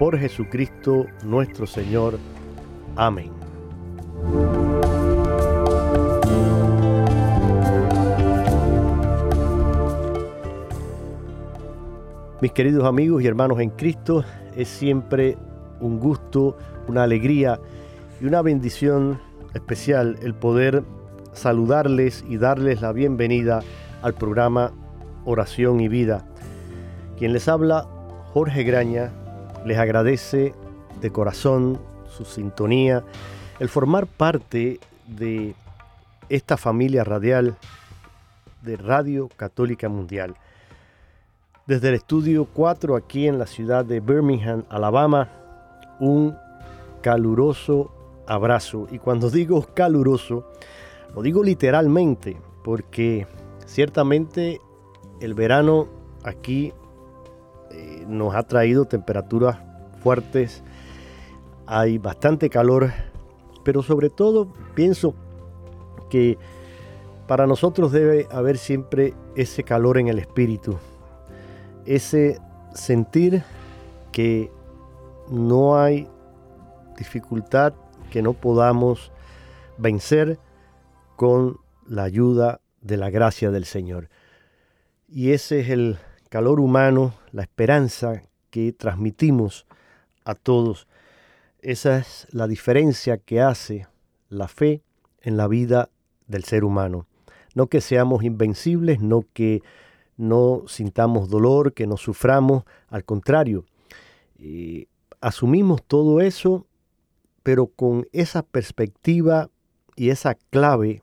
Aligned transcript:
por 0.00 0.18
Jesucristo 0.18 1.04
nuestro 1.24 1.66
Señor. 1.66 2.18
Amén. 2.96 3.30
Mis 12.40 12.52
queridos 12.52 12.84
amigos 12.84 13.22
y 13.22 13.26
hermanos 13.26 13.60
en 13.60 13.68
Cristo, 13.68 14.24
es 14.56 14.68
siempre 14.68 15.36
un 15.80 16.00
gusto, 16.00 16.56
una 16.88 17.02
alegría 17.02 17.60
y 18.22 18.24
una 18.24 18.40
bendición 18.40 19.20
especial 19.52 20.18
el 20.22 20.32
poder 20.32 20.82
saludarles 21.34 22.24
y 22.26 22.38
darles 22.38 22.80
la 22.80 22.92
bienvenida 22.92 23.60
al 24.00 24.14
programa 24.14 24.72
Oración 25.26 25.78
y 25.80 25.88
Vida. 25.88 26.26
Quien 27.18 27.34
les 27.34 27.48
habla, 27.48 27.86
Jorge 28.32 28.62
Graña, 28.62 29.12
les 29.64 29.78
agradece 29.78 30.54
de 31.00 31.10
corazón 31.10 31.80
su 32.08 32.24
sintonía, 32.24 33.04
el 33.58 33.68
formar 33.68 34.06
parte 34.06 34.80
de 35.06 35.54
esta 36.28 36.56
familia 36.56 37.04
radial 37.04 37.56
de 38.62 38.76
Radio 38.76 39.28
Católica 39.36 39.88
Mundial. 39.88 40.34
Desde 41.66 41.88
el 41.88 41.94
estudio 41.94 42.46
4 42.52 42.96
aquí 42.96 43.26
en 43.26 43.38
la 43.38 43.46
ciudad 43.46 43.84
de 43.84 44.00
Birmingham, 44.00 44.64
Alabama, 44.70 45.28
un 46.00 46.36
caluroso 47.02 47.92
abrazo. 48.26 48.86
Y 48.90 48.98
cuando 48.98 49.30
digo 49.30 49.66
caluroso, 49.74 50.50
lo 51.14 51.22
digo 51.22 51.42
literalmente, 51.42 52.36
porque 52.64 53.26
ciertamente 53.66 54.60
el 55.20 55.34
verano 55.34 55.88
aquí 56.24 56.72
eh, 57.70 58.04
nos 58.06 58.34
ha 58.34 58.42
traído 58.42 58.84
temperaturas 58.84 59.58
fuertes, 60.02 60.62
hay 61.66 61.98
bastante 61.98 62.50
calor, 62.50 62.90
pero 63.64 63.82
sobre 63.82 64.10
todo 64.10 64.52
pienso 64.74 65.14
que 66.08 66.38
para 67.26 67.46
nosotros 67.46 67.92
debe 67.92 68.26
haber 68.32 68.58
siempre 68.58 69.14
ese 69.36 69.62
calor 69.62 69.98
en 69.98 70.08
el 70.08 70.18
espíritu, 70.18 70.78
ese 71.86 72.40
sentir 72.74 73.42
que 74.10 74.50
no 75.30 75.78
hay 75.78 76.08
dificultad 76.98 77.72
que 78.10 78.20
no 78.22 78.34
podamos 78.34 79.12
vencer 79.78 80.38
con 81.16 81.58
la 81.86 82.02
ayuda 82.02 82.60
de 82.80 82.96
la 82.96 83.10
gracia 83.10 83.50
del 83.50 83.64
Señor. 83.64 84.08
Y 85.08 85.32
ese 85.32 85.60
es 85.60 85.70
el 85.70 85.98
calor 86.30 86.60
humano, 86.60 87.12
la 87.32 87.42
esperanza 87.42 88.22
que 88.50 88.72
transmitimos 88.72 89.66
a 90.24 90.34
todos. 90.34 90.86
Esa 91.60 91.98
es 91.98 92.28
la 92.30 92.46
diferencia 92.46 93.18
que 93.18 93.40
hace 93.42 93.88
la 94.28 94.46
fe 94.48 94.80
en 95.20 95.36
la 95.36 95.48
vida 95.48 95.90
del 96.28 96.44
ser 96.44 96.64
humano. 96.64 97.06
No 97.54 97.66
que 97.66 97.80
seamos 97.80 98.22
invencibles, 98.22 99.00
no 99.00 99.24
que 99.34 99.62
no 100.16 100.62
sintamos 100.68 101.28
dolor, 101.28 101.74
que 101.74 101.88
no 101.88 101.96
suframos, 101.96 102.62
al 102.88 103.04
contrario, 103.04 103.64
eh, 104.38 104.86
asumimos 105.20 105.82
todo 105.82 106.20
eso, 106.20 106.64
pero 107.42 107.66
con 107.66 108.06
esa 108.12 108.42
perspectiva 108.44 109.50
y 109.96 110.10
esa 110.10 110.36
clave 110.36 111.02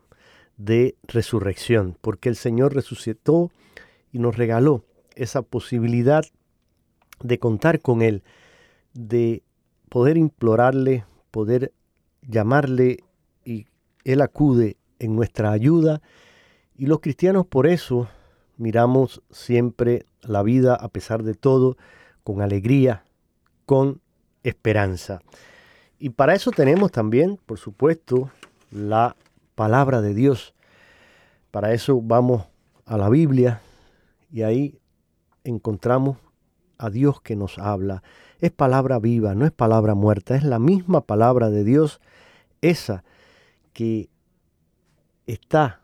de 0.55 0.95
resurrección, 1.03 1.97
porque 1.99 2.29
el 2.29 2.38
Señor 2.38 2.73
resucitó 2.73 3.51
y 4.13 4.19
nos 4.19 4.38
regaló 4.38 4.85
esa 5.17 5.41
posibilidad 5.41 6.23
de 7.22 7.39
contar 7.39 7.81
con 7.81 8.01
Él, 8.01 8.23
de 8.94 9.44
poder 9.89 10.17
implorarle, 10.17 11.05
poder 11.31 11.73
llamarle 12.22 13.03
y 13.44 13.67
Él 14.03 14.22
acude 14.22 14.77
en 15.00 15.16
nuestra 15.16 15.51
ayuda. 15.51 16.01
Y 16.75 16.85
los 16.85 17.00
cristianos 17.00 17.45
por 17.45 17.67
eso 17.67 18.07
miramos 18.57 19.22
siempre 19.31 20.06
la 20.22 20.44
vida 20.44 20.75
a 20.75 20.89
pesar 20.89 21.23
de 21.23 21.33
todo 21.33 21.77
con 22.23 22.41
alegría, 22.41 23.03
con 23.66 24.01
esperanza. 24.44 25.22
Y 26.00 26.09
para 26.09 26.35
eso 26.35 26.51
tenemos 26.51 26.91
también, 26.91 27.39
por 27.45 27.57
supuesto, 27.57 28.29
la 28.72 29.16
palabra 29.56 30.01
de 30.01 30.13
Dios. 30.13 30.53
Para 31.51 31.73
eso 31.73 32.00
vamos 32.01 32.45
a 32.85 32.97
la 32.97 33.09
Biblia 33.09 33.61
y 34.31 34.44
ahí 34.44 34.79
encontramos 35.50 36.18
a 36.78 36.90
Dios 36.90 37.22
que 37.22 37.35
nos 37.35 37.58
habla. 37.58 38.03
Es 38.40 38.52
palabra 38.52 39.00
viva, 39.00 39.35
no 39.35 39.46
es 39.46 39.52
palabra 39.52 39.96
muerta, 39.96 40.35
es 40.35 40.44
la 40.44 40.59
misma 40.59 41.02
palabra 41.02 41.50
de 41.50 41.63
Dios, 41.63 42.02
esa 42.62 43.03
que 43.74 44.09
está 45.25 45.81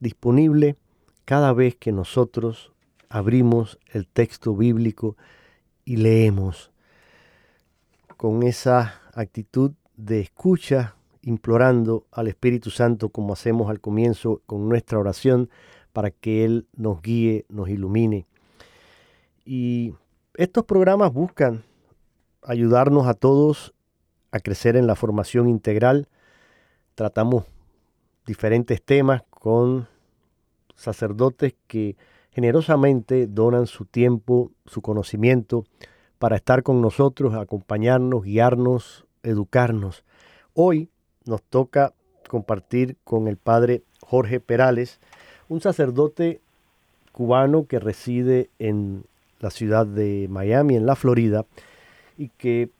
disponible 0.00 0.76
cada 1.24 1.52
vez 1.52 1.76
que 1.76 1.92
nosotros 1.92 2.72
abrimos 3.08 3.78
el 3.92 4.06
texto 4.06 4.54
bíblico 4.54 5.16
y 5.84 5.96
leemos 5.96 6.70
con 8.16 8.42
esa 8.42 9.00
actitud 9.14 9.72
de 9.96 10.20
escucha, 10.20 10.96
implorando 11.22 12.06
al 12.10 12.28
Espíritu 12.28 12.70
Santo 12.70 13.08
como 13.08 13.32
hacemos 13.32 13.70
al 13.70 13.80
comienzo 13.80 14.42
con 14.46 14.68
nuestra 14.68 14.98
oración 14.98 15.48
para 15.92 16.10
que 16.10 16.44
Él 16.44 16.66
nos 16.76 17.00
guíe, 17.00 17.46
nos 17.48 17.68
ilumine. 17.68 18.26
Y 19.44 19.94
estos 20.34 20.64
programas 20.64 21.12
buscan 21.12 21.64
ayudarnos 22.42 23.06
a 23.06 23.14
todos 23.14 23.74
a 24.30 24.40
crecer 24.40 24.76
en 24.76 24.86
la 24.86 24.96
formación 24.96 25.48
integral. 25.48 26.08
Tratamos 26.94 27.44
diferentes 28.26 28.82
temas 28.82 29.22
con 29.30 29.86
sacerdotes 30.74 31.54
que 31.66 31.96
generosamente 32.30 33.26
donan 33.26 33.66
su 33.66 33.84
tiempo, 33.84 34.50
su 34.66 34.82
conocimiento 34.82 35.64
para 36.18 36.36
estar 36.36 36.62
con 36.62 36.80
nosotros, 36.80 37.34
acompañarnos, 37.34 38.24
guiarnos, 38.24 39.06
educarnos. 39.22 40.04
Hoy 40.54 40.90
nos 41.26 41.42
toca 41.42 41.92
compartir 42.28 42.96
con 43.04 43.28
el 43.28 43.36
padre 43.36 43.84
Jorge 44.00 44.40
Perales, 44.40 45.00
un 45.48 45.60
sacerdote 45.60 46.40
cubano 47.12 47.66
que 47.66 47.78
reside 47.78 48.50
en 48.58 49.04
la 49.44 49.50
ciudad 49.50 49.86
de 49.86 50.26
Miami, 50.30 50.74
en 50.74 50.86
la 50.86 50.96
Florida, 50.96 51.44
y 52.16 52.30
que 52.30 52.70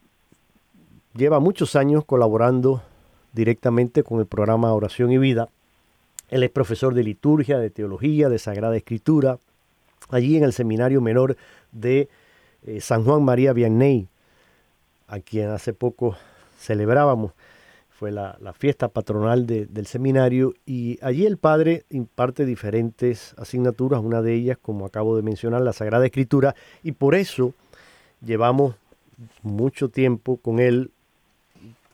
lleva 1.14 1.38
muchos 1.38 1.76
años 1.76 2.06
colaborando 2.06 2.82
directamente 3.34 4.02
con 4.02 4.18
el 4.18 4.26
programa 4.26 4.72
Oración 4.72 5.12
y 5.12 5.18
Vida. 5.18 5.50
Él 6.30 6.42
es 6.42 6.50
profesor 6.50 6.94
de 6.94 7.04
liturgia, 7.04 7.58
de 7.58 7.68
teología, 7.68 8.30
de 8.30 8.38
Sagrada 8.38 8.76
Escritura, 8.76 9.38
allí 10.08 10.38
en 10.38 10.44
el 10.44 10.54
Seminario 10.54 11.02
Menor 11.02 11.36
de 11.70 12.08
eh, 12.66 12.80
San 12.80 13.04
Juan 13.04 13.22
María 13.22 13.52
Vianney, 13.52 14.08
a 15.06 15.20
quien 15.20 15.50
hace 15.50 15.74
poco 15.74 16.16
celebrábamos. 16.58 17.32
Fue 17.98 18.10
la, 18.10 18.36
fiesta 18.58 18.88
patronal 18.88 19.46
del 19.46 19.86
seminario 19.86 20.54
y 20.66 20.98
allí 21.00 21.26
el 21.26 21.36
padre 21.36 21.84
imparte 21.90 22.44
diferentes 22.44 23.34
asignaturas, 23.38 24.00
una 24.02 24.20
de 24.20 24.34
ellas, 24.34 24.58
como 24.60 24.84
acabo 24.84 25.16
de 25.16 25.22
mencionar, 25.22 25.62
la 25.62 25.72
Sagrada 25.72 26.04
Escritura, 26.04 26.56
y 26.82 26.92
por 26.92 27.14
eso 27.14 27.54
llevamos 28.20 28.74
mucho 29.42 29.90
tiempo 29.90 30.38
con 30.38 30.58
él 30.58 30.90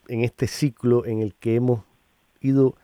en 0.09 0.25
este 0.25 0.47
ciclo 0.47 1.05
en 1.05 1.21
el 1.21 1.35
que 1.35 1.57
hemos 1.57 1.83
ido 2.41 2.75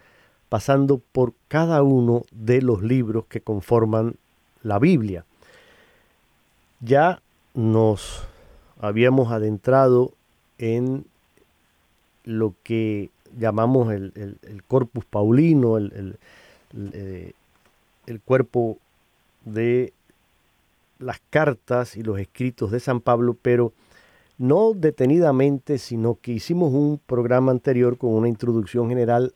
pasando 0.48 1.00
por 1.12 1.32
cada 1.48 1.82
uno 1.82 2.22
de 2.30 2.62
los 2.62 2.82
libros 2.82 3.24
que 3.26 3.40
conforman 3.40 4.16
la 4.62 4.78
Biblia. 4.78 5.24
Ya 6.80 7.22
nos 7.54 8.28
habíamos 8.78 9.32
adentrado 9.32 10.12
en 10.58 11.06
lo 12.26 12.54
que 12.62 13.08
llamamos 13.38 13.92
el, 13.92 14.12
corpus 14.68 15.04
paulino, 15.06 15.78
el, 15.78 16.18
eh, 16.92 17.32
el, 18.06 18.20
cuerpo 18.20 18.76
de 19.44 19.94
las 20.98 21.20
cartas 21.30 21.96
y 21.96 22.02
los 22.02 22.18
escritos 22.18 22.70
de 22.70 22.80
San 22.80 23.00
Pablo, 23.00 23.36
pero 23.40 23.72
no 24.38 24.74
detenidamente, 24.74 25.78
sino 25.78 26.18
que 26.20 26.32
hicimos 26.32 26.74
un 26.74 27.00
programa 27.06 27.52
anterior 27.52 27.96
con 27.96 28.10
una 28.10 28.28
introducción 28.28 28.88
general 28.88 29.32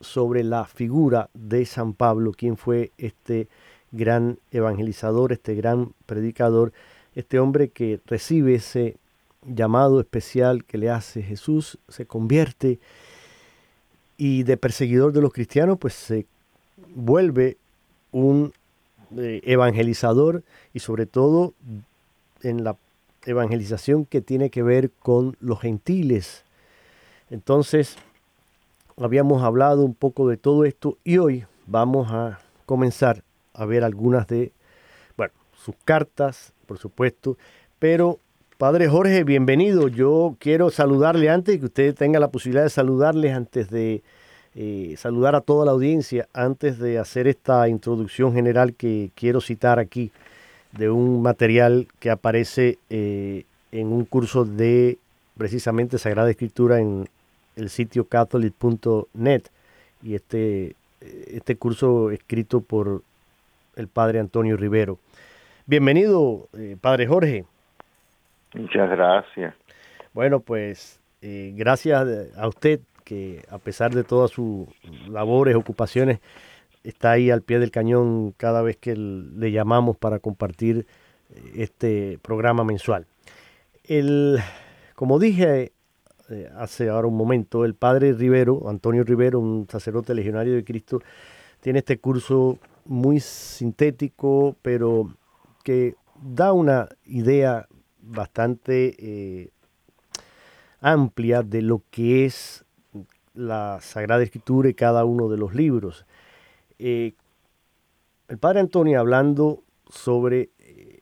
sobre 0.00 0.42
la 0.42 0.66
figura 0.66 1.30
de 1.32 1.64
San 1.64 1.94
Pablo, 1.94 2.32
quien 2.32 2.56
fue 2.56 2.90
este 2.98 3.48
gran 3.92 4.38
evangelizador, 4.50 5.32
este 5.32 5.54
gran 5.54 5.92
predicador, 6.06 6.72
este 7.14 7.38
hombre 7.38 7.68
que 7.68 8.00
recibe 8.06 8.56
ese 8.56 8.96
llamado 9.46 10.00
especial 10.00 10.64
que 10.64 10.78
le 10.78 10.90
hace 10.90 11.22
Jesús, 11.22 11.78
se 11.88 12.06
convierte 12.06 12.78
y 14.16 14.44
de 14.44 14.56
perseguidor 14.56 15.12
de 15.12 15.20
los 15.20 15.32
cristianos, 15.32 15.78
pues 15.78 15.94
se 15.94 16.26
vuelve 16.94 17.56
un 18.12 18.52
eh, 19.16 19.40
evangelizador 19.44 20.42
y 20.72 20.78
sobre 20.80 21.06
todo 21.06 21.54
en 22.42 22.64
la 22.64 22.76
evangelización 23.24 24.04
que 24.04 24.20
tiene 24.20 24.50
que 24.50 24.62
ver 24.62 24.90
con 24.90 25.36
los 25.40 25.60
gentiles. 25.60 26.44
Entonces, 27.30 27.96
habíamos 28.96 29.42
hablado 29.42 29.84
un 29.84 29.94
poco 29.94 30.28
de 30.28 30.36
todo 30.36 30.64
esto 30.64 30.98
y 31.04 31.18
hoy 31.18 31.46
vamos 31.66 32.10
a 32.10 32.40
comenzar 32.66 33.22
a 33.54 33.64
ver 33.64 33.84
algunas 33.84 34.26
de, 34.26 34.52
bueno, 35.16 35.32
sus 35.56 35.74
cartas, 35.84 36.52
por 36.66 36.78
supuesto, 36.78 37.36
pero 37.78 38.18
Padre 38.62 38.86
Jorge, 38.86 39.24
bienvenido. 39.24 39.88
Yo 39.88 40.36
quiero 40.38 40.70
saludarle 40.70 41.28
antes 41.30 41.58
que 41.58 41.64
usted 41.64 41.96
tenga 41.96 42.20
la 42.20 42.28
posibilidad 42.28 42.62
de 42.62 42.70
saludarles 42.70 43.34
antes 43.34 43.70
de 43.70 44.04
eh, 44.54 44.94
saludar 44.98 45.34
a 45.34 45.40
toda 45.40 45.66
la 45.66 45.72
audiencia, 45.72 46.28
antes 46.32 46.78
de 46.78 47.00
hacer 47.00 47.26
esta 47.26 47.68
introducción 47.68 48.34
general 48.34 48.74
que 48.74 49.10
quiero 49.16 49.40
citar 49.40 49.80
aquí 49.80 50.12
de 50.78 50.90
un 50.90 51.22
material 51.22 51.88
que 51.98 52.08
aparece 52.08 52.78
eh, 52.88 53.46
en 53.72 53.88
un 53.88 54.04
curso 54.04 54.44
de 54.44 54.96
precisamente 55.36 55.98
Sagrada 55.98 56.30
Escritura 56.30 56.78
en 56.78 57.08
el 57.56 57.68
sitio 57.68 58.04
catholic.net 58.04 59.42
y 60.04 60.14
este, 60.14 60.76
este 61.00 61.56
curso 61.56 62.12
escrito 62.12 62.60
por 62.60 63.02
el 63.74 63.88
padre 63.88 64.20
Antonio 64.20 64.56
Rivero. 64.56 65.00
Bienvenido, 65.66 66.46
eh, 66.56 66.76
padre 66.80 67.08
Jorge. 67.08 67.44
Muchas 68.54 68.90
gracias. 68.90 69.54
Bueno, 70.12 70.40
pues 70.40 71.00
eh, 71.20 71.52
gracias 71.54 72.06
a 72.36 72.48
usted 72.48 72.80
que 73.04 73.42
a 73.50 73.58
pesar 73.58 73.94
de 73.94 74.04
todas 74.04 74.30
sus 74.30 74.68
labores, 75.08 75.56
ocupaciones, 75.56 76.20
está 76.84 77.12
ahí 77.12 77.30
al 77.30 77.42
pie 77.42 77.58
del 77.58 77.70
cañón 77.70 78.32
cada 78.36 78.62
vez 78.62 78.76
que 78.76 78.94
le 78.96 79.52
llamamos 79.52 79.96
para 79.96 80.18
compartir 80.18 80.86
eh, 81.30 81.52
este 81.56 82.18
programa 82.22 82.64
mensual. 82.64 83.06
El, 83.84 84.38
como 84.94 85.18
dije 85.18 85.72
eh, 86.30 86.50
hace 86.56 86.88
ahora 86.88 87.08
un 87.08 87.16
momento, 87.16 87.64
el 87.64 87.74
padre 87.74 88.12
Rivero, 88.12 88.68
Antonio 88.68 89.04
Rivero, 89.04 89.40
un 89.40 89.66
sacerdote 89.68 90.14
legionario 90.14 90.54
de 90.54 90.64
Cristo, 90.64 91.00
tiene 91.60 91.80
este 91.80 91.98
curso 91.98 92.58
muy 92.84 93.20
sintético, 93.20 94.56
pero 94.62 95.08
que 95.62 95.94
da 96.20 96.52
una 96.52 96.88
idea 97.04 97.66
bastante 98.02 98.94
eh, 98.98 99.50
amplia 100.80 101.42
de 101.42 101.62
lo 101.62 101.82
que 101.90 102.26
es 102.26 102.64
la 103.34 103.78
Sagrada 103.80 104.22
Escritura 104.22 104.68
y 104.68 104.74
cada 104.74 105.04
uno 105.04 105.28
de 105.28 105.38
los 105.38 105.54
libros. 105.54 106.04
Eh, 106.78 107.14
el 108.28 108.38
padre 108.38 108.60
Antonio 108.60 108.98
hablando 108.98 109.62
sobre 109.88 110.50
eh, 110.58 111.00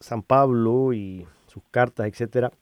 San 0.00 0.22
Pablo 0.22 0.92
y 0.92 1.26
sus 1.46 1.62
cartas, 1.70 2.06
etcétera, 2.06 2.52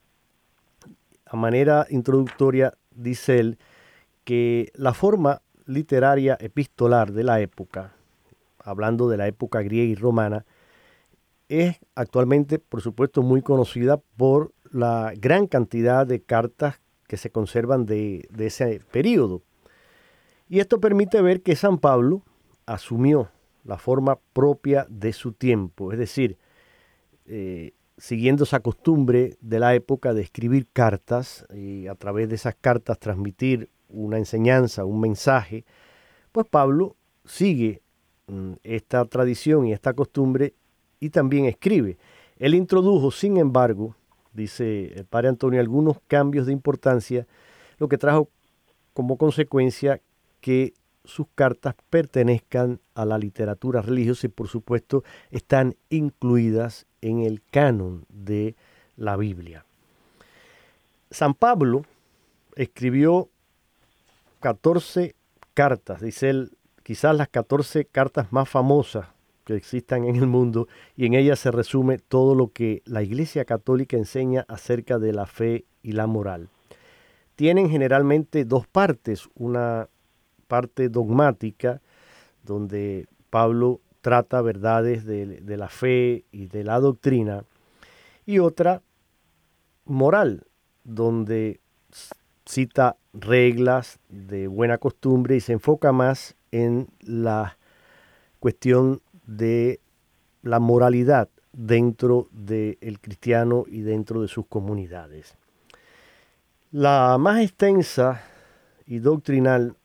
a 1.26 1.36
manera 1.36 1.86
introductoria 1.90 2.74
dice 2.92 3.38
él 3.40 3.58
que 4.24 4.70
la 4.74 4.94
forma 4.94 5.42
literaria 5.66 6.36
epistolar 6.40 7.12
de 7.12 7.24
la 7.24 7.40
época, 7.40 7.92
hablando 8.58 9.08
de 9.08 9.16
la 9.16 9.26
época 9.26 9.62
griega 9.62 9.90
y 9.90 9.94
romana, 9.96 10.44
es 11.48 11.76
actualmente, 11.94 12.58
por 12.58 12.80
supuesto, 12.80 13.22
muy 13.22 13.42
conocida 13.42 13.98
por 14.16 14.52
la 14.70 15.12
gran 15.16 15.46
cantidad 15.46 16.06
de 16.06 16.20
cartas 16.22 16.80
que 17.06 17.16
se 17.16 17.30
conservan 17.30 17.86
de, 17.86 18.28
ese 18.38 18.80
periodo. 18.90 19.42
Y 20.48 20.60
esto 20.60 20.80
permite 20.80 21.20
ver 21.22 21.42
que 21.42 21.56
San 21.56 21.78
Pablo 21.78 22.22
asumió 22.66 23.30
la 23.64 23.78
forma 23.78 24.18
propia 24.32 24.86
de 24.88 25.12
su 25.12 25.32
tiempo, 25.32 25.92
es 25.92 25.98
decir, 25.98 26.38
eh, 27.26 27.72
siguiendo 27.98 28.44
esa 28.44 28.60
costumbre 28.60 29.36
de 29.40 29.58
la 29.58 29.74
época 29.74 30.14
de 30.14 30.22
escribir 30.22 30.68
cartas 30.72 31.46
y 31.54 31.86
a 31.86 31.94
través 31.94 32.28
de 32.28 32.36
esas 32.36 32.54
cartas 32.54 32.98
transmitir 32.98 33.70
una 33.88 34.18
enseñanza, 34.18 34.84
un 34.84 35.00
mensaje, 35.00 35.64
pues 36.32 36.46
Pablo 36.48 36.96
sigue 37.24 37.82
mm, 38.26 38.52
esta 38.62 39.04
tradición 39.06 39.66
y 39.66 39.72
esta 39.72 39.94
costumbre 39.94 40.54
y 41.00 41.10
también 41.10 41.46
escribe. 41.46 41.98
Él 42.38 42.54
introdujo, 42.54 43.10
sin 43.10 43.36
embargo, 43.38 43.96
dice 44.32 44.92
el 44.94 45.04
padre 45.06 45.28
Antonio, 45.28 45.60
algunos 45.60 45.98
cambios 46.06 46.46
de 46.46 46.52
importancia, 46.52 47.26
lo 47.78 47.88
que 47.88 47.98
trajo 47.98 48.28
como 48.92 49.16
consecuencia 49.16 50.00
que 50.40 50.74
sus 51.04 51.26
cartas 51.34 51.74
pertenezcan 51.90 52.80
a 52.94 53.04
la 53.04 53.18
literatura 53.18 53.80
religiosa 53.80 54.26
y 54.26 54.30
por 54.30 54.48
supuesto 54.48 55.04
están 55.30 55.76
incluidas 55.88 56.86
en 57.00 57.20
el 57.20 57.42
canon 57.50 58.04
de 58.08 58.56
la 58.96 59.16
Biblia. 59.16 59.64
San 61.10 61.34
Pablo 61.34 61.84
escribió 62.56 63.28
14 64.40 65.14
cartas, 65.54 66.00
dice 66.00 66.30
él, 66.30 66.52
quizás 66.82 67.16
las 67.16 67.28
14 67.28 67.84
cartas 67.84 68.32
más 68.32 68.48
famosas 68.48 69.06
que 69.46 69.54
existan 69.54 70.04
en 70.04 70.16
el 70.16 70.26
mundo 70.26 70.66
y 70.96 71.06
en 71.06 71.14
ella 71.14 71.36
se 71.36 71.52
resume 71.52 71.98
todo 71.98 72.34
lo 72.34 72.48
que 72.48 72.82
la 72.84 73.04
Iglesia 73.04 73.44
Católica 73.44 73.96
enseña 73.96 74.44
acerca 74.48 74.98
de 74.98 75.12
la 75.12 75.24
fe 75.24 75.64
y 75.82 75.92
la 75.92 76.08
moral. 76.08 76.48
Tienen 77.36 77.70
generalmente 77.70 78.44
dos 78.44 78.66
partes, 78.66 79.28
una 79.36 79.88
parte 80.48 80.88
dogmática 80.88 81.80
donde 82.42 83.06
Pablo 83.30 83.80
trata 84.00 84.42
verdades 84.42 85.04
de, 85.04 85.26
de 85.26 85.56
la 85.56 85.68
fe 85.68 86.24
y 86.32 86.46
de 86.48 86.64
la 86.64 86.80
doctrina 86.80 87.44
y 88.26 88.40
otra 88.40 88.82
moral 89.84 90.44
donde 90.82 91.60
cita 92.44 92.96
reglas 93.12 94.00
de 94.08 94.48
buena 94.48 94.78
costumbre 94.78 95.36
y 95.36 95.40
se 95.40 95.52
enfoca 95.52 95.92
más 95.92 96.34
en 96.50 96.88
la 97.00 97.58
cuestión 98.40 99.00
de 99.26 99.80
la 100.42 100.60
moralidad 100.60 101.28
dentro 101.52 102.28
del 102.32 103.00
cristiano 103.00 103.64
y 103.66 103.80
dentro 103.80 104.22
de 104.22 104.28
sus 104.28 104.46
comunidades. 104.46 105.36
La 106.70 107.16
más 107.18 107.42
extensa 107.42 108.22
y 108.86 108.98
doctrinal 108.98 109.76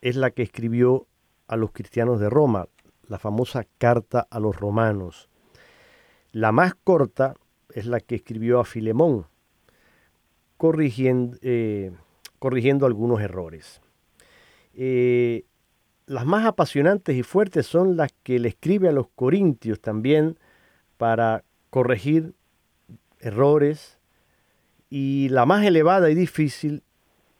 es 0.00 0.16
la 0.16 0.30
que 0.30 0.42
escribió 0.42 1.06
a 1.48 1.56
los 1.56 1.72
cristianos 1.72 2.20
de 2.20 2.30
Roma, 2.30 2.68
la 3.08 3.18
famosa 3.18 3.66
carta 3.78 4.26
a 4.30 4.38
los 4.38 4.56
romanos. 4.56 5.28
La 6.32 6.52
más 6.52 6.74
corta 6.74 7.34
es 7.74 7.86
la 7.86 8.00
que 8.00 8.14
escribió 8.14 8.60
a 8.60 8.64
Filemón. 8.64 9.26
corrigiendo, 10.56 11.36
eh, 11.42 11.90
algunos 12.40 13.20
errores. 13.20 13.80
Eh, 14.74 15.44
las 16.10 16.26
más 16.26 16.44
apasionantes 16.44 17.14
y 17.14 17.22
fuertes 17.22 17.68
son 17.68 17.96
las 17.96 18.10
que 18.24 18.40
le 18.40 18.48
escribe 18.48 18.88
a 18.88 18.92
los 18.92 19.06
corintios 19.14 19.80
también 19.80 20.40
para 20.96 21.44
corregir 21.70 22.34
errores. 23.20 23.96
Y 24.88 25.28
la 25.28 25.46
más 25.46 25.64
elevada 25.64 26.10
y 26.10 26.16
difícil 26.16 26.82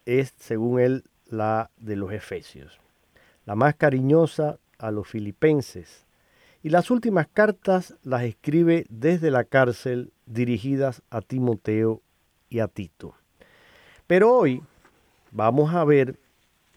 es, 0.07 0.35
según 0.39 0.79
él, 0.79 1.05
la 1.27 1.73
de 1.79 1.97
los 1.97 2.12
efesios. 2.12 2.79
La 3.45 3.57
más 3.57 3.75
cariñosa 3.75 4.61
a 4.79 4.93
los 4.93 5.09
filipenses. 5.09 6.07
Y 6.62 6.69
las 6.69 6.93
últimas 6.93 7.27
cartas 7.27 7.97
las 8.05 8.23
escribe 8.23 8.87
desde 8.89 9.33
la 9.33 9.43
cárcel 9.43 10.12
dirigidas 10.27 11.03
a 11.11 11.23
Timoteo 11.23 12.03
y 12.49 12.61
a 12.61 12.69
Tito. 12.69 13.17
Pero 14.07 14.33
hoy 14.33 14.62
vamos 15.33 15.75
a 15.75 15.83
ver 15.83 16.21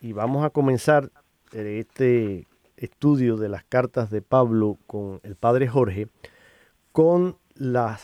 y 0.02 0.14
vamos 0.14 0.44
a 0.44 0.50
comenzar 0.50 1.12
este 1.53 2.48
estudio 2.77 3.38
de 3.38 3.50
las 3.50 3.63
cartas 3.63 4.10
de 4.10 4.22
Pablo 4.22 4.77
con 4.88 5.19
el 5.24 5.36
padre 5.36 5.67
Jorge 5.67 6.07
con 6.91 7.38
la 7.55 8.00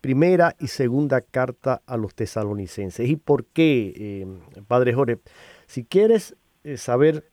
primera 0.00 0.56
y 0.58 0.66
segunda 0.66 1.20
carta 1.20 1.80
a 1.86 1.96
los 1.96 2.14
tesalonicenses. 2.14 3.08
¿Y 3.08 3.16
por 3.16 3.44
qué, 3.46 3.92
eh, 3.96 4.26
padre 4.66 4.92
Jorge? 4.92 5.18
Si 5.66 5.84
quieres 5.84 6.34
eh, 6.64 6.76
saber 6.76 7.30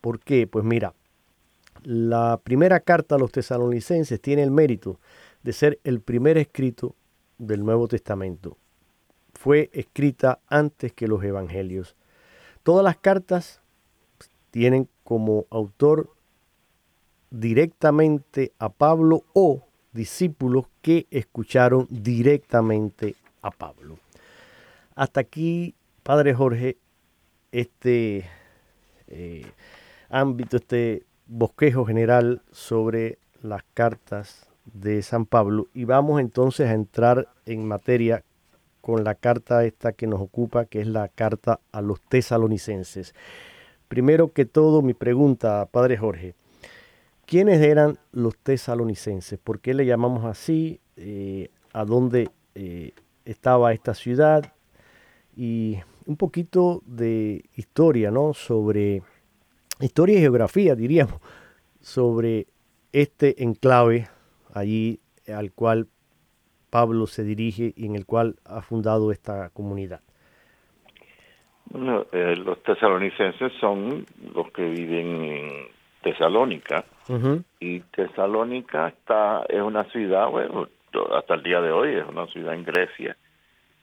por 0.00 0.20
qué, 0.20 0.46
pues 0.46 0.64
mira, 0.64 0.94
la 1.82 2.38
primera 2.42 2.80
carta 2.80 3.14
a 3.14 3.18
los 3.18 3.32
tesalonicenses 3.32 4.20
tiene 4.20 4.42
el 4.42 4.50
mérito 4.50 5.00
de 5.42 5.52
ser 5.52 5.80
el 5.84 6.00
primer 6.00 6.36
escrito 6.36 6.94
del 7.38 7.64
Nuevo 7.64 7.88
Testamento. 7.88 8.58
Fue 9.32 9.70
escrita 9.72 10.40
antes 10.48 10.92
que 10.92 11.08
los 11.08 11.24
evangelios. 11.24 11.96
Todas 12.62 12.84
las 12.84 12.98
cartas 12.98 13.59
tienen 14.50 14.88
como 15.04 15.46
autor 15.50 16.10
directamente 17.30 18.52
a 18.58 18.68
Pablo 18.68 19.24
o 19.32 19.66
discípulos 19.92 20.66
que 20.82 21.06
escucharon 21.10 21.86
directamente 21.90 23.16
a 23.42 23.50
Pablo. 23.50 23.98
Hasta 24.94 25.20
aquí, 25.20 25.74
Padre 26.02 26.34
Jorge, 26.34 26.76
este 27.52 28.28
eh, 29.08 29.46
ámbito, 30.08 30.56
este 30.56 31.04
bosquejo 31.26 31.84
general 31.84 32.42
sobre 32.50 33.18
las 33.42 33.62
cartas 33.74 34.48
de 34.64 35.02
San 35.02 35.26
Pablo 35.26 35.68
y 35.74 35.84
vamos 35.84 36.20
entonces 36.20 36.68
a 36.68 36.74
entrar 36.74 37.28
en 37.46 37.66
materia 37.66 38.24
con 38.80 39.04
la 39.04 39.14
carta 39.14 39.64
esta 39.64 39.92
que 39.92 40.06
nos 40.06 40.20
ocupa, 40.20 40.64
que 40.64 40.80
es 40.80 40.86
la 40.86 41.08
carta 41.08 41.60
a 41.72 41.80
los 41.80 42.00
tesalonicenses. 42.02 43.14
Primero 43.90 44.32
que 44.32 44.44
todo, 44.44 44.82
mi 44.82 44.94
pregunta, 44.94 45.66
Padre 45.66 45.96
Jorge, 45.96 46.36
¿quiénes 47.26 47.60
eran 47.60 47.98
los 48.12 48.36
tesalonicenses? 48.36 49.36
¿Por 49.40 49.58
qué 49.58 49.74
le 49.74 49.84
llamamos 49.84 50.24
así? 50.26 50.78
Eh, 50.96 51.50
¿A 51.72 51.84
dónde 51.84 52.30
eh, 52.54 52.92
estaba 53.24 53.72
esta 53.72 53.94
ciudad? 53.94 54.52
Y 55.36 55.78
un 56.06 56.16
poquito 56.16 56.84
de 56.86 57.44
historia, 57.56 58.12
¿no? 58.12 58.32
Sobre 58.32 59.02
historia 59.80 60.18
y 60.18 60.20
geografía, 60.20 60.76
diríamos, 60.76 61.20
sobre 61.80 62.46
este 62.92 63.42
enclave 63.42 64.06
allí 64.54 65.00
al 65.26 65.50
cual 65.50 65.88
Pablo 66.70 67.08
se 67.08 67.24
dirige 67.24 67.72
y 67.74 67.86
en 67.86 67.96
el 67.96 68.06
cual 68.06 68.36
ha 68.44 68.62
fundado 68.62 69.10
esta 69.10 69.50
comunidad. 69.50 70.00
Bueno, 71.70 72.04
eh, 72.12 72.34
los 72.36 72.62
tesalonicenses 72.62 73.52
son 73.60 74.04
los 74.34 74.50
que 74.52 74.62
viven 74.62 75.24
en 75.24 75.68
Tesalónica. 76.02 76.84
Y 77.58 77.80
Tesalónica 77.80 78.88
está 78.88 79.44
es 79.48 79.60
una 79.60 79.84
ciudad, 79.84 80.28
bueno, 80.28 80.68
hasta 81.12 81.34
el 81.34 81.42
día 81.42 81.60
de 81.60 81.72
hoy 81.72 81.94
es 81.94 82.06
una 82.06 82.26
ciudad 82.26 82.54
en 82.54 82.64
Grecia, 82.64 83.16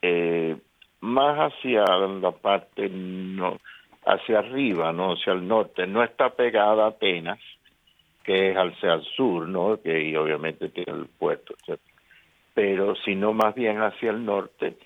eh, 0.02 0.56
más 1.02 1.38
hacia 1.38 1.84
la 1.84 2.32
parte 2.32 2.90
no, 2.90 3.58
hacia 4.06 4.40
arriba, 4.40 4.92
no 4.94 5.14
hacia 5.14 5.34
el 5.34 5.48
norte, 5.48 5.88
no 5.88 6.04
está 6.04 6.30
pegada 6.30 6.86
a 6.86 6.90
Atenas, 6.90 7.40
que 8.24 8.52
es 8.52 8.58
hacia 8.58 8.94
el 8.94 9.04
sur, 9.04 9.48
¿no? 9.48 9.80
Que 9.82 10.02
y 10.04 10.16
obviamente 10.16 10.70
tiene 10.70 10.94
el 10.94 11.08
puerto, 11.08 11.54
etc. 11.68 11.80
Pero 12.54 12.96
sino 12.96 13.34
más 13.34 13.56
bien 13.56 13.82
hacia 13.82 14.12
el 14.12 14.26
norte, 14.26 14.78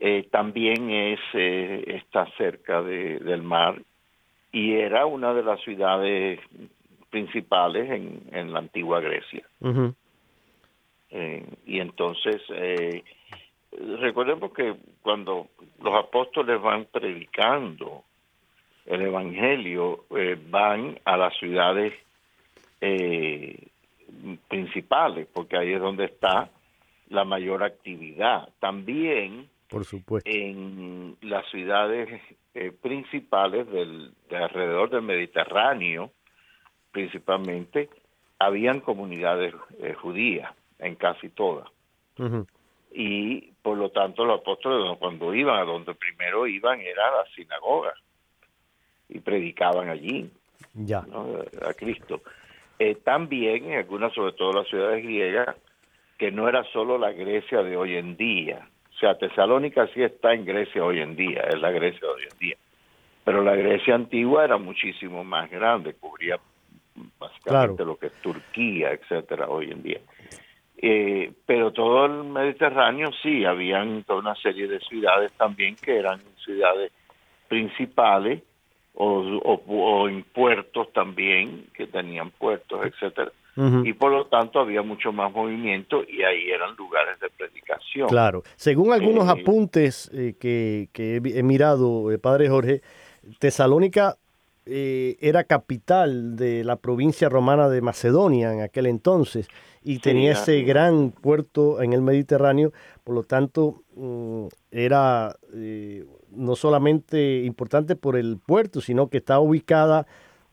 eh, 0.00 0.28
también 0.30 0.90
es 0.90 1.20
eh, 1.34 1.84
está 1.86 2.26
cerca 2.36 2.82
de, 2.82 3.18
del 3.18 3.42
mar 3.42 3.80
y 4.52 4.74
era 4.74 5.06
una 5.06 5.34
de 5.34 5.42
las 5.42 5.60
ciudades 5.62 6.40
principales 7.10 7.90
en, 7.90 8.22
en 8.32 8.52
la 8.52 8.60
antigua 8.60 9.00
Grecia. 9.00 9.44
Eh, 11.10 11.46
y 11.66 11.80
entonces 11.80 12.42
recordemos 14.00 14.52
que 14.52 14.74
cuando 15.02 15.48
los 15.82 15.94
apóstoles 15.94 16.60
van 16.60 16.86
predicando 16.86 18.04
el 18.88 19.02
Evangelio 19.02 20.04
eh, 20.16 20.38
van 20.48 20.98
a 21.04 21.16
las 21.16 21.36
ciudades 21.36 21.92
eh, 22.80 23.68
principales, 24.48 25.28
porque 25.32 25.58
ahí 25.58 25.72
es 25.72 25.80
donde 25.80 26.06
está 26.06 26.50
la 27.10 27.24
mayor 27.24 27.62
actividad. 27.62 28.48
También, 28.60 29.48
por 29.68 29.84
supuesto, 29.84 30.30
en 30.30 31.16
las 31.22 31.48
ciudades 31.50 32.08
eh, 32.54 32.72
principales 32.72 33.70
del, 33.70 34.12
de 34.28 34.36
alrededor 34.36 34.90
del 34.90 35.02
Mediterráneo, 35.02 36.10
principalmente, 36.90 37.88
habían 38.38 38.80
comunidades 38.80 39.54
judías, 40.00 40.52
en 40.78 40.94
casi 40.94 41.28
todas. 41.28 41.68
Y 42.92 43.52
por 43.62 43.76
lo 43.76 43.90
tanto 43.90 44.24
los 44.24 44.40
apóstoles 44.40 44.96
cuando 44.98 45.34
iban 45.34 45.60
a 45.60 45.64
donde 45.64 45.94
primero 45.94 46.46
iban 46.46 46.80
era 46.80 47.08
a 47.08 47.18
la 47.18 47.24
sinagoga 47.34 47.94
y 49.08 49.20
predicaban 49.20 49.88
allí 49.88 50.30
ya. 50.74 51.04
a 51.62 51.74
Cristo. 51.74 52.22
Eh, 52.78 52.96
también 52.96 53.64
en 53.72 53.78
algunas, 53.78 54.12
sobre 54.14 54.32
todo 54.32 54.52
las 54.52 54.68
ciudades 54.68 55.02
griegas, 55.02 55.56
que 56.16 56.30
no 56.30 56.48
era 56.48 56.64
solo 56.72 56.98
la 56.98 57.12
Grecia 57.12 57.62
de 57.62 57.76
hoy 57.76 57.96
en 57.96 58.16
día. 58.16 58.68
O 58.98 59.00
sea, 59.00 59.16
Tesalónica 59.16 59.86
sí 59.94 60.02
está 60.02 60.34
en 60.34 60.44
Grecia 60.44 60.84
hoy 60.84 60.98
en 60.98 61.14
día, 61.14 61.42
es 61.42 61.60
la 61.60 61.70
Grecia 61.70 62.00
de 62.00 62.14
hoy 62.14 62.22
en 62.32 62.38
día. 62.38 62.56
Pero 63.22 63.44
la 63.44 63.54
Grecia 63.54 63.94
antigua 63.94 64.44
era 64.44 64.58
muchísimo 64.58 65.22
más 65.22 65.48
grande, 65.48 65.94
cubría 65.94 66.36
básicamente 67.16 67.84
lo 67.84 67.96
que 67.96 68.06
es 68.06 68.12
Turquía, 68.14 68.90
etcétera, 68.90 69.48
hoy 69.48 69.70
en 69.70 69.84
día. 69.84 70.00
Eh, 70.76 71.32
pero 71.46 71.72
todo 71.72 72.06
el 72.06 72.24
Mediterráneo 72.24 73.10
sí, 73.22 73.44
habían 73.44 74.02
toda 74.02 74.18
una 74.18 74.34
serie 74.34 74.66
de 74.66 74.80
ciudades 74.80 75.30
también 75.34 75.76
que 75.76 75.96
eran 75.96 76.20
ciudades 76.44 76.90
principales 77.46 78.42
o, 78.94 80.08
en 80.08 80.24
puertos 80.24 80.92
también, 80.92 81.66
que 81.72 81.86
tenían 81.86 82.30
puertos, 82.32 82.84
etcétera. 82.84 83.30
Y 83.84 83.92
por 83.94 84.12
lo 84.12 84.26
tanto 84.26 84.60
había 84.60 84.82
mucho 84.82 85.10
más 85.10 85.32
movimiento 85.32 86.04
y 86.04 86.22
ahí 86.22 86.48
eran 86.48 86.76
lugares 86.76 87.18
de 87.18 87.28
predicación. 87.28 88.08
Claro, 88.08 88.44
según 88.54 88.92
algunos 88.92 89.26
eh, 89.26 89.40
apuntes 89.40 90.08
eh, 90.14 90.34
que, 90.38 90.88
he 90.94 91.42
mirado, 91.42 92.12
eh, 92.12 92.18
Padre 92.18 92.48
Jorge, 92.48 92.82
Tesalónica 93.40 94.16
era 94.70 95.44
capital 95.44 96.36
de 96.36 96.62
la 96.62 96.76
provincia 96.76 97.30
romana 97.30 97.70
de 97.70 97.80
Macedonia 97.80 98.52
en 98.52 98.60
aquel 98.60 98.84
entonces 98.84 99.48
y 99.82 100.00
tenía 100.00 100.32
ese 100.32 100.60
gran 100.60 101.10
puerto 101.10 101.80
en 101.80 101.94
el 101.94 102.02
Mediterráneo, 102.02 102.74
por 103.02 103.14
lo 103.14 103.22
tanto 103.22 103.82
mm, 103.96 104.48
era 104.70 105.34
no 106.32 106.54
solamente 106.54 107.44
importante 107.44 107.96
por 107.96 108.16
el 108.16 108.36
puerto, 108.36 108.82
sino 108.82 109.08
que 109.08 109.16
está 109.16 109.40
ubicada, 109.40 110.06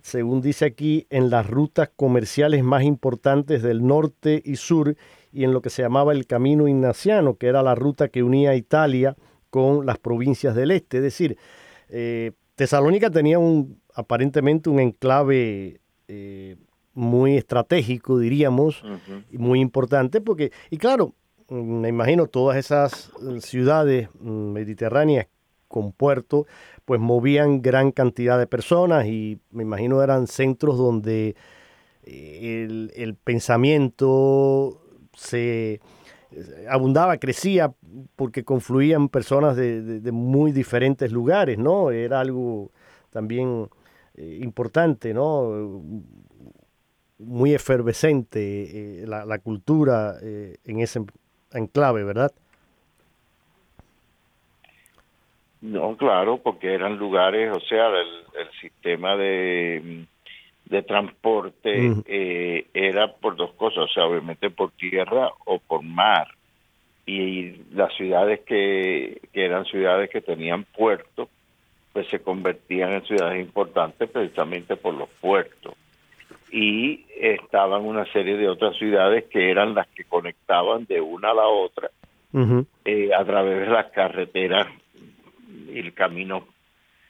según 0.05 0.39
dice 0.39 0.65
aquí, 0.65 1.07
en 1.09 1.31
las 1.31 1.49
rutas 1.49 1.89
comerciales 1.95 2.63
más 2.63 2.83
importantes 2.83 3.63
del 3.63 3.87
norte 3.87 4.39
y 4.45 4.57
sur 4.57 4.95
y 5.33 5.43
en 5.45 5.51
lo 5.51 5.63
que 5.63 5.71
se 5.71 5.81
llamaba 5.81 6.13
el 6.13 6.27
Camino 6.27 6.67
Ignaciano, 6.67 7.37
que 7.37 7.47
era 7.47 7.63
la 7.63 7.73
ruta 7.73 8.09
que 8.09 8.21
unía 8.21 8.55
Italia 8.55 9.15
con 9.49 9.87
las 9.87 9.97
provincias 9.97 10.53
del 10.53 10.69
este. 10.69 10.97
Es 10.97 11.03
decir, 11.03 11.37
eh, 11.89 12.33
Tesalónica 12.53 13.09
tenía 13.09 13.39
un, 13.39 13.81
aparentemente 13.95 14.69
un 14.69 14.79
enclave 14.79 15.81
eh, 16.07 16.55
muy 16.93 17.35
estratégico, 17.35 18.19
diríamos, 18.19 18.83
y 19.31 19.39
muy 19.39 19.59
importante, 19.59 20.21
porque, 20.21 20.51
y 20.69 20.77
claro, 20.77 21.15
me 21.49 21.89
imagino 21.89 22.27
todas 22.27 22.57
esas 22.57 23.11
eh, 23.27 23.41
ciudades 23.41 24.09
mm, 24.19 24.51
mediterráneas 24.51 25.25
con 25.67 25.93
pues 26.85 26.99
movían 26.99 27.61
gran 27.61 27.91
cantidad 27.91 28.37
de 28.37 28.47
personas 28.47 29.07
y 29.07 29.39
me 29.51 29.63
imagino 29.63 30.03
eran 30.03 30.27
centros 30.27 30.77
donde 30.77 31.35
eh, 32.03 32.89
el, 32.95 33.15
pensamiento 33.15 34.81
se 35.13 35.79
abundaba, 36.69 37.17
crecía, 37.17 37.73
porque 38.15 38.43
confluían 38.43 39.09
personas 39.09 39.55
de, 39.55 40.01
muy 40.11 40.51
diferentes 40.51 41.11
lugares, 41.11 41.57
¿no? 41.57 41.91
Era 41.91 42.19
algo 42.19 42.71
también 43.09 43.69
eh, 44.15 44.39
importante, 44.41 45.13
¿no? 45.13 45.81
Muy 47.17 47.53
efervescente 47.53 49.01
eh, 49.01 49.07
la, 49.07 49.39
cultura 49.39 50.17
eh, 50.21 50.57
en 50.65 50.81
ese 50.81 51.01
enclave, 51.51 52.03
¿verdad? 52.03 52.31
No, 55.65 55.97
claro, 55.97 56.37
porque 56.37 56.73
eran 56.73 56.97
lugares, 56.97 57.51
o 57.55 57.59
sea, 57.59 57.87
el 57.87 58.51
sistema 58.61 59.15
de 59.15 60.05
de 60.65 60.81
transporte 60.81 61.93
eh, 62.07 62.67
era 62.73 63.13
por 63.13 63.35
dos 63.35 63.53
cosas, 63.53 63.85
o 63.85 63.87
sea, 63.87 64.05
obviamente 64.05 64.49
por 64.49 64.71
tierra 64.71 65.29
o 65.45 65.59
por 65.59 65.83
mar. 65.83 66.27
Y 67.05 67.63
las 67.73 67.93
ciudades 67.93 68.41
que, 68.41 69.21
que 69.31 69.45
eran 69.45 69.65
ciudades 69.65 70.09
que 70.09 70.21
tenían 70.21 70.63
puertos, 70.63 71.29
pues 71.93 72.07
se 72.09 72.19
convertían 72.19 72.93
en 72.93 73.05
ciudades 73.05 73.39
importantes 73.45 74.09
precisamente 74.09 74.75
por 74.75 74.95
los 74.95 75.09
puertos. 75.21 75.75
Y 76.51 77.05
estaban 77.19 77.83
una 77.83 78.05
serie 78.11 78.35
de 78.37 78.49
otras 78.49 78.75
ciudades 78.77 79.25
que 79.25 79.51
eran 79.51 79.75
las 79.75 79.87
que 79.89 80.03
conectaban 80.03 80.85
de 80.85 80.99
una 80.99 81.31
a 81.31 81.33
la 81.33 81.47
otra 81.47 81.89
eh, 82.83 83.11
a 83.13 83.23
través 83.23 83.61
de 83.61 83.73
las 83.73 83.91
carreteras 83.91 84.67
y 85.47 85.79
el 85.79 85.93
camino 85.93 86.47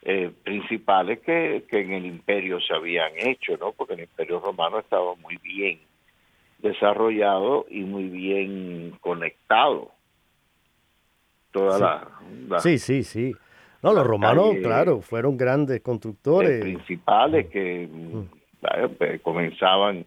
eh, 0.01 0.31
principales 0.43 1.19
que, 1.21 1.63
que, 1.67 1.81
en 1.81 1.93
el 1.93 2.05
imperio 2.05 2.59
se 2.61 2.73
habían 2.73 3.11
hecho, 3.17 3.57
¿no? 3.57 3.71
Porque 3.71 3.93
el 3.93 4.01
imperio 4.01 4.39
romano 4.39 4.79
estaba 4.79 5.15
muy 5.15 5.37
bien 5.37 5.79
desarrollado 6.59 7.65
y 7.69 7.81
muy 7.81 8.05
bien 8.09 8.97
conectado. 9.01 9.91
Toda 11.51 11.79
La, 12.49 12.59
Sí, 12.59 12.77
sí, 12.77 13.03
sí. 13.03 13.33
No, 13.81 13.93
los 13.93 14.05
romanos, 14.05 14.55
claro, 14.61 15.01
fueron 15.01 15.37
grandes 15.37 15.81
constructores. 15.81 16.61
Principales 16.61 17.47
que 17.47 17.87
mm. 17.91 18.95
pues, 18.97 19.21
comenzaban, 19.21 20.05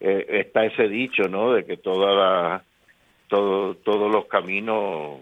eh, 0.00 0.26
está 0.28 0.64
ese 0.64 0.88
dicho, 0.88 1.28
¿no? 1.28 1.52
De 1.52 1.64
que 1.64 1.76
toda 1.76 2.14
la, 2.14 2.64
todo, 3.28 3.74
todos 3.76 4.10
los 4.10 4.26
caminos 4.26 5.18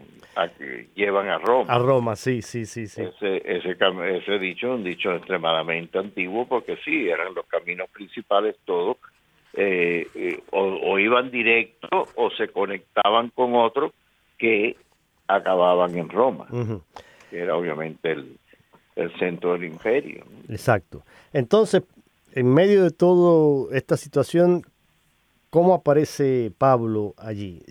que 0.59 0.89
llevan 0.95 1.29
a 1.29 1.39
Roma. 1.39 1.73
A 1.73 1.79
Roma, 1.79 2.17
sí, 2.17 2.43
sí, 2.43 2.67
sí, 2.67 2.87
sí. 2.87 3.03
Ese, 3.03 3.37
ese, 3.45 3.77
ese 4.17 4.39
dicho 4.39 4.67
es 4.69 4.79
un 4.79 4.85
dicho 4.85 5.13
extremadamente 5.15 5.99
antiguo 5.99 6.47
porque 6.47 6.77
sí, 6.85 7.09
eran 7.09 7.35
los 7.35 7.47
caminos 7.47 7.89
principales 7.91 8.57
todos, 8.65 8.99
eh, 9.55 10.07
eh, 10.15 10.43
o, 10.53 10.99
iban 10.99 11.31
directo 11.31 12.07
o 12.15 12.31
se 12.31 12.49
conectaban 12.49 13.31
con 13.31 13.55
otros 13.55 13.93
que 14.37 14.77
acababan 15.27 15.97
en 15.97 16.11
Roma, 16.11 16.47
que 17.31 17.41
era 17.41 17.57
obviamente 17.57 18.13
el, 18.13 18.37
el 18.95 19.19
centro 19.19 19.55
del 19.55 19.65
imperio. 19.65 20.25
Exacto. 20.49 21.03
Entonces, 21.33 21.83
en 22.33 22.53
medio 22.53 22.85
de 22.85 22.91
toda 22.91 23.75
esta 23.75 23.97
situación, 23.97 24.63
¿cómo 25.49 25.73
aparece 25.73 26.53
Pablo 26.59 27.15
allí? 27.17 27.63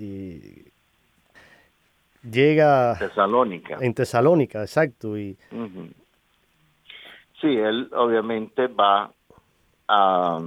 Llega 2.32 2.98
Tesalónica. 2.98 3.78
En 3.82 3.94
Tesalónica, 3.94 4.62
exacto. 4.62 5.18
Y... 5.18 5.38
Sí, 7.42 7.48
él 7.48 7.90
obviamente 7.94 8.68
va 8.68 9.12
a, 9.88 10.40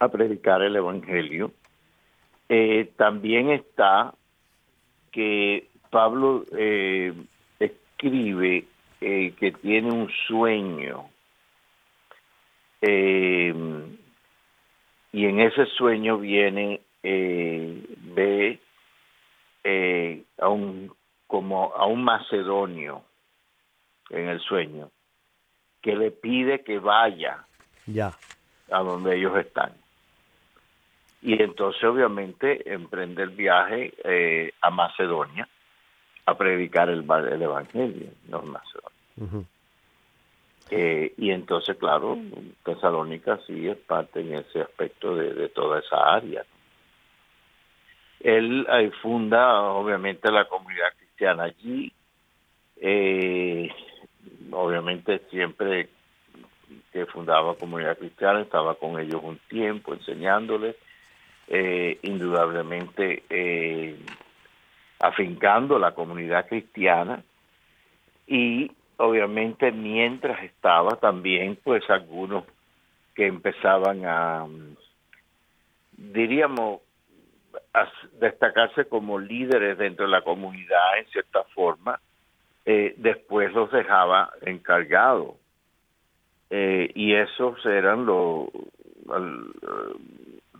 a 0.00 0.08
predicar 0.08 0.62
el 0.62 0.76
Evangelio. 0.76 1.52
Eh, 2.48 2.92
también 2.96 3.50
está 3.50 4.14
que 5.10 5.68
Pablo 5.90 6.44
eh, 6.56 7.14
escribe 7.58 8.66
eh, 9.00 9.32
que 9.38 9.52
tiene 9.52 9.92
un 9.92 10.10
sueño 10.28 11.08
y 15.12 15.24
en 15.24 15.40
ese 15.40 15.64
sueño 15.78 16.18
viene, 16.18 16.82
ve 17.02 18.60
eh, 19.64 20.24
a 20.38 20.48
un 20.48 20.94
como 21.26 21.74
a 21.74 21.86
un 21.86 22.04
macedonio 22.04 23.02
en 24.10 24.28
el 24.28 24.40
sueño 24.40 24.90
que 25.80 25.96
le 25.96 26.10
pide 26.10 26.62
que 26.62 26.78
vaya 26.78 27.44
ya. 27.86 28.12
a 28.70 28.78
donde 28.80 29.16
ellos 29.16 29.36
están. 29.36 29.72
Y 31.22 31.42
entonces 31.42 31.82
obviamente 31.84 32.70
emprende 32.72 33.22
el 33.22 33.30
viaje 33.30 33.94
eh, 34.04 34.52
a 34.60 34.70
Macedonia 34.70 35.48
a 36.26 36.36
predicar 36.36 36.88
el, 36.90 37.04
el 37.32 37.42
evangelio 37.42 38.08
los 38.28 38.44
macedonios 38.44 39.46
eh, 40.70 41.12
y 41.18 41.30
entonces 41.30 41.76
claro 41.76 42.18
Tesalónica 42.64 43.38
sí 43.46 43.68
es 43.68 43.76
parte 43.76 44.20
en 44.20 44.34
ese 44.34 44.62
aspecto 44.62 45.14
de, 45.14 45.34
de 45.34 45.48
toda 45.50 45.80
esa 45.80 46.14
área 46.14 46.44
él 48.20 48.66
funda 49.02 49.62
obviamente 49.62 50.30
la 50.30 50.46
comunidad 50.46 50.92
cristiana 50.96 51.44
allí. 51.44 51.92
Eh, 52.76 53.70
obviamente 54.50 55.20
siempre 55.30 55.88
que 56.92 57.06
fundaba 57.06 57.56
comunidad 57.56 57.98
cristiana 57.98 58.40
estaba 58.40 58.76
con 58.76 59.00
ellos 59.00 59.20
un 59.22 59.38
tiempo 59.48 59.94
enseñándoles, 59.94 60.76
eh, 61.48 61.98
indudablemente 62.02 63.24
eh, 63.28 63.98
afincando 65.00 65.78
la 65.78 65.92
comunidad 65.92 66.46
cristiana 66.46 67.22
y 68.26 68.70
obviamente 68.96 69.72
mientras 69.72 70.42
estaba 70.44 70.96
también 70.96 71.58
pues 71.62 71.88
algunos 71.90 72.44
que 73.14 73.26
empezaban 73.26 74.04
a 74.06 74.46
diríamos 75.96 76.80
destacarse 78.20 78.86
como 78.86 79.18
líderes 79.18 79.78
dentro 79.78 80.06
de 80.06 80.12
la 80.12 80.22
comunidad 80.22 80.98
en 80.98 81.06
cierta 81.06 81.42
forma, 81.54 82.00
eh, 82.64 82.94
después 82.96 83.52
los 83.52 83.70
dejaba 83.70 84.30
encargados. 84.42 85.34
Eh, 86.50 86.90
y 86.94 87.14
esos 87.14 87.64
eran 87.66 88.06
los, 88.06 88.48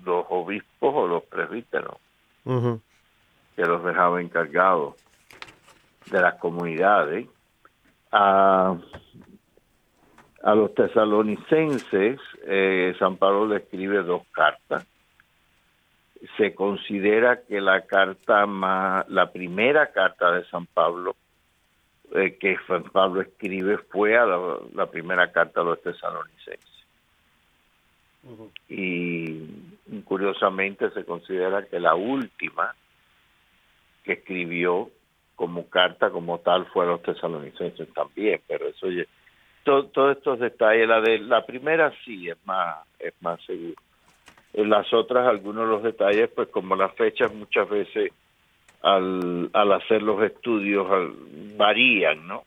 los 0.05 0.27
obispos 0.29 0.95
o 0.95 1.07
los 1.07 1.23
presbíteros, 1.25 1.97
que 2.45 3.63
los 3.63 3.85
dejaba 3.85 4.21
encargados 4.21 4.95
de 6.11 6.21
las 6.21 6.35
comunidades. 6.35 7.29
A, 8.11 8.77
a 10.43 10.55
los 10.55 10.75
tesalonicenses, 10.75 12.21
eh, 12.47 12.95
San 12.99 13.17
Pablo 13.17 13.47
le 13.47 13.57
escribe 13.59 14.03
dos 14.03 14.23
cartas 14.33 14.87
se 16.37 16.55
considera 16.55 17.43
que 17.43 17.61
la 17.61 17.83
carta 17.87 18.47
más, 18.47 19.09
la 19.09 19.33
primera 19.33 19.93
carta 19.93 20.33
de 20.33 20.45
San 20.47 20.67
Pablo 20.67 21.17
eh, 22.15 22.37
que 22.39 22.57
San 22.69 22.85
Pablo 22.85 23.23
escribe 23.23 23.79
fue 23.91 24.17
a 24.17 24.25
la, 24.27 24.87
primera 24.87 25.33
carta 25.33 25.61
de 25.61 25.67
los 25.67 25.83
tesalonicenses. 25.83 26.87
Y 28.69 29.49
curiosamente 30.05 30.91
se 30.91 31.05
considera 31.05 31.67
que 31.67 31.81
la 31.81 31.95
última 31.95 32.75
que 34.05 34.13
escribió 34.15 34.91
como 35.35 35.69
carta 35.69 36.11
como 36.11 36.39
tal 36.39 36.67
fue 36.67 36.85
a 36.85 36.89
los 36.89 37.03
tesalonicenses 37.03 37.93
también, 37.93 38.41
pero 38.47 38.69
eso 38.69 38.87
todos 39.65 40.17
estos 40.17 40.39
detalles, 40.39 40.87
la 40.87 41.01
de 41.01 41.19
la 41.19 41.45
primera 41.45 41.93
sí 42.05 42.29
es 42.29 42.37
más 42.45 42.87
es 42.99 43.15
más 43.21 43.43
seguro. 43.45 43.75
En 44.55 44.71
las 44.71 44.93
otras, 44.93 45.27
algunos 45.27 45.65
de 45.65 45.71
los 45.71 45.83
detalles, 45.83 46.31
pues 46.35 46.49
como 46.49 46.77
las 46.77 46.95
fechas 46.95 47.35
muchas 47.35 47.69
veces 47.69 48.13
al, 48.83 49.51
al 49.53 49.73
hacer 49.73 50.03
los 50.03 50.23
estudios 50.23 50.87
varían, 51.57 52.27
¿no? 52.27 52.45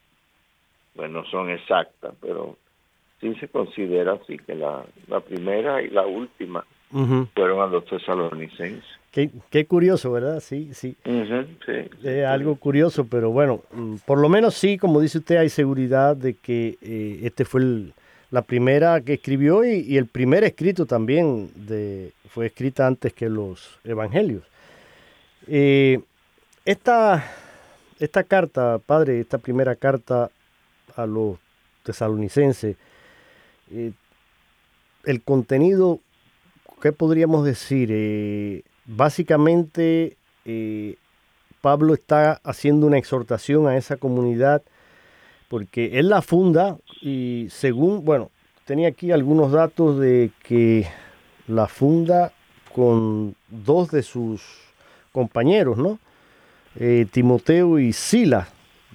Pues 0.96 1.12
no 1.12 1.26
son 1.26 1.50
exactas, 1.50 2.14
pero 2.22 2.58
sí 3.20 3.36
se 3.36 3.48
considera 3.48 4.14
así 4.14 4.38
que 4.38 4.56
la, 4.56 4.86
la 5.08 5.20
primera 5.20 5.82
y 5.82 5.90
la 5.90 6.06
última 6.06 6.64
fueron 7.34 7.62
a 7.62 7.68
los 7.68 7.86
tesalonicenses. 7.86 8.84
Qué, 9.12 9.30
qué 9.50 9.66
curioso, 9.66 10.12
¿verdad? 10.12 10.40
Sí, 10.40 10.70
sí. 10.74 10.96
sí, 11.66 12.10
algo 12.26 12.56
curioso, 12.56 13.08
pero 13.10 13.32
bueno, 13.32 13.64
mm, 13.72 13.96
por 14.06 14.20
lo 14.20 14.30
menos 14.30 14.54
sí, 14.54 14.78
como 14.78 15.02
dice 15.02 15.18
usted, 15.18 15.38
hay 15.38 15.50
seguridad 15.50 16.16
de 16.16 16.36
que 16.36 16.78
eh, 16.82 17.20
este 17.24 17.44
fue 17.44 17.62
el, 17.62 17.94
la 18.30 18.42
primera 18.42 19.02
que 19.02 19.14
escribió 19.14 19.64
y, 19.64 19.98
el 19.98 20.08
primer 20.08 20.44
escrito 20.44 20.86
también 20.86 21.50
fue 22.30 22.48
escrita 22.48 22.86
antes 22.86 23.14
que 23.14 23.30
los 23.30 23.80
evangelios. 23.84 24.44
Eh, 25.48 26.00
esta, 26.66 27.26
esta 28.00 28.24
carta, 28.24 28.80
padre, 28.80 29.22
esta 29.22 29.38
primera 29.38 29.76
carta 29.76 30.30
a 30.96 31.06
los 31.06 31.38
tesalonicenses, 31.84 32.76
eh, 33.72 33.92
el 35.06 35.22
contenido, 35.22 36.00
¿qué 36.82 36.92
podríamos 36.92 37.46
decir? 37.46 37.90
Eh, 37.92 38.64
básicamente 38.86 40.18
Pablo 41.62 41.94
está 41.94 42.40
haciendo 42.44 42.88
una 42.88 42.98
exhortación 42.98 43.68
a 43.68 43.78
esa 43.78 43.98
comunidad 43.98 44.64
porque 45.48 46.00
él 46.00 46.10
la 46.10 46.22
funda 46.22 46.78
y 47.02 47.48
según, 47.50 48.04
bueno, 48.04 48.32
tenía 48.66 48.90
aquí 48.90 49.12
algunos 49.12 49.52
datos 49.52 50.00
de 50.00 50.32
que 50.44 50.88
la 51.48 51.68
funda 51.68 52.34
con 52.74 53.36
dos 53.50 53.90
de 53.92 54.04
sus 54.04 54.44
compañeros, 55.12 55.78
¿no? 55.78 56.00
Eh, 56.76 57.08
Timoteo 57.10 57.80
y 57.80 57.94
Sila, 57.94 58.48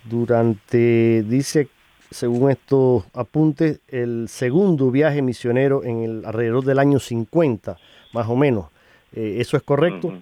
durante, 0.04 1.22
dice, 1.22 1.68
según 2.10 2.50
estos 2.50 3.04
apuntes, 3.14 3.80
el 3.88 4.28
segundo 4.28 4.90
viaje 4.90 5.22
misionero 5.22 5.82
en 5.84 6.02
el 6.02 6.24
alrededor 6.24 6.64
del 6.64 6.78
año 6.78 6.98
50, 6.98 7.76
más 8.12 8.28
o 8.28 8.36
menos. 8.36 8.66
Eh, 9.14 9.38
¿Eso 9.40 9.56
es 9.56 9.62
correcto? 9.62 10.12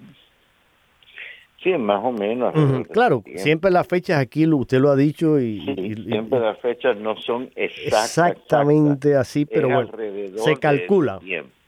Sí, 1.63 1.77
más 1.77 2.03
o 2.03 2.11
menos. 2.11 2.53
Claro, 2.89 3.23
siempre 3.35 3.69
las 3.69 3.87
fechas 3.87 4.19
aquí, 4.19 4.47
usted 4.47 4.79
lo 4.79 4.89
ha 4.89 4.95
dicho 4.95 5.39
y... 5.39 5.61
siempre 5.61 6.39
las 6.39 6.59
fechas 6.59 6.97
no 6.97 7.15
son 7.17 7.51
exactamente 7.55 9.15
así, 9.15 9.45
pero 9.45 9.69
bueno, 9.69 9.91
se 10.37 10.55
calcula. 10.57 11.19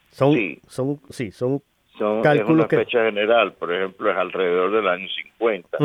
Son, 0.09 0.33
sí. 0.33 0.59
son, 0.67 0.99
sí, 1.09 1.31
son, 1.31 1.61
son 1.97 2.21
cálculos 2.21 2.65
es 2.65 2.73
una 2.73 2.83
fecha 2.83 3.05
general, 3.05 3.53
por 3.53 3.73
ejemplo, 3.73 4.11
es 4.11 4.17
alrededor 4.17 4.71
del 4.71 4.87
año 4.87 5.07
50. 5.39 5.77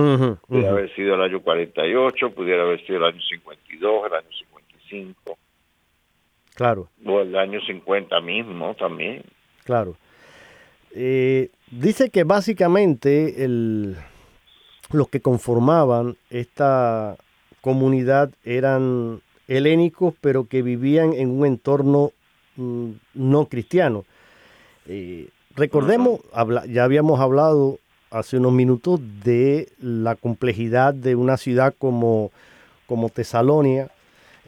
pudiera 0.47 0.71
haber 0.71 0.95
sido 0.95 1.15
el 1.15 1.23
año 1.23 1.41
48, 1.41 2.31
pudiera 2.31 2.63
haber 2.63 2.85
sido 2.87 2.99
el 2.99 3.05
año 3.05 3.21
52, 3.23 4.07
el 4.07 4.13
año 4.15 4.29
55. 4.87 5.39
Claro. 6.55 6.89
O 7.07 7.21
el 7.21 7.37
año 7.37 7.61
50 7.61 8.21
mismo 8.21 8.75
también. 8.75 9.23
Claro. 9.65 9.97
Eh, 10.93 11.51
dice 11.71 12.11
que 12.11 12.25
básicamente 12.25 13.45
el, 13.45 13.97
los 14.91 15.09
que 15.09 15.21
conformaban 15.21 16.17
esta 16.31 17.17
comunidad 17.61 18.31
eran 18.45 19.21
helénicos, 19.47 20.15
pero 20.21 20.47
que 20.47 20.63
vivían 20.63 21.13
en 21.13 21.31
un 21.31 21.47
entorno 21.47 22.13
mm, 22.57 22.91
no 23.15 23.47
cristiano. 23.47 24.05
Eh, 24.87 25.29
recordemos, 25.55 26.21
ya 26.69 26.85
habíamos 26.85 27.21
hablado 27.21 27.79
hace 28.11 28.39
unos 28.39 28.53
minutos 28.53 29.01
de 29.23 29.69
la 29.81 30.15
complejidad 30.15 30.95
de 30.95 31.15
una 31.15 31.37
ciudad 31.37 31.75
como, 31.79 32.31
como 32.87 33.11
Tesalonia, 33.11 33.91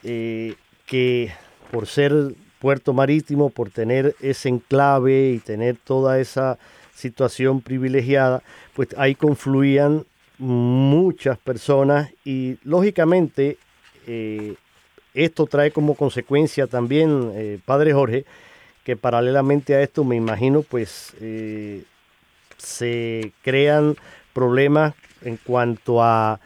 eh, 0.03 0.55
que 0.87 1.33
por 1.71 1.87
ser 1.87 2.35
puerto 2.61 2.93
marítimo, 2.93 3.51
por 3.51 3.71
tener 3.71 4.15
ese 4.21 4.51
enclave 4.51 5.31
y 5.31 5.39
tener 5.39 5.77
toda 5.77 6.21
esa 6.21 6.59
situación 6.95 7.63
privilegiada, 7.63 8.43
pues 8.75 8.89
ahí 8.97 9.15
confluían 9.15 10.05
muchas 10.39 11.39
personas 11.39 12.11
y 12.25 12.59
lógicamente 12.63 13.57
eh, 14.07 14.55
esto 15.15 15.47
trae 15.47 15.71
como 15.71 15.95
consecuencia 15.95 16.67
también, 16.67 17.33
eh, 17.35 17.59
Padre 17.65 17.93
Jorge, 17.93 18.25
que 18.85 18.97
paralelamente 18.97 19.75
a 19.75 19.83
esto 19.83 20.05
me 20.05 20.17
imagino 20.17 20.63
pues 20.63 21.15
eh, 21.21 21.85
se 22.59 23.33
crean 23.43 23.97
problemas 24.33 24.95
en 25.23 25.37
cuanto 25.37 26.03
a 26.03 26.41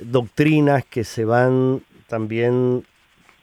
doctrinas 0.00 0.84
que 0.84 1.04
se 1.04 1.24
van 1.24 1.82
también 2.08 2.84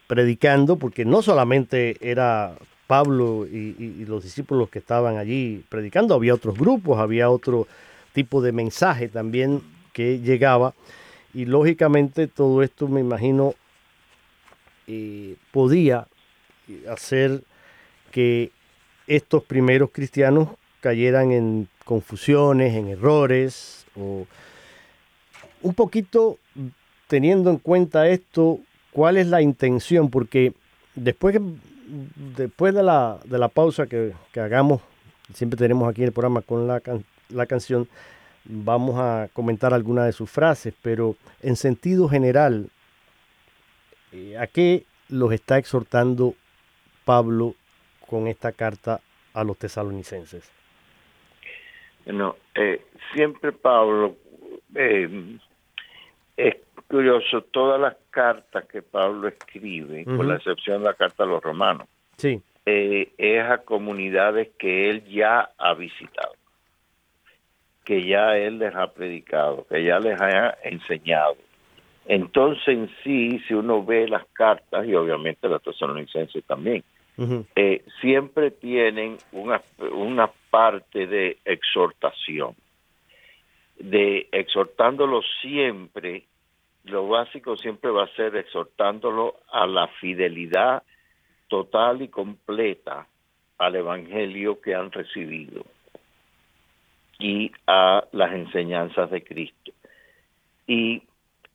predicando, 0.06 0.76
porque 0.76 1.04
no 1.04 1.22
solamente 1.22 1.96
era 2.00 2.54
Pablo 2.86 3.46
y, 3.46 4.04
los 4.06 4.22
discípulos 4.22 4.68
que 4.68 4.78
estaban 4.78 5.16
allí 5.16 5.64
predicando, 5.68 6.14
había 6.14 6.34
otros 6.34 6.58
grupos, 6.58 6.98
había 6.98 7.30
otro 7.30 7.66
tipo 8.12 8.42
de 8.42 8.52
mensaje 8.52 9.08
también 9.08 9.62
que 9.92 10.20
llegaba. 10.20 10.74
Y 11.32 11.46
lógicamente 11.46 12.28
todo 12.28 12.62
esto 12.62 12.86
me 12.86 13.00
imagino 13.00 13.54
eh, 14.86 15.36
podía 15.50 16.06
hacer 16.88 17.42
que 18.12 18.52
estos 19.06 19.42
primeros 19.42 19.90
cristianos 19.90 20.50
cayeran 20.80 21.32
en 21.32 21.68
confusiones, 21.84 22.74
en 22.74 22.88
errores, 22.88 23.86
o 23.96 24.26
un 25.62 25.74
poquito 25.74 26.38
teniendo 27.08 27.50
en 27.50 27.58
cuenta 27.58 28.08
esto, 28.08 28.60
cuál 28.94 29.16
es 29.16 29.26
la 29.26 29.42
intención, 29.42 30.08
porque 30.08 30.54
después, 30.94 31.36
después 32.36 32.72
de, 32.72 32.82
la, 32.82 33.18
de 33.24 33.38
la 33.38 33.48
pausa 33.48 33.86
que, 33.86 34.12
hagamos, 34.36 34.80
siempre 35.34 35.58
tenemos 35.58 35.88
aquí 35.90 36.04
el 36.04 36.12
programa 36.12 36.40
con 36.42 36.66
la, 36.66 36.80
la 37.28 37.46
canción, 37.46 37.88
vamos 38.44 38.96
a 38.98 39.28
comentar 39.32 39.74
algunas 39.74 40.06
de 40.06 40.12
sus 40.12 40.30
frases, 40.30 40.72
pero 40.80 41.16
en 41.42 41.56
sentido 41.56 42.08
general, 42.08 42.68
eh, 44.12 44.38
¿a 44.38 44.46
qué 44.46 44.84
los 45.08 45.32
está 45.32 45.58
exhortando 45.58 46.34
Pablo 47.04 47.54
con 48.08 48.28
esta 48.28 48.52
carta 48.52 49.00
a 49.32 49.42
los 49.42 49.58
tesalonicenses? 49.58 50.48
Bueno, 52.04 52.36
eh, 52.54 52.80
siempre 53.12 53.50
Pablo, 53.50 54.14
eh, 54.76 55.36
curioso, 56.88 57.42
todas 57.42 57.80
las 57.80 57.96
cartas 58.10 58.66
que 58.66 58.82
Pablo 58.82 59.28
escribe, 59.28 60.04
con 60.04 60.28
la 60.28 60.36
excepción 60.36 60.78
de 60.82 60.90
la 60.90 60.94
carta 60.94 61.24
a 61.24 61.26
los 61.26 61.42
romanos, 61.42 61.88
sí. 62.16 62.42
Eh, 62.66 63.12
es 63.18 63.42
a 63.42 63.58
comunidades 63.58 64.48
que 64.58 64.88
él 64.88 65.04
ya 65.04 65.50
ha 65.58 65.74
visitado, 65.74 66.32
que 67.84 68.06
ya 68.06 68.38
él 68.38 68.58
les 68.58 68.74
ha 68.74 68.86
predicado, 68.86 69.66
que 69.68 69.84
ya 69.84 69.98
les 69.98 70.18
ha 70.18 70.56
enseñado. 70.62 71.36
Entonces, 72.06 72.66
en 72.68 72.90
sí, 73.02 73.38
si 73.46 73.52
uno 73.52 73.84
ve 73.84 74.08
las 74.08 74.24
cartas, 74.32 74.86
y 74.86 74.94
obviamente 74.94 75.48
las 75.48 75.62
tesalonicenses 75.62 76.42
también, 76.44 76.82
eh, 77.54 77.84
siempre 78.00 78.50
tienen 78.50 79.18
una, 79.32 79.60
una 79.92 80.30
parte 80.50 81.06
de 81.06 81.36
exhortación, 81.44 82.54
de 83.78 84.26
exhortándolo 84.32 85.20
siempre, 85.42 86.24
lo 86.84 87.08
básico 87.08 87.56
siempre 87.56 87.90
va 87.90 88.04
a 88.04 88.14
ser 88.14 88.36
exhortándolo 88.36 89.36
a 89.50 89.66
la 89.66 89.88
fidelidad 90.00 90.82
total 91.48 92.02
y 92.02 92.08
completa 92.08 93.06
al 93.58 93.76
Evangelio 93.76 94.60
que 94.60 94.74
han 94.74 94.90
recibido 94.90 95.64
y 97.18 97.52
a 97.66 98.04
las 98.12 98.32
enseñanzas 98.32 99.10
de 99.10 99.22
Cristo. 99.22 99.72
Y 100.66 101.02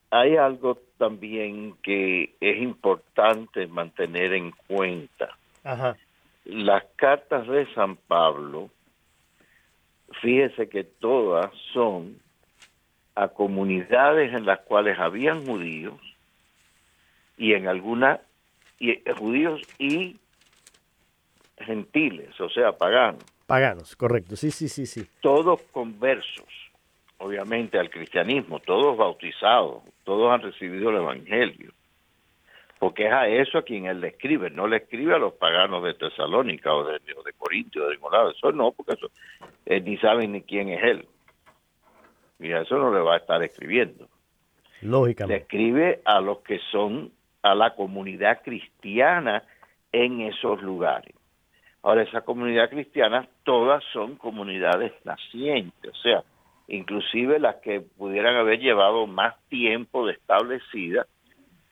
hay 0.10 0.38
algo 0.38 0.80
también 0.98 1.76
que 1.84 2.36
es 2.39 2.58
importante 2.62 3.68
mantener 3.68 4.34
en 4.34 4.52
cuenta. 4.68 5.38
Las 6.46 6.84
cartas 6.96 7.48
de 7.48 7.72
San 7.74 7.96
Pablo, 7.96 8.70
fíjese 10.22 10.70
que 10.70 10.84
todas 10.84 11.52
son 11.74 12.20
a 13.20 13.28
comunidades 13.28 14.34
en 14.34 14.46
las 14.46 14.60
cuales 14.62 14.98
habían 14.98 15.46
judíos 15.46 16.00
y 17.38 17.54
en 17.54 17.68
algunas 17.68 18.22
y, 18.80 18.92
eh, 18.92 19.04
judíos 19.18 19.62
y 19.78 20.16
gentiles, 21.58 22.40
o 22.40 22.50
sea, 22.50 22.72
paganos. 22.72 23.24
Paganos, 23.46 23.96
correcto, 23.96 24.36
sí, 24.36 24.52
sí, 24.52 24.70
sí, 24.70 24.86
sí. 24.86 25.06
Todos 25.22 25.62
conversos, 25.72 26.48
obviamente, 27.18 27.78
al 27.78 27.90
cristianismo, 27.90 28.60
todos 28.60 28.96
bautizados, 28.96 29.84
todos 30.06 30.32
han 30.32 30.42
recibido 30.42 30.90
el 30.90 30.98
Evangelio 30.98 31.74
porque 32.80 33.08
es 33.08 33.12
a 33.12 33.28
eso 33.28 33.58
a 33.58 33.64
quien 33.64 33.86
él 33.88 34.00
le 34.00 34.08
escribe, 34.08 34.50
no 34.50 34.66
le 34.66 34.78
escribe 34.78 35.14
a 35.14 35.18
los 35.18 35.34
paganos 35.34 35.84
de 35.84 35.94
Tesalónica 35.96 36.74
o 36.74 36.86
de, 36.86 36.96
o 37.14 37.24
de 37.24 37.34
Corintio 37.34 37.84
o 37.84 37.90
de 37.90 37.96
ningún 37.96 38.14
eso 38.34 38.52
no, 38.54 38.72
porque 38.72 38.94
eso 38.94 39.12
eh, 39.66 39.82
ni 39.82 39.98
saben 39.98 40.32
ni 40.32 40.42
quién 40.42 40.70
es 40.70 40.82
él. 40.82 41.06
Y 42.39 42.52
a 42.52 42.62
eso 42.62 42.78
no 42.78 42.93
le 42.93 43.02
va 43.02 43.15
a 43.15 43.17
estar 43.17 43.43
escribiendo. 43.43 44.08
Lógicamente. 44.82 45.34
Le 45.34 45.41
escribe 45.41 46.02
a 46.06 46.21
los 46.21 46.39
que 46.39 46.60
son 46.71 47.12
a 47.41 47.56
la 47.56 47.75
comunidad 47.75 48.41
cristiana 48.43 49.43
en 49.91 50.21
esos 50.21 50.62
lugares. 50.62 51.15
Ahora, 51.82 52.04
esa 52.04 52.21
comunidad 52.21 52.69
cristiana, 52.69 53.28
todas 53.43 53.84
son 53.93 54.15
comunidades 54.15 54.93
nacientes, 55.06 55.91
o 55.91 56.02
sea, 56.02 56.23
inclusive 56.67 57.39
las 57.39 57.58
que 57.58 57.80
pudieran 57.80 58.36
haber 58.36 58.60
llevado 58.60 59.08
más 59.08 59.36
tiempo 59.47 60.06
de 60.06 60.13
establecida, 60.13 61.08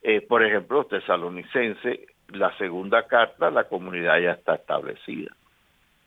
eh, 0.01 0.21
por 0.21 0.45
ejemplo, 0.45 0.77
los 0.77 0.87
tesalonicenses, 0.87 1.99
la 2.29 2.55
segunda 2.57 3.05
carta, 3.07 3.51
la 3.51 3.65
comunidad 3.65 4.19
ya 4.19 4.31
está 4.31 4.55
establecida, 4.55 5.35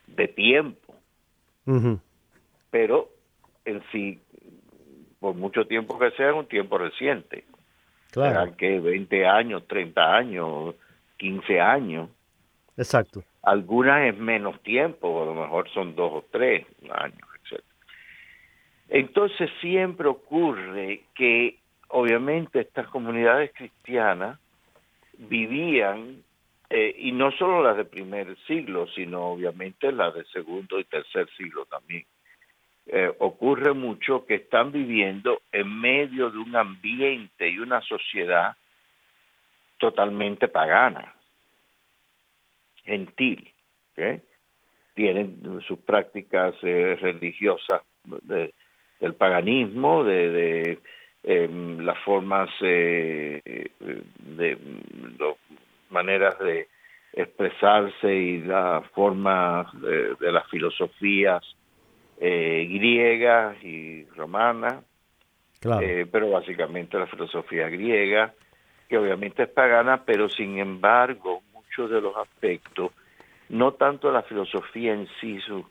de 0.07 0.27
tiempo. 0.27 0.95
Pero 2.71 3.09
en 3.65 3.83
sí, 3.91 4.19
por 5.21 5.35
mucho 5.35 5.65
tiempo 5.65 5.97
que 5.99 6.11
sea, 6.11 6.31
es 6.31 6.35
un 6.35 6.47
tiempo 6.47 6.77
reciente. 6.77 7.45
Claro. 8.11 8.57
que 8.57 8.79
20 8.79 9.25
años, 9.25 9.65
30 9.67 10.15
años, 10.17 10.75
15 11.15 11.61
años. 11.61 12.09
Exacto. 12.75 13.23
Algunas 13.43 14.13
es 14.13 14.17
menos 14.17 14.61
tiempo, 14.63 15.21
a 15.21 15.25
lo 15.27 15.33
mejor 15.33 15.69
son 15.69 15.95
dos 15.95 16.11
o 16.11 16.25
tres 16.29 16.65
años, 16.89 17.21
etc. 17.45 17.63
Entonces 18.89 19.49
siempre 19.61 20.09
ocurre 20.09 21.03
que 21.15 21.59
obviamente 21.89 22.59
estas 22.59 22.87
comunidades 22.87 23.51
cristianas 23.53 24.39
vivían, 25.17 26.23
eh, 26.69 26.95
y 26.97 27.11
no 27.11 27.31
solo 27.33 27.63
las 27.63 27.77
de 27.77 27.85
primer 27.85 28.35
siglo, 28.47 28.87
sino 28.95 29.27
obviamente 29.27 29.91
las 29.91 30.13
de 30.15 30.25
segundo 30.25 30.79
y 30.79 30.83
tercer 30.85 31.29
siglo 31.37 31.65
también. 31.65 32.05
Eh, 32.87 33.11
ocurre 33.19 33.73
mucho 33.73 34.25
que 34.25 34.35
están 34.35 34.71
viviendo 34.71 35.41
en 35.51 35.79
medio 35.79 36.29
de 36.31 36.37
un 36.39 36.55
ambiente 36.55 37.49
y 37.49 37.59
una 37.59 37.81
sociedad 37.81 38.55
totalmente 39.77 40.47
pagana, 40.47 41.13
gentil. 42.83 43.51
Tienen 44.95 45.61
sus 45.67 45.79
prácticas 45.79 46.55
eh, 46.63 46.97
religiosas 46.99 47.81
del 48.03 49.13
paganismo, 49.15 50.03
de, 50.03 50.79
em, 51.23 51.79
las 51.79 51.97
formas, 51.99 52.49
eh, 52.61 53.41
de 53.79 54.57
maneras 55.91 56.37
de 56.39 56.67
expresarse 57.13 58.13
y 58.13 58.39
las 58.39 58.87
formas 58.91 59.67
de, 59.81 60.31
las 60.31 60.47
filosofías 60.49 61.43
eh, 62.21 62.67
griegas 62.69 63.61
y 63.63 64.05
romanas, 64.15 64.85
pero 65.59 66.29
básicamente 66.29 66.97
la 66.97 67.07
filosofía 67.07 67.67
griega, 67.67 68.33
que 68.87 68.97
obviamente 68.97 69.43
es 69.43 69.49
pagana, 69.49 70.03
pero 70.05 70.29
sin 70.29 70.59
embargo 70.59 71.41
muchos 71.51 71.89
de 71.89 71.99
los 71.99 72.15
aspectos, 72.15 72.91
no 73.49 73.73
tanto 73.73 74.11
la 74.11 74.21
filosofía 74.21 74.93
en 74.93 75.07
sí, 75.19 75.39
su, 75.41 75.65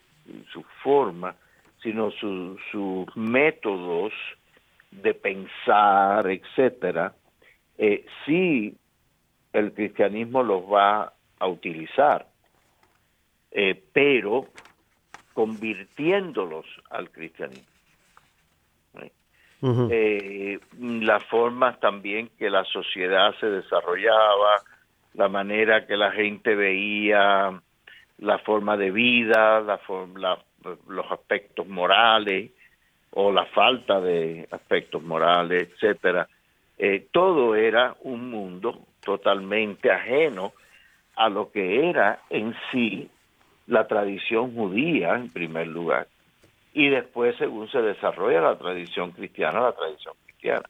su 0.52 0.62
forma, 0.82 1.34
sino 1.82 2.10
sus 2.10 3.16
métodos 3.16 4.12
de 4.90 5.14
pensar, 5.14 6.28
etcétera, 6.28 7.14
eh, 7.78 8.04
sí 8.26 8.76
el 9.52 9.72
cristianismo 9.72 10.42
los 10.42 10.62
va 10.62 11.12
a 11.38 11.46
utilizar, 11.48 12.26
eh, 13.50 13.82
pero 13.92 14.48
convirtiéndolos 15.40 16.66
al 16.90 17.08
cristianismo. 17.08 17.64
Eh, 19.62 20.58
las 20.78 21.24
formas 21.24 21.80
también 21.80 22.28
que 22.38 22.50
la 22.50 22.62
sociedad 22.64 23.34
se 23.40 23.46
desarrollaba, 23.46 24.60
la 25.14 25.28
manera 25.28 25.86
que 25.86 25.96
la 25.96 26.12
gente 26.12 26.54
veía 26.54 27.58
la 28.18 28.38
forma 28.40 28.76
de 28.76 28.90
vida, 28.90 29.60
la, 29.60 30.38
los 30.88 31.10
aspectos 31.10 31.66
morales 31.66 32.50
o 33.12 33.32
la 33.32 33.46
falta 33.46 33.98
de 33.98 34.46
aspectos 34.50 35.02
morales, 35.02 35.70
etcétera. 35.70 36.28
Eh, 36.76 37.06
todo 37.10 37.54
era 37.54 37.96
un 38.02 38.28
mundo 38.28 38.78
totalmente 39.02 39.90
ajeno 39.90 40.52
a 41.16 41.30
lo 41.30 41.50
que 41.50 41.88
era 41.88 42.20
en 42.28 42.54
sí 42.70 43.08
la 43.70 43.86
tradición 43.86 44.52
judía 44.52 45.14
en 45.14 45.30
primer 45.30 45.68
lugar 45.68 46.08
y 46.72 46.88
después 46.88 47.36
según 47.36 47.70
se 47.70 47.80
desarrolla 47.80 48.40
la 48.40 48.58
tradición 48.58 49.12
cristiana, 49.12 49.60
la 49.60 49.72
tradición 49.72 50.14
cristiana, 50.24 50.68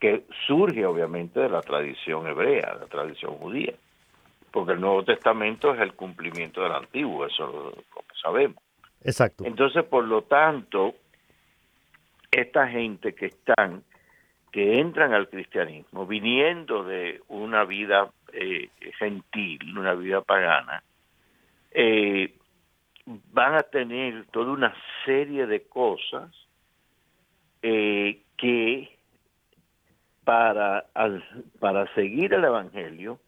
que 0.00 0.24
surge 0.46 0.84
obviamente 0.84 1.38
de 1.38 1.48
la 1.48 1.62
tradición 1.62 2.26
hebrea, 2.26 2.74
de 2.74 2.80
la 2.80 2.86
tradición 2.86 3.36
judía, 3.36 3.74
porque 4.50 4.72
el 4.72 4.80
Nuevo 4.80 5.04
Testamento 5.04 5.72
es 5.72 5.80
el 5.80 5.94
cumplimiento 5.94 6.62
del 6.64 6.72
Antiguo, 6.72 7.26
eso 7.26 7.46
lo, 7.46 7.72
sabemos. 8.20 8.56
Exacto. 9.02 9.44
Entonces, 9.44 9.84
por 9.84 10.04
lo 10.04 10.22
tanto, 10.22 10.94
esta 12.30 12.66
gente 12.66 13.14
que 13.14 13.26
están, 13.26 13.84
que 14.50 14.80
entran 14.80 15.14
al 15.14 15.28
cristianismo, 15.28 16.06
viniendo 16.06 16.82
de 16.82 17.22
una 17.28 17.64
vida 17.64 18.10
eh, 18.32 18.68
gentil, 18.98 19.78
una 19.78 19.94
vida 19.94 20.22
pagana, 20.22 20.82
eh, 21.74 22.32
van 23.06 23.54
a 23.54 23.62
tener 23.64 24.26
toda 24.26 24.52
una 24.52 24.74
serie 25.04 25.46
de 25.46 25.66
cosas 25.66 26.30
eh, 27.62 28.22
que 28.36 28.96
para, 30.24 30.86
para 31.60 31.92
seguir 31.94 32.32
el 32.32 32.44
Evangelio, 32.44 33.20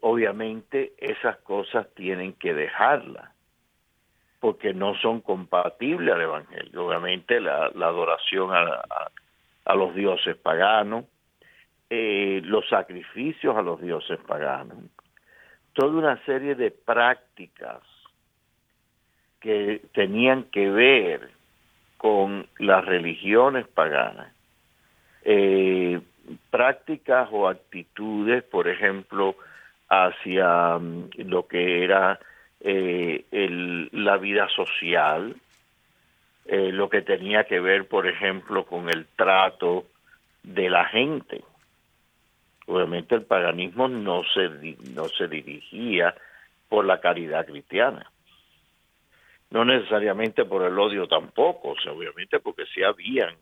obviamente 0.00 0.94
esas 0.98 1.36
cosas 1.38 1.92
tienen 1.94 2.32
que 2.34 2.54
dejarlas, 2.54 3.30
porque 4.40 4.72
no 4.72 4.94
son 4.96 5.20
compatibles 5.20 6.14
al 6.14 6.22
Evangelio. 6.22 6.86
Obviamente 6.86 7.40
la, 7.40 7.66
adoración 7.66 8.50
a, 8.52 9.74
los 9.74 9.94
dioses 9.94 10.36
paganos, 10.36 11.04
eh, 11.90 12.40
los 12.44 12.68
sacrificios 12.68 13.56
a 13.56 13.62
los 13.62 13.80
dioses 13.80 14.18
paganos, 14.26 14.78
toda 15.76 15.98
una 15.98 16.24
serie 16.24 16.54
de 16.54 16.70
prácticas 16.70 17.82
que 19.40 19.82
tenían 19.92 20.44
que 20.44 20.70
ver 20.70 21.30
con 21.98 22.46
las 22.58 22.84
religiones 22.84 23.68
paganas, 23.68 24.32
eh, 25.22 26.00
prácticas 26.50 27.28
o 27.30 27.46
actitudes, 27.46 28.42
por 28.44 28.68
ejemplo, 28.68 29.36
hacia 29.88 30.78
mm, 30.78 31.10
lo 31.26 31.46
que 31.46 31.84
era 31.84 32.18
eh, 32.60 33.26
la 33.92 34.16
vida 34.16 34.48
social, 34.48 35.36
eh, 36.46 36.72
lo 36.72 36.88
que 36.88 37.02
tenía 37.02 37.44
que 37.44 37.60
ver, 37.60 37.86
por 37.86 38.06
ejemplo, 38.06 38.64
con 38.64 38.88
el 38.88 39.06
trato 39.14 39.84
de 40.42 40.70
la 40.70 40.86
gente. 40.86 41.44
Obviamente 42.66 43.14
el 43.14 43.22
paganismo 43.22 43.88
no 43.88 44.22
se, 44.34 44.48
no 44.94 45.08
se 45.08 45.28
dirigía 45.28 46.14
por 46.68 46.84
la 46.84 47.00
caridad 47.00 47.46
cristiana 47.46 48.10
no 49.50 49.64
necesariamente 49.64 50.44
por 50.44 50.62
el 50.62 50.78
odio 50.78 51.06
tampoco, 51.06 51.74
obviamente 51.90 52.40
porque 52.40 52.64
sí 52.74 52.82
habían 52.82 53.34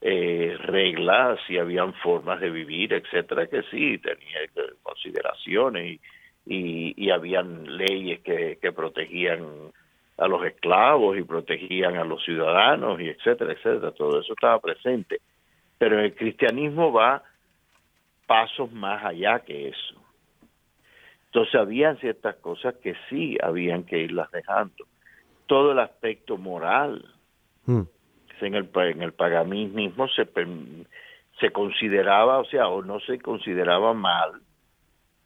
eh, 0.00 0.56
reglas, 0.58 1.38
sí 1.46 1.58
habían 1.58 1.92
formas 1.94 2.40
de 2.40 2.50
vivir, 2.50 2.92
etcétera, 2.92 3.46
que 3.46 3.62
sí 3.70 3.98
tenía 3.98 4.38
consideraciones 4.82 6.00
y, 6.46 6.94
y, 6.96 7.10
habían 7.10 7.76
leyes 7.76 8.20
que, 8.20 8.58
que 8.60 8.72
protegían 8.72 9.46
a 10.18 10.26
los 10.26 10.44
esclavos 10.44 11.16
y 11.16 11.22
protegían 11.22 11.96
a 11.96 12.04
los 12.04 12.24
ciudadanos 12.24 13.00
y 13.00 13.08
etcétera, 13.08 13.52
etcétera, 13.52 13.92
todo 13.92 14.20
eso 14.20 14.32
estaba 14.32 14.58
presente. 14.58 15.20
Pero 15.78 16.00
el 16.00 16.14
cristianismo 16.14 16.92
va 16.92 17.22
pasos 18.26 18.72
más 18.72 19.04
allá 19.04 19.40
que 19.40 19.68
eso. 19.68 19.94
Entonces 21.26 21.54
habían 21.54 21.98
ciertas 21.98 22.36
cosas 22.36 22.74
que 22.76 22.94
sí 23.08 23.38
habían 23.42 23.84
que 23.84 23.98
irlas 23.98 24.30
dejando 24.30 24.86
todo 25.46 25.72
el 25.72 25.78
aspecto 25.78 26.36
moral. 26.36 27.04
Hmm. 27.66 27.82
En 28.40 28.54
el, 28.56 28.68
en 28.74 29.02
el 29.02 29.12
paganismo 29.12 30.08
se, 30.08 30.28
se 31.38 31.50
consideraba, 31.50 32.38
o 32.38 32.44
sea, 32.44 32.66
o 32.68 32.82
no 32.82 32.98
se 33.00 33.20
consideraba 33.20 33.94
mal, 33.94 34.32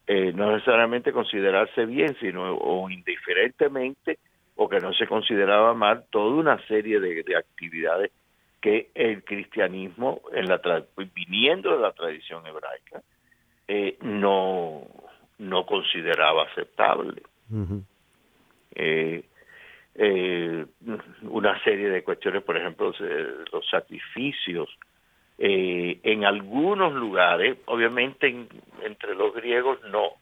eh, 0.06 0.32
no 0.34 0.52
necesariamente 0.52 1.12
considerarse 1.12 1.86
bien, 1.86 2.14
sino 2.20 2.54
o 2.56 2.90
indiferentemente, 2.90 4.18
o 4.54 4.68
que 4.68 4.80
no 4.80 4.92
se 4.92 5.06
consideraba 5.06 5.74
mal 5.74 6.04
toda 6.10 6.34
una 6.34 6.58
serie 6.66 7.00
de, 7.00 7.36
actividades 7.36 8.12
que 8.60 8.90
el 8.94 9.24
cristianismo, 9.24 10.22
en 10.32 10.48
la 10.48 10.60
viniendo 11.14 11.76
de 11.76 11.82
la 11.82 11.92
tradición 11.92 12.46
hebraica, 12.46 13.02
eh, 13.68 13.96
no, 14.02 14.82
no 15.38 15.66
consideraba 15.66 16.44
aceptable. 16.44 17.22
eh, 18.74 19.24
eh, 19.94 20.66
una 21.22 21.62
serie 21.64 21.88
de 21.88 22.04
cuestiones, 22.04 22.42
por 22.42 22.56
ejemplo, 22.56 22.92
los 23.52 23.68
sacrificios. 23.68 24.68
En 25.38 26.24
algunos 26.24 26.94
lugares, 26.94 27.58
obviamente 27.66 28.48
entre 28.82 29.14
los 29.14 29.34
griegos 29.34 29.78
no, 29.90 30.12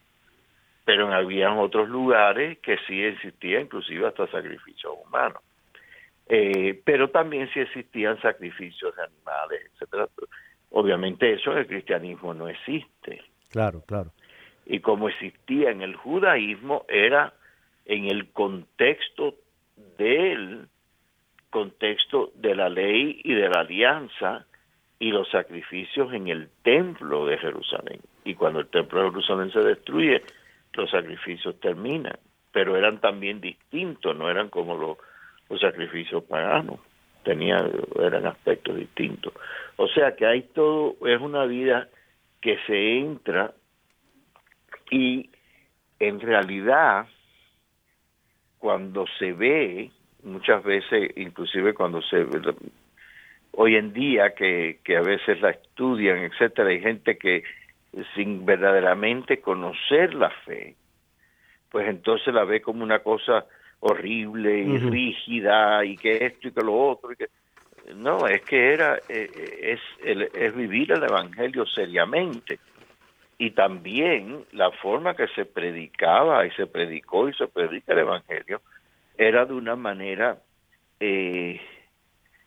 pero 0.85 1.07
en 1.07 1.13
habían 1.13 1.59
otros 1.59 1.89
lugares 1.89 2.59
que 2.59 2.79
sí 2.87 3.01
existía 3.01 3.61
inclusive 3.61 4.09
hasta 4.09 4.27
sacrificios 4.27 4.93
humanos. 5.07 5.41
Eh, 6.29 6.81
pero 6.85 7.11
también 7.11 7.51
sí 7.53 7.61
existían 7.61 8.21
sacrificios 8.21 8.95
de 8.97 9.03
animales, 9.03 9.71
etcétera. 9.73 10.09
Obviamente 10.71 11.33
eso 11.33 11.53
en 11.53 11.59
el 11.59 11.67
cristianismo 11.67 12.35
no 12.35 12.49
existe. 12.49 13.23
Claro, 13.51 13.83
claro. 13.87 14.11
Y 14.67 14.81
como 14.81 15.09
existía 15.09 15.71
en 15.71 15.83
el 15.83 15.95
judaísmo, 15.95 16.85
era 16.89 17.35
en 17.85 18.07
el 18.07 18.31
contexto 18.33 19.35
del 19.99 20.69
contexto 21.51 22.33
de 22.35 22.55
la 22.55 22.69
ley 22.69 23.21
y 23.23 23.35
de 23.35 23.49
la 23.49 23.61
alianza 23.61 24.47
y 24.99 25.11
los 25.11 25.31
sacrificios 25.31 26.13
en 26.13 26.29
el 26.29 26.49
templo 26.63 27.27
de 27.27 27.39
Jerusalén. 27.39 28.01
Y 28.25 28.35
cuando 28.35 28.61
el 28.61 28.69
templo 28.69 29.03
de 29.03 29.11
Jerusalén 29.11 29.53
se 29.53 29.61
destruye, 29.61 30.23
los 30.73 30.91
sacrificios 30.91 31.61
terminan, 31.61 32.19
pero 32.53 32.77
eran 32.77 33.01
también 33.01 33.41
distintos, 33.41 34.17
no 34.17 34.31
eran 34.31 34.49
como 34.49 34.77
los, 34.77 34.99
los 35.49 35.61
sacrificios 35.61 36.25
paganos. 36.25 36.81
tenía, 37.25 37.65
eran 38.01 38.27
aspectos 38.27 38.77
distintos. 38.77 39.33
O 39.77 39.89
sea 39.89 40.15
que 40.15 40.27
hay 40.27 40.43
todo, 40.43 40.97
es 41.07 41.21
una 41.21 41.45
vida 41.47 41.89
que 42.41 42.59
se 42.67 42.99
entra 42.99 43.53
y 44.91 45.31
en 45.99 46.21
realidad 46.21 47.07
cuando 48.59 49.07
se 49.19 49.33
ve, 49.33 49.91
muchas 50.23 50.63
veces, 50.63 51.11
inclusive 51.17 51.75
cuando 51.75 52.03
se 52.03 52.27
hoy 53.53 53.77
en 53.77 53.93
día 53.93 54.35
que, 54.35 54.81
que 54.85 54.97
a 54.97 55.03
veces 55.03 55.41
la 55.41 55.51
estudian, 55.51 56.19
etcétera, 56.19 56.71
hay 56.71 56.81
gente 56.81 57.17
que 57.19 57.45
sin 58.15 58.45
verdaderamente 58.45 59.41
conocer 59.41 60.15
la 60.15 60.31
fe, 60.31 60.77
pues 61.71 61.89
entonces 61.89 62.33
la 62.35 62.45
ve 62.45 62.61
como 62.61 62.83
una 62.83 63.01
cosa 63.01 63.47
horrible 63.87 64.61
y 64.61 64.79
rígida 64.79 65.85
y 65.85 65.97
que 65.97 66.25
esto 66.25 66.49
y 66.49 66.53
que 66.53 66.63
lo 66.63 66.75
otro 66.75 67.13
y 67.13 67.17
que 67.17 67.29
no 67.95 68.27
es 68.27 68.41
que 68.43 68.73
era 68.73 68.99
eh, 69.11 69.77
es 69.77 69.81
es 70.35 70.57
vivir 70.57 70.93
el 70.93 71.03
evangelio 71.03 71.67
seriamente. 71.67 72.59
Y 73.37 73.51
también 73.51 74.45
la 74.53 74.71
forma 74.71 75.15
que 75.15 75.27
se 75.29 75.45
predicaba 75.45 76.47
y 76.47 76.51
se 76.53 76.67
predicó 76.67 77.29
y 77.29 77.35
se 77.35 77.47
predica 77.47 77.93
el 77.93 77.99
evangelio 77.99 78.63
era 79.19 79.45
de 79.45 79.53
una 79.53 79.77
manera 79.77 80.39
eh, 80.99 81.61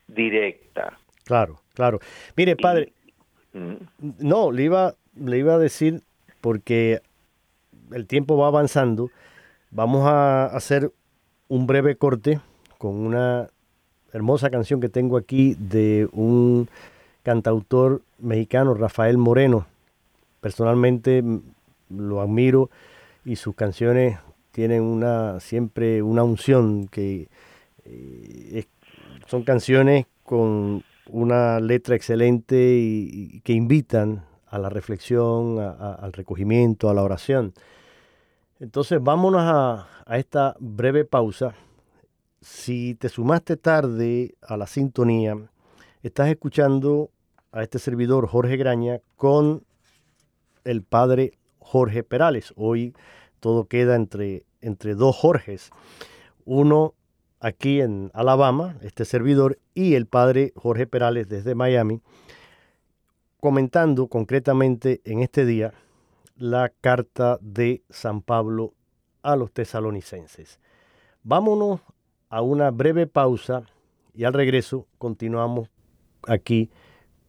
directa. 0.08 0.98
Claro 1.24 1.60
claro. 1.76 2.00
Mire 2.36 2.56
padre 2.56 2.94
¿Mm? 3.54 3.76
no 4.20 4.52
le 4.52 4.64
iba 4.64 4.96
le 5.14 5.38
iba 5.38 5.54
a 5.54 5.60
decir 5.60 6.02
porque 6.42 7.02
el 7.92 8.08
tiempo 8.08 8.38
va 8.38 8.48
avanzando 8.48 9.12
vamos 9.70 10.08
a 10.08 10.46
hacer 10.46 10.92
un 11.50 11.68
breve 11.68 11.96
corte 11.96 12.40
con 12.78 12.96
una 12.96 13.50
hermosa 14.14 14.50
canción 14.50 14.80
que 14.80 14.90
tengo 14.90 15.18
aquí 15.18 15.56
de 15.56 16.08
un 16.12 16.70
cantautor 17.24 18.02
mexicano, 18.20 18.74
Rafael 18.74 19.18
Moreno. 19.18 19.68
Personalmente 20.42 21.24
lo 21.90 22.22
admiro 22.22 22.70
y 23.26 23.36
sus 23.36 23.56
canciones 23.56 24.18
tienen 24.52 24.82
una 24.82 25.40
siempre 25.40 26.02
una 26.02 26.24
unción 26.24 26.88
que 26.88 27.28
eh, 27.86 28.66
son 29.28 29.44
canciones 29.44 30.06
con 30.24 30.84
una 31.10 31.60
letra 31.60 31.96
excelente 31.96 32.56
y, 32.58 33.42
que 33.42 33.54
invitan 33.54 34.26
a 34.50 34.60
la 34.60 34.70
reflexión, 34.70 35.60
al 35.60 36.14
recogimiento, 36.14 36.90
a 36.90 36.94
la 36.94 37.04
oración. 37.04 37.54
Entonces 38.60 39.00
vámonos 39.02 39.42
a, 39.44 39.88
esta 40.18 40.56
breve 40.60 41.06
pausa. 41.06 41.54
Si 42.42 42.96
te 42.96 43.10
sumaste 43.10 43.56
tarde 43.58 44.36
a 44.42 44.58
la 44.58 44.66
sintonía, 44.66 45.36
estás 46.02 46.30
escuchando 46.30 47.12
a 47.52 47.62
este 47.62 47.78
servidor 47.78 48.28
Jorge 48.28 48.58
Graña 48.58 49.00
con 49.16 49.64
el 50.64 50.82
padre 50.82 51.38
Jorge 51.60 52.04
Perales. 52.04 52.54
Hoy 52.56 52.96
todo 53.40 53.66
queda 53.66 53.96
entre, 53.96 54.46
entre 54.62 54.96
dos 54.96 55.16
Jorges. 55.16 55.70
Uno 56.46 56.96
aquí 57.40 57.82
en 57.82 58.10
Alabama, 58.14 58.78
este 58.82 59.06
servidor, 59.06 59.60
y 59.76 59.94
el 59.94 60.08
padre 60.08 60.54
Jorge 60.56 60.88
Perales 60.88 61.28
desde 61.28 61.54
Miami, 61.54 62.02
comentando 63.40 64.08
concretamente 64.08 65.02
en 65.04 65.22
este 65.22 65.46
día 65.46 65.74
la 66.38 66.72
carta 66.82 67.38
de 67.42 67.84
San 67.90 68.22
Pablo 68.22 68.74
a 69.24 69.36
los 69.36 69.52
tesalonicenses. 69.52 70.60
Vámonos 71.24 71.82
a 72.30 72.42
una 72.42 72.72
breve 72.72 73.08
pausa 73.08 73.64
y 74.14 74.24
al 74.24 74.34
regreso 74.34 74.88
continuamos 74.98 75.70
aquí 76.28 76.70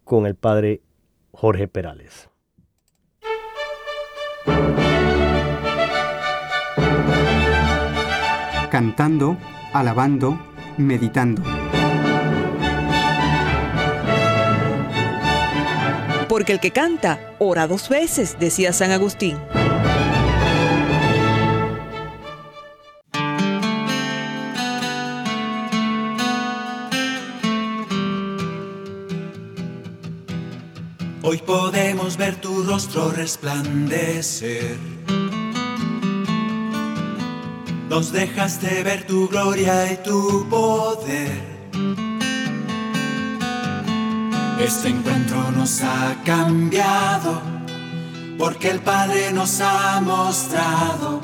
con 0.05 0.27
el 0.27 0.35
padre 0.35 0.83
Jorge 1.33 1.69
Perales. 1.69 2.29
Cantando, 8.71 9.37
alabando, 9.73 10.39
meditando. 10.77 11.58
Porque 16.39 16.53
el 16.53 16.61
que 16.61 16.71
canta 16.71 17.19
ora 17.41 17.67
dos 17.67 17.89
veces, 17.89 18.37
decía 18.39 18.73
San 18.73 18.93
Agustín. 18.93 19.37
Hoy 31.23 31.39
podemos 31.39 32.17
ver 32.17 32.37
tu 32.37 32.63
rostro 32.63 33.11
resplandecer. 33.11 34.79
Nos 37.89 38.13
dejaste 38.13 38.85
ver 38.85 39.05
tu 39.09 39.27
gloria 39.27 39.93
y 39.93 39.97
tu 40.05 40.49
poder. 40.49 42.08
Este 44.61 44.89
encuentro 44.89 45.53
nos 45.53 45.83
ha 45.83 46.17
cambiado 46.25 47.41
porque 48.37 48.71
el 48.71 48.81
Padre 48.81 49.31
nos 49.33 49.61
ha 49.61 50.01
mostrado 50.01 51.21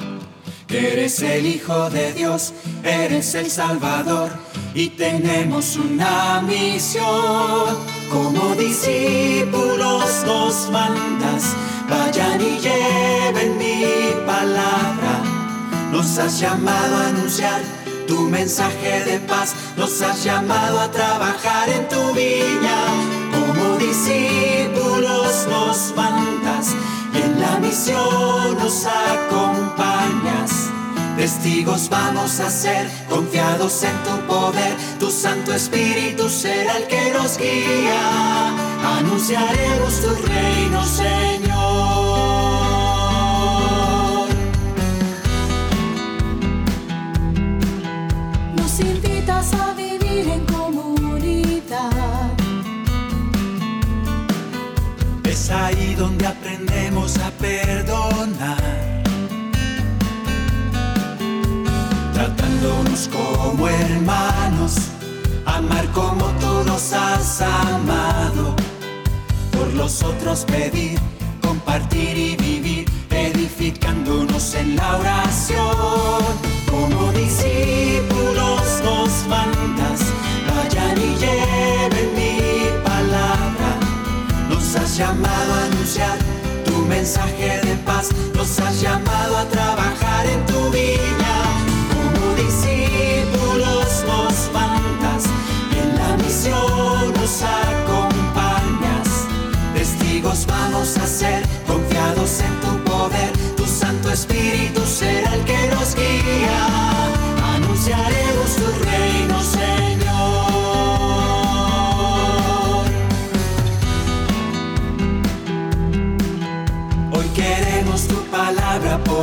que 0.68 0.92
eres 0.92 1.20
el 1.20 1.44
Hijo 1.44 1.90
de 1.90 2.12
Dios, 2.12 2.53
eres 2.85 3.35
el 3.35 3.51
Salvador 3.51 4.31
y 4.73 4.90
tenemos 4.90 5.77
una 5.77 6.42
misión. 6.42 7.77
Como 8.09 8.55
discípulos 8.55 10.23
nos 10.25 10.70
mandas, 10.70 11.55
vayan 11.90 12.40
y 12.40 12.59
lleven 12.61 13.59
mi 13.59 13.85
palabra. 14.25 15.23
Nos 15.90 16.18
has 16.18 16.38
llamado 16.38 16.97
a 16.97 17.09
anunciar 17.09 17.61
tu 18.07 18.20
mensaje 18.29 19.05
de 19.05 19.18
paz, 19.18 19.55
nos 19.77 20.01
has 20.03 20.23
llamado 20.23 20.79
a 20.79 20.90
trabajar 20.90 21.68
en 21.68 21.88
tu 21.88 22.12
viña 22.14 23.13
discípulos 23.87 25.47
nos 25.49 25.94
mandas 25.97 26.75
y 27.12 27.18
en 27.23 27.40
la 27.40 27.59
misión 27.59 28.57
nos 28.59 28.87
acompañas. 28.87 30.70
Testigos 31.16 31.88
vamos 31.88 32.40
a 32.40 32.51
ser, 32.51 32.90
confiados 33.09 33.83
en 33.85 33.97
tu 34.03 34.27
poder, 34.27 34.77
tu 34.99 35.11
Santo 35.11 35.53
Espíritu 35.53 36.29
será 36.29 36.77
el 36.79 36.87
que 36.87 37.12
nos 37.12 37.38
guía. 37.38 38.53
Anunciaremos 38.99 40.01
tu 40.01 40.11
reino, 40.27 40.85
Señor. 40.85 41.63
Es 55.45 55.51
ahí 55.51 55.95
donde 55.95 56.27
aprendemos 56.27 57.19
a 57.19 57.31
perdonar. 57.33 59.03
Tratándonos 62.15 63.11
como 63.13 63.69
hermanos, 63.69 64.77
amar 65.45 65.87
como 65.89 66.25
tú 66.41 66.65
nos 66.65 66.95
has 66.95 67.43
amado. 67.43 68.57
Por 69.53 69.75
los 69.75 70.03
otros 70.03 70.47
pedir, 70.47 70.99
compartir 71.42 72.17
y 72.17 72.37
vivir, 72.37 72.87
edificándonos 73.11 74.55
en 74.55 74.77
la 74.77 74.97
oración. 74.97 76.25
Como 76.71 77.13
discípulos 77.13 78.63
nos 78.83 79.27
mandas, 79.29 80.04
llamado 84.97 85.55
a 85.55 85.65
anunciar 85.65 86.19
tu 86.65 86.79
mensaje 86.87 87.61
de 87.65 87.75
paz, 87.85 88.11
nos 88.35 88.59
has 88.61 88.81
llamado 88.81 89.38
a 89.38 89.45
trabajar 89.47 90.27
en 90.27 90.47
tu 90.47 90.71
viña. 90.71 91.23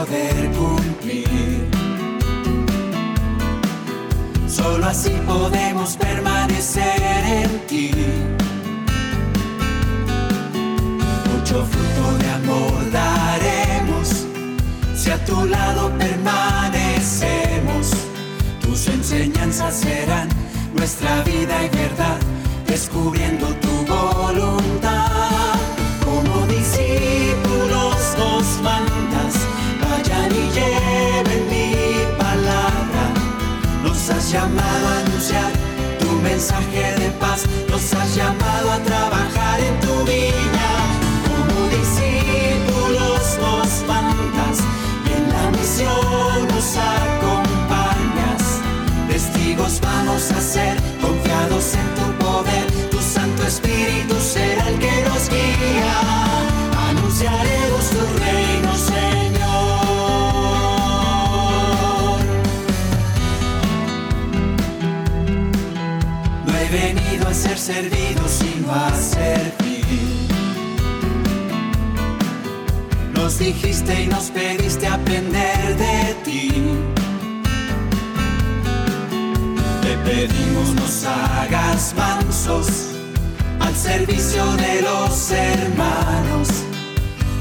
Poder 0.05 0.51
cumplir. 0.51 1.69
Solo 4.47 4.85
así 4.87 5.11
podemos 5.27 5.95
permanecer 5.95 7.23
en 7.25 7.67
ti. 7.67 7.91
Mucho 11.31 11.65
fruto 11.65 12.17
de 12.19 12.29
amor 12.39 12.91
daremos 12.91 14.25
si 14.95 15.11
a 15.11 15.23
tu 15.25 15.45
lado 15.45 15.91
permanecemos. 15.97 17.91
Tus 18.61 18.87
enseñanzas 18.87 19.75
serán 19.75 20.29
nuestra 20.73 21.21
vida 21.23 21.63
y 21.65 21.69
verdad, 21.69 22.17
descubriendo 22.65 23.47
tu 23.55 23.85
voluntad. 23.85 25.00
Llamado 34.31 34.87
a 34.87 34.99
anunciar 34.99 35.51
tu 35.99 36.09
mensaje 36.23 36.95
de 36.99 37.09
paz, 37.19 37.45
nos 37.69 37.93
has 37.93 38.15
llamado 38.15 38.71
a 38.71 38.77
trabajar 38.79 39.59
en 39.59 39.79
tu 39.81 39.90
servido, 67.61 68.23
sino 68.27 68.73
a 68.73 68.91
servir. 68.95 69.85
Nos 73.13 73.37
dijiste 73.37 74.03
y 74.03 74.07
nos 74.07 74.31
pediste 74.31 74.87
aprender 74.87 75.77
de 75.77 76.15
ti. 76.23 76.51
Te 79.83 79.95
pedimos 80.09 80.73
nos 80.73 81.05
hagas 81.05 81.93
mansos 81.95 82.67
al 83.59 83.75
servicio 83.75 84.43
de 84.53 84.81
los 84.81 85.31
hermanos. 85.31 86.47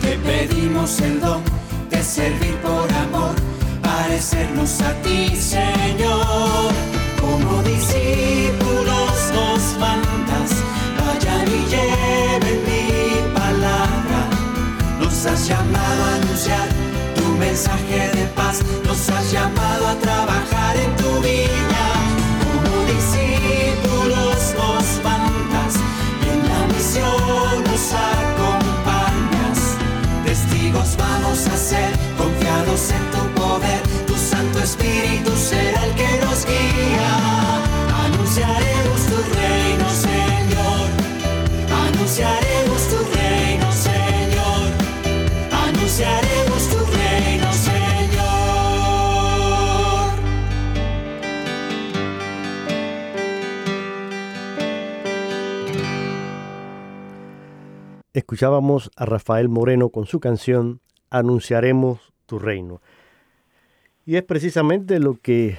Te 0.03 0.19
pedimos 0.19 1.01
el 1.01 1.19
don 1.21 1.43
de 1.89 2.03
servir 2.03 2.57
por 2.57 2.93
amor, 2.93 3.35
parecernos 3.83 4.83
a 4.83 4.93
ti, 5.03 5.35
Señor. 5.35 7.00
Como 7.31 7.63
discípulos 7.63 9.13
nos 9.33 9.63
mandas, 9.79 10.51
vayan 10.99 11.47
y 11.47 11.63
lleven 11.73 12.59
mi 12.69 13.39
palabra. 13.39 14.21
Nos 15.01 15.27
has 15.27 15.47
llamado 15.47 16.05
a 16.05 16.15
anunciar 16.17 16.69
tu 17.15 17.27
mensaje 17.39 18.11
de 18.17 18.25
paz, 18.35 18.63
nos 18.85 19.09
has 19.11 19.31
llamado 19.31 19.87
a 19.87 19.95
trabajar 20.07 20.77
en 20.77 20.97
tu 20.97 21.11
viña. 21.21 21.89
Como 22.43 22.73
discípulos 22.95 24.39
nos 24.61 24.87
mandas 25.05 25.75
y 26.25 26.29
en 26.35 26.41
la 26.51 26.61
misión 26.75 27.65
nos 27.69 27.85
acompañas. 28.13 29.59
Testigos 30.25 30.97
vamos 30.97 31.47
a 31.47 31.57
ser, 31.57 31.91
confiados 32.19 32.91
en 32.91 33.05
tu 33.13 33.20
Escuchábamos 58.21 58.91
a 58.97 59.07
Rafael 59.07 59.49
Moreno 59.49 59.89
con 59.89 60.05
su 60.05 60.21
canción 60.21 60.83
Anunciaremos 61.09 62.13
tu 62.27 62.39
reino. 62.39 62.83
Y 64.05 64.17
es 64.17 64.23
precisamente 64.23 65.01
lo 65.01 65.15
que, 65.15 65.57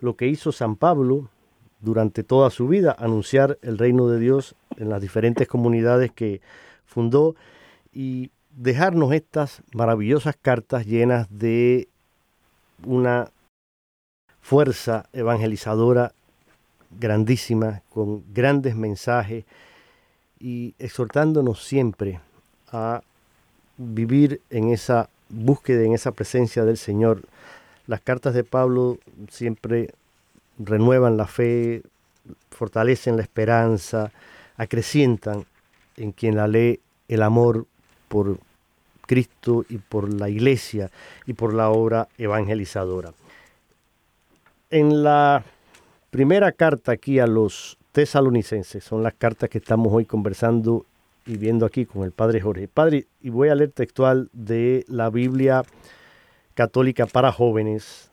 lo 0.00 0.14
que 0.14 0.28
hizo 0.28 0.52
San 0.52 0.76
Pablo 0.76 1.28
durante 1.80 2.22
toda 2.22 2.50
su 2.50 2.68
vida, 2.68 2.94
anunciar 2.96 3.58
el 3.62 3.78
reino 3.78 4.06
de 4.06 4.20
Dios 4.20 4.54
en 4.76 4.90
las 4.90 5.02
diferentes 5.02 5.48
comunidades 5.48 6.12
que 6.12 6.40
fundó 6.86 7.34
y 7.92 8.30
dejarnos 8.50 9.12
estas 9.12 9.64
maravillosas 9.74 10.36
cartas 10.40 10.86
llenas 10.86 11.26
de 11.30 11.88
una 12.86 13.32
fuerza 14.40 15.08
evangelizadora 15.12 16.12
grandísima, 16.92 17.82
con 17.90 18.22
grandes 18.32 18.76
mensajes 18.76 19.46
y 20.38 20.74
exhortándonos 20.78 21.64
siempre 21.64 22.20
a 22.72 23.02
vivir 23.76 24.40
en 24.50 24.70
esa 24.70 25.08
búsqueda, 25.28 25.82
en 25.82 25.94
esa 25.94 26.12
presencia 26.12 26.64
del 26.64 26.76
Señor. 26.76 27.22
Las 27.86 28.00
cartas 28.00 28.34
de 28.34 28.44
Pablo 28.44 28.98
siempre 29.30 29.94
renuevan 30.58 31.16
la 31.16 31.26
fe, 31.26 31.82
fortalecen 32.50 33.16
la 33.16 33.22
esperanza, 33.22 34.10
acrecientan 34.56 35.44
en 35.96 36.12
quien 36.12 36.36
la 36.36 36.48
lee 36.48 36.80
el 37.08 37.22
amor 37.22 37.66
por 38.08 38.38
Cristo 39.06 39.64
y 39.68 39.78
por 39.78 40.12
la 40.12 40.28
iglesia 40.28 40.90
y 41.26 41.34
por 41.34 41.52
la 41.52 41.70
obra 41.70 42.08
evangelizadora. 42.16 43.12
En 44.70 45.02
la 45.02 45.44
primera 46.10 46.52
carta 46.52 46.92
aquí 46.92 47.18
a 47.18 47.26
los 47.26 47.76
tesalonicenses, 47.94 48.82
son 48.82 49.04
las 49.04 49.14
cartas 49.14 49.48
que 49.48 49.58
estamos 49.58 49.92
hoy 49.92 50.04
conversando 50.04 50.84
y 51.26 51.36
viendo 51.36 51.64
aquí 51.64 51.86
con 51.86 52.02
el 52.02 52.10
Padre 52.10 52.40
Jorge. 52.40 52.66
Padre, 52.66 53.06
y 53.22 53.30
voy 53.30 53.50
a 53.50 53.54
leer 53.54 53.70
textual 53.70 54.28
de 54.32 54.84
la 54.88 55.10
Biblia 55.10 55.62
católica 56.54 57.06
para 57.06 57.30
jóvenes, 57.30 58.10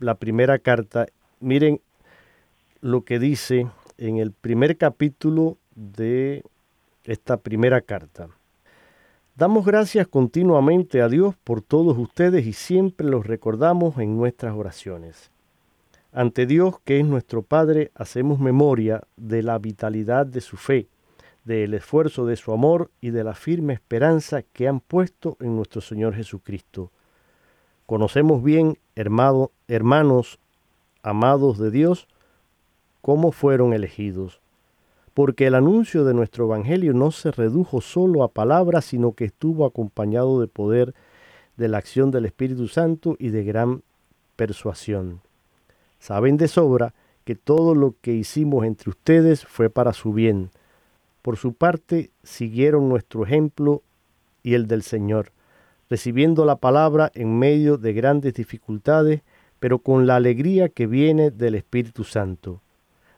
la 0.00 0.16
primera 0.16 0.58
carta. 0.58 1.06
Miren 1.38 1.80
lo 2.80 3.04
que 3.04 3.20
dice 3.20 3.68
en 3.96 4.16
el 4.16 4.32
primer 4.32 4.76
capítulo 4.76 5.56
de 5.76 6.42
esta 7.04 7.36
primera 7.36 7.82
carta. 7.82 8.26
Damos 9.36 9.64
gracias 9.64 10.08
continuamente 10.08 11.00
a 11.00 11.08
Dios 11.08 11.36
por 11.44 11.62
todos 11.62 11.96
ustedes 11.96 12.44
y 12.44 12.54
siempre 12.54 13.06
los 13.06 13.24
recordamos 13.24 13.96
en 13.98 14.16
nuestras 14.16 14.52
oraciones. 14.56 15.30
Ante 16.12 16.44
Dios, 16.44 16.80
que 16.84 16.98
es 16.98 17.06
nuestro 17.06 17.42
Padre, 17.42 17.92
hacemos 17.94 18.40
memoria 18.40 19.04
de 19.16 19.44
la 19.44 19.58
vitalidad 19.58 20.26
de 20.26 20.40
su 20.40 20.56
fe, 20.56 20.88
del 21.44 21.72
esfuerzo 21.72 22.26
de 22.26 22.34
su 22.34 22.52
amor 22.52 22.90
y 23.00 23.10
de 23.10 23.22
la 23.22 23.34
firme 23.34 23.74
esperanza 23.74 24.42
que 24.42 24.66
han 24.66 24.80
puesto 24.80 25.36
en 25.38 25.54
nuestro 25.54 25.80
Señor 25.80 26.16
Jesucristo. 26.16 26.90
Conocemos 27.86 28.42
bien, 28.42 28.76
hermano, 28.96 29.52
hermanos 29.68 30.40
amados 31.04 31.58
de 31.58 31.70
Dios, 31.70 32.08
cómo 33.02 33.30
fueron 33.30 33.72
elegidos, 33.72 34.40
porque 35.14 35.46
el 35.46 35.54
anuncio 35.54 36.04
de 36.04 36.12
nuestro 36.12 36.46
Evangelio 36.46 36.92
no 36.92 37.12
se 37.12 37.30
redujo 37.30 37.80
solo 37.80 38.24
a 38.24 38.32
palabras, 38.32 38.84
sino 38.84 39.12
que 39.12 39.26
estuvo 39.26 39.64
acompañado 39.64 40.40
de 40.40 40.48
poder, 40.48 40.92
de 41.56 41.68
la 41.68 41.78
acción 41.78 42.10
del 42.10 42.26
Espíritu 42.26 42.66
Santo 42.66 43.14
y 43.20 43.28
de 43.28 43.44
gran 43.44 43.82
persuasión. 44.34 45.20
Saben 46.00 46.36
de 46.38 46.48
sobra 46.48 46.94
que 47.24 47.36
todo 47.36 47.74
lo 47.74 47.94
que 48.00 48.12
hicimos 48.12 48.64
entre 48.64 48.90
ustedes 48.90 49.44
fue 49.44 49.70
para 49.70 49.92
su 49.92 50.12
bien. 50.12 50.50
Por 51.22 51.36
su 51.36 51.52
parte, 51.52 52.10
siguieron 52.22 52.88
nuestro 52.88 53.24
ejemplo 53.24 53.82
y 54.42 54.54
el 54.54 54.66
del 54.66 54.82
Señor, 54.82 55.32
recibiendo 55.90 56.46
la 56.46 56.56
palabra 56.56 57.12
en 57.14 57.38
medio 57.38 57.76
de 57.76 57.92
grandes 57.92 58.32
dificultades, 58.32 59.20
pero 59.58 59.78
con 59.78 60.06
la 60.06 60.16
alegría 60.16 60.70
que 60.70 60.86
viene 60.86 61.30
del 61.30 61.54
Espíritu 61.54 62.04
Santo. 62.04 62.62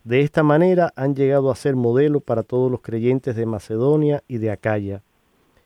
De 0.02 0.20
esta 0.22 0.42
manera 0.42 0.92
han 0.96 1.14
llegado 1.14 1.52
a 1.52 1.56
ser 1.56 1.76
modelo 1.76 2.18
para 2.18 2.42
todos 2.42 2.68
los 2.68 2.80
creyentes 2.80 3.36
de 3.36 3.46
Macedonia 3.46 4.24
y 4.26 4.38
de 4.38 4.50
Acaya. 4.50 5.02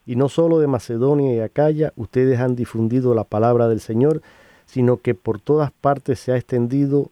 Y 0.04 0.16
no 0.16 0.28
solo 0.28 0.58
de 0.58 0.66
Macedonia 0.66 1.34
y 1.34 1.40
Acaya, 1.40 1.94
ustedes 1.96 2.38
han 2.38 2.54
difundido 2.54 3.14
la 3.14 3.24
palabra 3.24 3.66
del 3.66 3.80
Señor, 3.80 4.20
sino 4.66 4.98
que 4.98 5.14
por 5.14 5.40
todas 5.40 5.72
partes 5.72 6.20
se 6.20 6.32
ha 6.32 6.36
extendido 6.36 7.10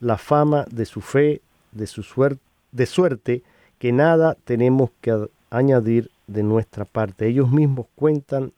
la 0.00 0.18
fama 0.18 0.66
de 0.70 0.84
su 0.84 1.00
fe, 1.00 1.40
de 1.72 1.86
su 1.86 2.02
suerte, 2.02 2.40
de 2.72 2.86
suerte 2.86 3.42
que 3.78 3.92
nada 3.92 4.36
tenemos 4.44 4.90
que 5.00 5.28
añadir 5.50 6.10
de 6.26 6.42
nuestra 6.42 6.84
parte. 6.84 7.26
Ellos 7.26 7.50
mismos 7.50 7.86
cuentan 7.94 8.52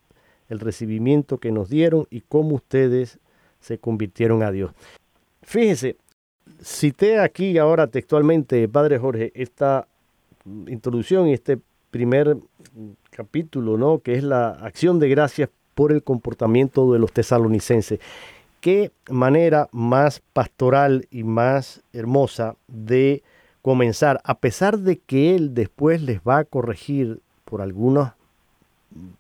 el 0.48 0.60
recibimiento 0.60 1.38
que 1.38 1.52
nos 1.52 1.68
dieron 1.68 2.06
y 2.10 2.22
cómo 2.22 2.56
ustedes 2.56 3.18
se 3.60 3.78
convirtieron 3.78 4.42
a 4.42 4.50
Dios. 4.50 4.72
Fíjense, 5.42 5.96
cité 6.62 7.18
aquí 7.18 7.58
ahora 7.58 7.86
textualmente, 7.86 8.68
Padre 8.68 8.98
Jorge, 8.98 9.32
esta 9.34 9.86
introducción 10.66 11.28
y 11.28 11.32
este 11.32 11.58
primer 11.90 12.36
capítulo, 13.10 13.76
¿no? 13.76 13.98
Que 13.98 14.14
es 14.14 14.22
la 14.22 14.50
acción 14.50 14.98
de 14.98 15.08
gracias 15.08 15.48
por 15.77 15.93
el 15.93 16.03
comportamiento 16.03 16.91
de 16.91 16.99
los 16.99 17.12
tesalonicenses. 17.12 18.01
Qué 18.62 18.91
manera 19.11 19.68
más 19.72 20.22
pastoral 20.33 21.07
y 21.11 21.22
más 21.22 21.83
hermosa 21.93 22.57
de 22.66 23.22
comenzar, 23.61 24.20
a 24.24 24.39
pesar 24.39 24.79
de 24.79 24.97
que 24.97 25.37
él 25.37 25.53
después 25.53 26.01
les 26.01 26.20
va 26.20 26.39
a 26.39 26.45
corregir 26.45 27.20
por 27.45 27.61
algunos 27.61 28.12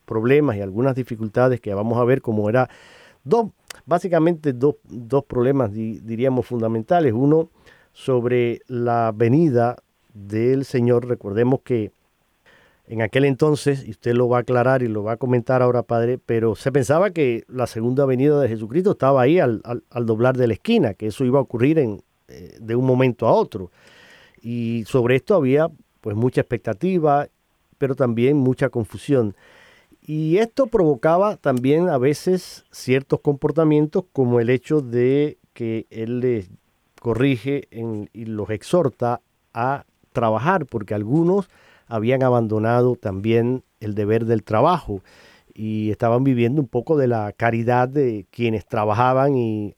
problemas 0.06 0.56
y 0.56 0.62
algunas 0.62 0.96
dificultades 0.96 1.60
que 1.60 1.74
vamos 1.74 1.98
a 1.98 2.04
ver, 2.04 2.22
como 2.22 2.48
era 2.48 2.70
dos, 3.22 3.50
básicamente 3.84 4.54
dos, 4.54 4.76
dos 4.84 5.24
problemas, 5.24 5.72
diríamos, 5.74 6.46
fundamentales. 6.46 7.12
Uno 7.12 7.50
sobre 7.92 8.62
la 8.66 9.12
venida 9.14 9.76
del 10.14 10.64
Señor. 10.64 11.06
Recordemos 11.06 11.60
que 11.62 11.92
en 12.88 13.02
aquel 13.02 13.24
entonces, 13.24 13.86
y 13.86 13.90
usted 13.90 14.14
lo 14.14 14.28
va 14.28 14.38
a 14.38 14.40
aclarar 14.40 14.82
y 14.82 14.88
lo 14.88 15.02
va 15.02 15.12
a 15.12 15.16
comentar 15.16 15.60
ahora, 15.60 15.82
Padre, 15.82 16.18
pero 16.24 16.54
se 16.54 16.70
pensaba 16.70 17.10
que 17.10 17.44
la 17.48 17.66
segunda 17.66 18.06
venida 18.06 18.40
de 18.40 18.48
Jesucristo 18.48 18.92
estaba 18.92 19.22
ahí 19.22 19.40
al, 19.40 19.60
doblar 20.04 20.36
de 20.36 20.46
la 20.46 20.54
esquina, 20.54 20.94
que 20.94 21.08
eso 21.08 21.24
iba 21.24 21.38
a 21.38 21.42
ocurrir 21.42 21.78
en, 21.78 22.02
eh, 22.28 22.56
de 22.60 22.76
un 22.76 22.86
momento 22.86 23.26
a 23.26 23.32
otro. 23.32 23.72
Y 24.40 24.84
sobre 24.86 25.16
esto 25.16 25.34
había 25.34 25.68
pues 26.00 26.14
mucha 26.14 26.40
expectativa, 26.40 27.26
pero 27.78 27.96
también 27.96 28.36
mucha 28.36 28.68
confusión. 28.68 29.34
Y 30.00 30.38
esto 30.38 30.68
provocaba 30.68 31.36
también 31.36 31.88
a 31.88 31.98
veces 31.98 32.64
ciertos 32.70 33.20
comportamientos 33.20 34.04
como 34.12 34.38
el 34.38 34.50
hecho 34.50 34.80
de 34.80 35.38
que 35.52 35.86
él 35.90 36.20
les 36.20 36.48
corrige 37.00 37.66
y 38.12 38.24
los 38.26 38.50
exhorta 38.50 39.20
a 39.52 39.84
trabajar, 40.12 40.66
porque 40.66 40.94
algunos 40.94 41.48
habían 41.86 42.22
abandonado 42.22 42.96
también 42.96 43.62
el 43.80 43.94
deber 43.94 44.24
del 44.26 44.42
trabajo 44.42 45.02
y 45.54 45.90
estaban 45.90 46.24
viviendo 46.24 46.60
un 46.60 46.68
poco 46.68 46.96
de 46.96 47.08
la 47.08 47.32
caridad 47.32 47.88
de 47.88 48.26
quienes 48.30 48.66
trabajaban 48.66 49.36
y 49.36 49.74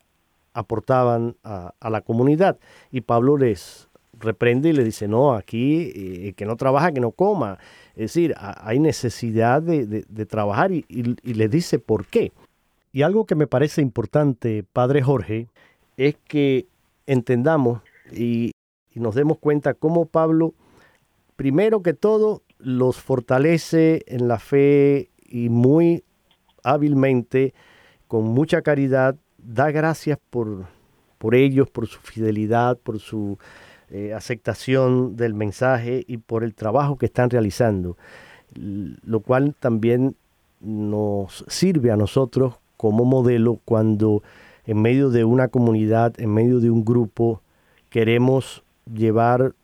aportaban 0.52 1.36
a, 1.44 1.72
la 1.88 2.00
comunidad. 2.00 2.58
Y 2.90 3.02
Pablo 3.02 3.36
les 3.36 3.88
reprende 4.18 4.70
y 4.70 4.72
le 4.72 4.82
dice, 4.82 5.06
no, 5.06 5.34
aquí 5.34 5.92
eh, 5.94 6.32
que 6.36 6.46
no 6.46 6.56
trabaja, 6.56 6.90
que 6.90 7.00
no 7.00 7.12
coma. 7.12 7.58
Es 7.90 8.12
decir, 8.14 8.34
hay 8.38 8.80
necesidad 8.80 9.62
de, 9.62 10.26
trabajar 10.26 10.72
y, 10.72 10.84
y, 10.88 11.34
les 11.34 11.50
dice 11.50 11.78
por 11.78 12.06
qué. 12.06 12.32
Y 12.92 13.02
algo 13.02 13.26
que 13.26 13.36
me 13.36 13.46
parece 13.46 13.80
importante, 13.80 14.64
Padre 14.72 15.02
Jorge, 15.02 15.46
es 15.96 16.16
que 16.26 16.66
entendamos 17.06 17.80
y, 18.12 18.50
y 18.92 19.00
nos 19.00 19.14
demos 19.14 19.38
cuenta 19.38 19.74
cómo 19.74 20.06
Pablo 20.06 20.54
primero 21.38 21.84
que 21.84 21.94
todo, 21.94 22.42
los 22.58 22.96
fortalece 22.96 24.02
en 24.08 24.26
la 24.26 24.40
fe 24.40 25.08
y 25.24 25.48
muy 25.50 26.02
hábilmente, 26.64 27.54
con 28.08 28.24
mucha 28.24 28.60
caridad, 28.62 29.14
da 29.38 29.70
gracias 29.70 30.18
por, 30.30 30.66
por 31.18 31.36
ellos, 31.36 31.70
por 31.70 31.86
su 31.86 32.00
fidelidad, 32.00 32.76
por 32.76 32.98
su 32.98 33.38
eh, 33.90 34.12
aceptación 34.14 35.14
del 35.14 35.34
mensaje 35.34 36.02
y 36.08 36.16
por 36.16 36.42
el 36.42 36.56
trabajo 36.56 36.98
que 36.98 37.06
están 37.06 37.30
realizando, 37.30 37.96
lo 38.56 39.20
cual 39.20 39.54
también 39.60 40.16
nos 40.60 41.44
sirve 41.46 41.92
a 41.92 41.96
nosotros 41.96 42.56
como 42.76 43.04
modelo 43.04 43.60
cuando 43.64 44.24
en 44.66 44.82
medio 44.82 45.10
de 45.10 45.22
una 45.22 45.46
comunidad, 45.46 46.20
en 46.20 46.34
medio 46.34 46.58
de 46.58 46.68
un 46.68 46.84
grupo, 46.84 47.42
queremos 47.90 48.64
llevar 48.92 49.54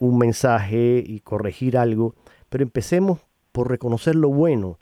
un 0.00 0.18
mensaje 0.18 1.04
y 1.06 1.20
corregir 1.20 1.78
algo, 1.78 2.16
pero 2.48 2.64
empecemos 2.64 3.20
por 3.52 3.68
reconocer 3.68 4.16
lo 4.16 4.30
bueno. 4.30 4.78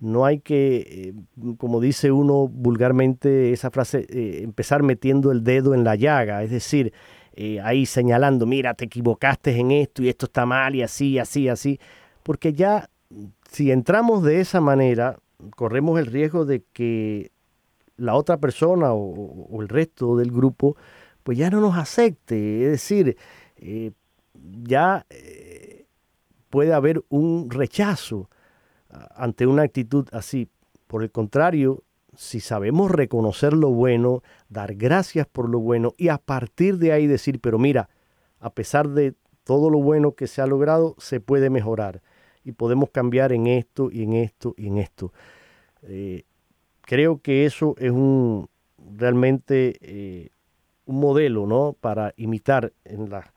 No 0.00 0.26
hay 0.26 0.40
que, 0.40 0.76
eh, 0.76 1.14
como 1.56 1.80
dice 1.80 2.12
uno 2.12 2.48
vulgarmente, 2.48 3.52
esa 3.52 3.70
frase, 3.70 4.06
eh, 4.10 4.40
empezar 4.42 4.82
metiendo 4.82 5.32
el 5.32 5.44
dedo 5.44 5.74
en 5.74 5.84
la 5.84 5.94
llaga, 5.94 6.42
es 6.42 6.50
decir, 6.50 6.92
eh, 7.34 7.60
ahí 7.60 7.86
señalando, 7.86 8.46
mira, 8.46 8.74
te 8.74 8.86
equivocaste 8.86 9.56
en 9.56 9.70
esto 9.70 10.02
y 10.02 10.08
esto 10.08 10.26
está 10.26 10.44
mal 10.44 10.74
y 10.74 10.82
así, 10.82 11.18
así, 11.18 11.48
así, 11.48 11.80
porque 12.24 12.52
ya 12.52 12.90
si 13.50 13.70
entramos 13.70 14.24
de 14.24 14.40
esa 14.40 14.60
manera, 14.60 15.18
corremos 15.54 15.98
el 16.00 16.06
riesgo 16.06 16.44
de 16.44 16.64
que 16.72 17.30
la 17.96 18.14
otra 18.14 18.38
persona 18.38 18.92
o, 18.92 19.62
el 19.62 19.68
resto 19.68 20.16
del 20.16 20.32
grupo, 20.32 20.76
pues 21.22 21.38
ya 21.38 21.48
no 21.48 21.60
nos 21.60 21.76
acepte, 21.76 22.64
es 22.64 22.70
decir, 22.70 23.16
ya 24.62 25.06
eh, 25.10 25.86
puede 26.50 26.72
haber 26.72 27.04
un 27.08 27.50
rechazo 27.50 28.28
ante 29.14 29.46
una 29.46 29.62
actitud 29.62 30.08
así. 30.12 30.48
Por 30.86 31.02
el 31.02 31.10
contrario, 31.10 31.84
si 32.16 32.40
sabemos 32.40 32.90
reconocer 32.90 33.52
lo 33.52 33.70
bueno, 33.70 34.22
dar 34.48 34.74
gracias 34.74 35.26
por 35.26 35.48
lo 35.48 35.60
bueno 35.60 35.94
y 35.96 36.08
a 36.08 36.18
partir 36.18 36.78
de 36.78 36.92
ahí 36.92 37.06
decir, 37.06 37.40
pero 37.40 37.58
mira, 37.58 37.90
a 38.40 38.50
pesar 38.50 38.88
de 38.88 39.14
todo 39.44 39.70
lo 39.70 39.78
bueno 39.78 40.12
que 40.12 40.26
se 40.26 40.42
ha 40.42 40.46
logrado, 40.46 40.94
se 40.98 41.20
puede 41.20 41.50
mejorar 41.50 42.02
y 42.44 42.52
podemos 42.52 42.90
cambiar 42.90 43.32
en 43.32 43.46
esto 43.46 43.90
y 43.92 44.02
en 44.02 44.14
esto 44.14 44.54
y 44.56 44.68
en 44.68 44.78
esto. 44.78 45.12
Eh, 45.82 46.24
creo 46.82 47.20
que 47.20 47.44
eso 47.44 47.74
es 47.78 47.90
un 47.90 48.48
realmente 48.96 49.76
eh, 49.80 50.30
un 50.86 51.00
modelo 51.00 51.46
¿no? 51.46 51.76
para 51.78 52.14
imitar 52.16 52.72
en 52.84 53.10
la, 53.10 53.32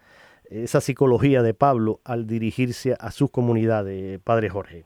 esa 0.52 0.82
psicología 0.82 1.42
de 1.42 1.54
Pablo 1.54 2.02
al 2.04 2.28
dirigirse 2.28 2.96
a 3.00 3.12
sus 3.12 3.32
comunidades, 3.32 4.20
Padre 4.20 4.50
Jorge. 4.50 4.86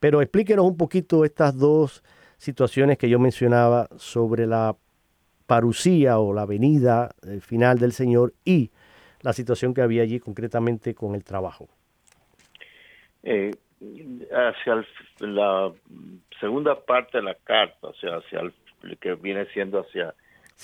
Pero 0.00 0.22
explíquenos 0.22 0.64
un 0.64 0.76
poquito 0.76 1.24
estas 1.24 1.56
dos 1.56 2.02
situaciones 2.38 2.98
que 2.98 3.08
yo 3.08 3.18
mencionaba 3.18 3.88
sobre 3.96 4.46
la 4.46 4.74
parucía 5.46 6.18
o 6.18 6.32
la 6.32 6.46
venida 6.46 7.14
eh, 7.26 7.40
final 7.40 7.78
del 7.78 7.92
Señor 7.92 8.32
y 8.44 8.70
la 9.20 9.32
situación 9.32 9.74
que 9.74 9.82
había 9.82 10.02
allí 10.02 10.18
concretamente 10.18 10.94
con 10.94 11.14
el 11.14 11.22
trabajo. 11.24 11.68
Eh, 13.22 13.52
hacia 14.32 14.84
la 15.20 15.72
segunda 16.40 16.80
parte 16.80 17.18
de 17.18 17.24
la 17.24 17.34
carta, 17.34 17.88
o 17.88 17.94
sea, 17.94 18.16
hacia 18.16 18.40
el, 18.40 18.52
que 18.98 19.14
viene 19.14 19.46
siendo 19.52 19.80
hacia 19.80 20.14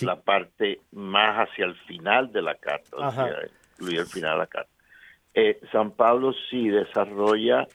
la 0.00 0.16
parte 0.16 0.80
más 0.92 1.48
hacia 1.48 1.66
el 1.66 1.74
final 1.86 2.32
de 2.32 2.42
la 2.42 2.54
carta, 2.56 2.96
o 2.96 3.10
sea, 3.12 3.36
incluye 3.78 4.00
al 4.00 4.06
final 4.06 4.40
acá. 4.40 4.66
Eh, 5.34 5.60
San 5.70 5.92
Pablo 5.92 6.32
sí 6.50 6.68
desarrolla 6.68 7.68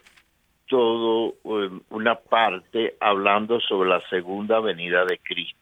todo 0.67 1.35
um, 1.43 1.81
una 1.89 2.15
parte 2.15 2.95
hablando 2.99 3.59
sobre 3.61 3.89
la 3.89 4.01
segunda 4.09 4.59
venida 4.59 5.05
de 5.05 5.19
Cristo 5.19 5.59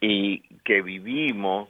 y 0.00 0.40
que 0.64 0.82
vivimos 0.82 1.68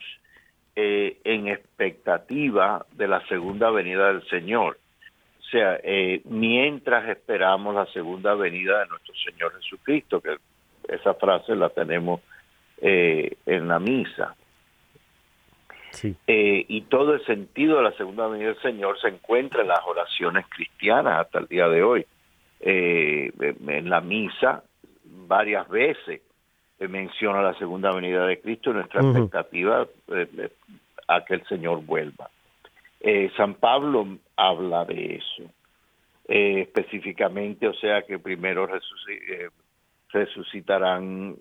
eh, 0.76 1.18
en 1.24 1.48
expectativa 1.48 2.86
de 2.92 3.08
la 3.08 3.26
segunda 3.26 3.70
venida 3.70 4.08
del 4.08 4.26
Señor. 4.28 4.78
O 5.40 5.50
sea, 5.50 5.80
eh, 5.82 6.20
mientras 6.24 7.08
esperamos 7.08 7.74
la 7.74 7.86
segunda 7.86 8.34
venida 8.34 8.80
de 8.80 8.86
nuestro 8.86 9.14
Señor 9.14 9.52
Jesucristo, 9.60 10.20
que 10.20 10.36
esa 10.88 11.14
frase 11.14 11.56
la 11.56 11.70
tenemos 11.70 12.20
en 12.80 13.66
la 13.66 13.80
misa. 13.80 14.36
Eh, 16.04 16.64
y 16.68 16.82
todo 16.82 17.14
el 17.14 17.24
sentido 17.24 17.78
de 17.78 17.84
la 17.84 17.92
segunda 17.92 18.26
venida 18.28 18.48
del 18.48 18.62
Señor 18.62 19.00
se 19.00 19.08
encuentra 19.08 19.62
en 19.62 19.68
las 19.68 19.80
oraciones 19.86 20.46
cristianas 20.48 21.20
hasta 21.20 21.38
el 21.40 21.46
día 21.46 21.68
de 21.68 21.82
hoy. 21.82 22.06
Eh, 22.60 23.32
en 23.40 23.88
la 23.88 24.00
misa, 24.00 24.62
varias 25.04 25.68
veces 25.68 26.22
menciona 26.80 27.42
la 27.42 27.54
segunda 27.54 27.92
venida 27.92 28.26
de 28.26 28.40
Cristo 28.40 28.70
y 28.70 28.74
nuestra 28.74 29.02
expectativa 29.02 29.86
eh, 30.08 30.50
a 31.08 31.24
que 31.24 31.34
el 31.34 31.46
Señor 31.46 31.84
vuelva. 31.84 32.30
San 33.36 33.54
Pablo 33.54 34.18
habla 34.36 34.84
de 34.84 35.16
eso 35.16 35.44
específicamente, 36.26 37.68
o 37.68 37.74
sea 37.74 38.02
que 38.02 38.18
primero 38.18 38.68
resucitarán, 40.10 41.36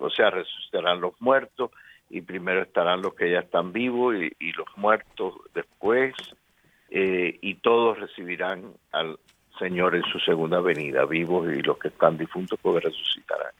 o 0.00 0.10
sea, 0.10 0.30
resucitarán 0.30 1.00
los 1.00 1.12
muertos, 1.20 1.70
y 2.10 2.22
primero 2.22 2.62
estarán 2.62 3.02
los 3.02 3.14
que 3.14 3.30
ya 3.30 3.40
están 3.40 3.72
vivos 3.72 4.16
y, 4.16 4.52
los 4.52 4.66
muertos 4.76 5.34
después, 5.54 6.14
eh, 6.90 7.38
y 7.40 7.54
todos 7.56 7.98
recibirán 7.98 8.72
al 8.92 9.18
Señor 9.58 9.94
en 9.94 10.04
su 10.04 10.18
segunda 10.20 10.60
venida, 10.60 11.04
vivos 11.04 11.48
y 11.52 11.60
los 11.62 11.78
que 11.78 11.88
están 11.88 12.16
difuntos 12.16 12.58
pues 12.62 12.82
resucitarán. 12.82 13.52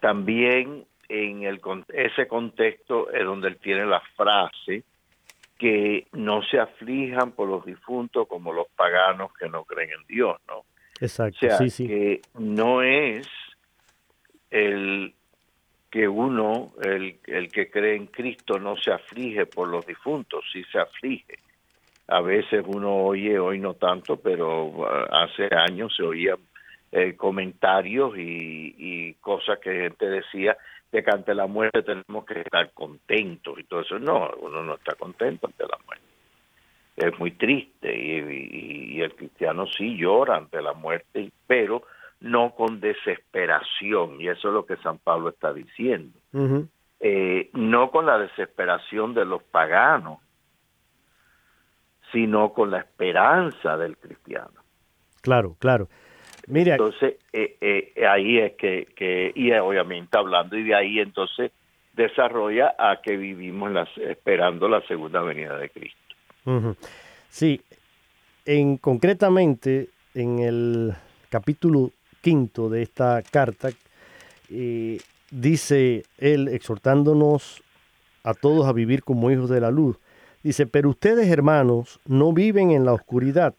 También 0.00 0.86
en 1.08 1.42
el, 1.42 1.60
ese 1.88 2.26
contexto 2.26 3.10
es 3.10 3.24
donde 3.24 3.48
él 3.48 3.58
tiene 3.58 3.84
la 3.84 4.00
frase 4.16 4.84
que 5.58 6.06
no 6.12 6.42
se 6.42 6.58
aflijan 6.58 7.32
por 7.32 7.48
los 7.48 7.66
difuntos 7.66 8.26
como 8.26 8.52
los 8.52 8.68
paganos 8.74 9.30
que 9.34 9.48
no 9.48 9.64
creen 9.64 9.90
en 9.90 10.06
Dios, 10.06 10.38
¿no? 10.48 10.64
Exacto, 11.00 11.46
o 11.46 11.68
sea, 11.68 11.86
que 11.86 12.22
no 12.38 12.82
es 12.82 13.28
el 14.50 15.14
que 15.90 16.06
uno, 16.06 16.72
el, 16.82 17.18
el 17.26 17.50
que 17.50 17.68
cree 17.68 17.96
en 17.96 18.06
Cristo, 18.06 18.58
no 18.58 18.76
se 18.76 18.92
aflige 18.92 19.46
por 19.46 19.68
los 19.68 19.84
difuntos, 19.84 20.44
sí 20.52 20.62
se 20.70 20.78
aflige. 20.78 21.38
A 22.06 22.20
veces 22.20 22.64
uno 22.66 22.96
oye, 23.04 23.38
hoy 23.38 23.58
no 23.58 23.74
tanto, 23.74 24.16
pero 24.16 24.64
uh, 24.66 24.84
hace 25.10 25.48
años 25.54 25.94
se 25.96 26.02
oían 26.02 26.38
eh, 26.92 27.14
comentarios 27.16 28.16
y, 28.16 28.74
y 28.78 29.14
cosas 29.14 29.58
que 29.58 29.72
gente 29.72 30.06
decía 30.06 30.56
de 30.92 31.02
que 31.02 31.10
ante 31.10 31.34
la 31.34 31.46
muerte 31.46 31.82
tenemos 31.82 32.24
que 32.24 32.40
estar 32.40 32.70
contentos 32.72 33.58
y 33.58 33.64
todo 33.64 33.80
eso. 33.80 33.98
No, 33.98 34.30
uno 34.40 34.62
no 34.62 34.74
está 34.74 34.94
contento 34.94 35.46
ante 35.46 35.64
la 35.64 35.78
muerte. 35.86 36.04
Es 36.96 37.18
muy 37.18 37.30
triste 37.32 37.96
y, 37.96 38.96
y 38.96 39.00
el 39.00 39.14
cristiano 39.14 39.66
sí 39.66 39.96
llora 39.96 40.36
ante 40.36 40.60
la 40.60 40.72
muerte, 40.72 41.30
pero 41.46 41.82
no 42.20 42.54
con 42.54 42.80
desesperación, 42.80 44.20
y 44.20 44.28
eso 44.28 44.48
es 44.48 44.54
lo 44.54 44.66
que 44.66 44.76
San 44.78 44.98
Pablo 44.98 45.30
está 45.30 45.52
diciendo. 45.52 46.18
eh, 47.00 47.48
no 47.54 47.90
con 47.90 48.06
la 48.06 48.18
desesperación 48.18 49.14
de 49.14 49.24
los 49.24 49.42
paganos, 49.42 50.18
sino 52.12 52.52
con 52.52 52.70
la 52.70 52.78
esperanza 52.78 53.76
del 53.76 53.96
cristiano. 53.96 54.52
Claro, 55.22 55.56
claro. 55.58 55.88
Mira, 56.46 56.72
entonces 56.72 57.16
eh, 57.32 57.56
eh, 57.60 58.06
ahí 58.06 58.38
es 58.38 58.52
que, 58.56 58.88
que, 58.96 59.32
y 59.34 59.52
obviamente 59.52 60.16
hablando, 60.18 60.56
y 60.56 60.64
de 60.64 60.74
ahí 60.74 60.98
entonces 60.98 61.52
desarrolla 61.94 62.74
a 62.78 63.00
que 63.02 63.16
vivimos 63.16 63.70
las, 63.70 63.88
esperando 63.98 64.68
la 64.68 64.80
segunda 64.86 65.22
venida 65.22 65.56
de 65.56 65.70
Cristo. 65.70 65.98
Uh 66.46 66.74
Sí, 67.28 67.60
en 68.44 68.76
concretamente 68.78 69.88
en 70.14 70.40
el 70.40 70.92
capítulo 71.28 71.92
quinto 72.20 72.68
de 72.68 72.82
esta 72.82 73.22
carta, 73.22 73.70
eh, 74.50 75.00
dice 75.30 76.04
él 76.18 76.48
exhortándonos 76.48 77.62
a 78.24 78.34
todos 78.34 78.66
a 78.66 78.72
vivir 78.72 79.02
como 79.02 79.30
hijos 79.30 79.50
de 79.50 79.60
la 79.60 79.70
luz. 79.70 79.96
Dice, 80.42 80.66
pero 80.66 80.90
ustedes 80.90 81.28
hermanos 81.28 82.00
no 82.06 82.32
viven 82.32 82.70
en 82.70 82.84
la 82.84 82.92
oscuridad. 82.92 83.54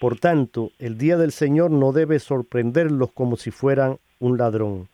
Por 0.00 0.18
tanto, 0.18 0.70
el 0.78 0.98
día 0.98 1.16
del 1.16 1.32
Señor 1.32 1.70
no 1.70 1.92
debe 1.92 2.18
sorprenderlos 2.18 3.10
como 3.12 3.36
si 3.36 3.50
fueran 3.50 3.98
un 4.20 4.38
ladrón. 4.38 4.88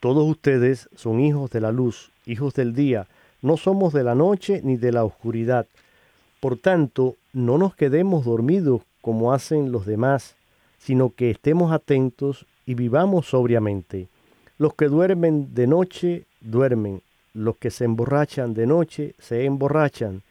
Todos 0.00 0.28
ustedes 0.28 0.88
son 0.96 1.20
hijos 1.20 1.50
de 1.50 1.60
la 1.60 1.70
luz, 1.70 2.10
hijos 2.26 2.54
del 2.54 2.74
día. 2.74 3.06
No 3.40 3.56
somos 3.56 3.92
de 3.92 4.02
la 4.02 4.14
noche 4.14 4.60
ni 4.64 4.76
de 4.76 4.92
la 4.92 5.04
oscuridad. 5.04 5.66
Por 6.40 6.56
tanto, 6.56 7.16
no 7.32 7.58
nos 7.58 7.76
quedemos 7.76 8.24
dormidos 8.24 8.82
como 9.00 9.32
hacen 9.32 9.70
los 9.70 9.86
demás, 9.86 10.34
sino 10.84 11.10
que 11.10 11.30
estemos 11.30 11.72
atentos 11.72 12.46
y 12.66 12.74
vivamos 12.74 13.26
sobriamente. 13.26 14.08
Los 14.58 14.74
que 14.74 14.86
duermen 14.86 15.54
de 15.54 15.66
noche, 15.66 16.24
duermen. 16.40 17.02
Los 17.34 17.56
que 17.56 17.70
se 17.70 17.84
emborrachan 17.84 18.52
de 18.52 18.66
noche, 18.66 19.14
se 19.18 19.44
emborrachan. 19.44 20.22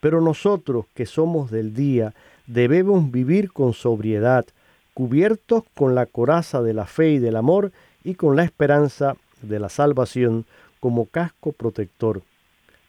Pero 0.00 0.20
nosotros 0.20 0.86
que 0.94 1.06
somos 1.06 1.50
del 1.50 1.74
día, 1.74 2.14
debemos 2.46 3.10
vivir 3.10 3.52
con 3.52 3.74
sobriedad, 3.74 4.46
cubiertos 4.94 5.64
con 5.74 5.94
la 5.94 6.06
coraza 6.06 6.62
de 6.62 6.74
la 6.74 6.86
fe 6.86 7.12
y 7.12 7.18
del 7.18 7.36
amor 7.36 7.70
y 8.02 8.14
con 8.14 8.36
la 8.36 8.44
esperanza 8.44 9.16
de 9.42 9.60
la 9.60 9.68
salvación 9.68 10.46
como 10.80 11.06
casco 11.06 11.52
protector, 11.52 12.22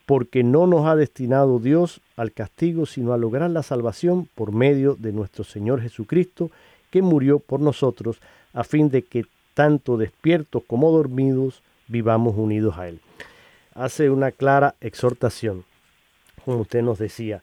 porque 0.06 0.44
no 0.44 0.66
nos 0.66 0.88
ha 0.88 0.96
destinado 0.96 1.60
Dios 1.60 2.02
al 2.16 2.32
castigo, 2.32 2.86
sino 2.86 3.14
a 3.14 3.18
lograr 3.18 3.52
la 3.52 3.64
salvación 3.64 4.28
por 4.34 4.54
medio 4.54 4.96
de 4.96 5.12
nuestro 5.12 5.44
Señor 5.44 5.82
Jesucristo, 5.82 6.50
que 6.92 7.02
murió 7.02 7.40
por 7.40 7.60
nosotros, 7.60 8.20
a 8.54 8.64
fin 8.64 8.90
de 8.90 9.02
que 9.02 9.26
tanto 9.54 9.98
despiertos 9.98 10.64
como 10.68 10.92
dormidos 10.92 11.64
vivamos 11.88 12.36
unidos 12.38 12.78
a 12.78 12.88
Él. 12.88 13.00
Hace 13.74 14.10
una 14.10 14.32
clara 14.32 14.76
exhortación, 14.82 15.64
como 16.46 16.58
usted 16.58 16.82
nos 16.84 17.00
decía. 17.00 17.42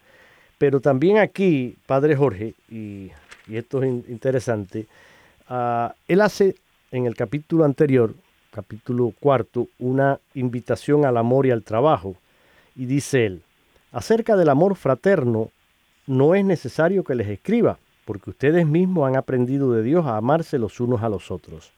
Pero 0.59 0.81
también 0.81 1.19
aquí, 1.19 1.77
Padre 1.87 2.17
Jorge, 2.17 2.55
y, 2.69 3.11
y 3.47 3.57
esto 3.57 3.83
es 3.83 4.09
interesante, 4.09 4.87
uh, 5.49 5.89
él 6.07 6.21
hace 6.21 6.57
en 6.91 7.07
el 7.07 7.15
capítulo 7.15 7.65
anterior, 7.65 8.15
capítulo 8.51 9.13
cuarto, 9.21 9.69
una 9.79 10.19
invitación 10.35 11.05
al 11.05 11.17
amor 11.17 11.47
y 11.47 11.51
al 11.51 11.63
trabajo. 11.63 12.17
Y 12.77 12.87
dice 12.87 13.27
él, 13.27 13.43
acerca 13.93 14.37
del 14.37 14.49
amor 14.49 14.77
fraterno, 14.77 15.51
no 16.07 16.35
es 16.35 16.45
necesario 16.45 17.05
que 17.05 17.15
les 17.15 17.29
escriba, 17.29 17.79
porque 18.09 18.31
ustedes 18.31 18.67
mismos 18.67 19.07
han 19.07 19.17
aprendido 19.17 19.71
de 19.71 19.83
Dios 19.83 20.07
a 20.07 20.17
amarse 20.17 20.57
los 20.57 20.81
unos 20.81 21.03
a 21.03 21.11
los 21.11 21.31
otros. 21.31 21.73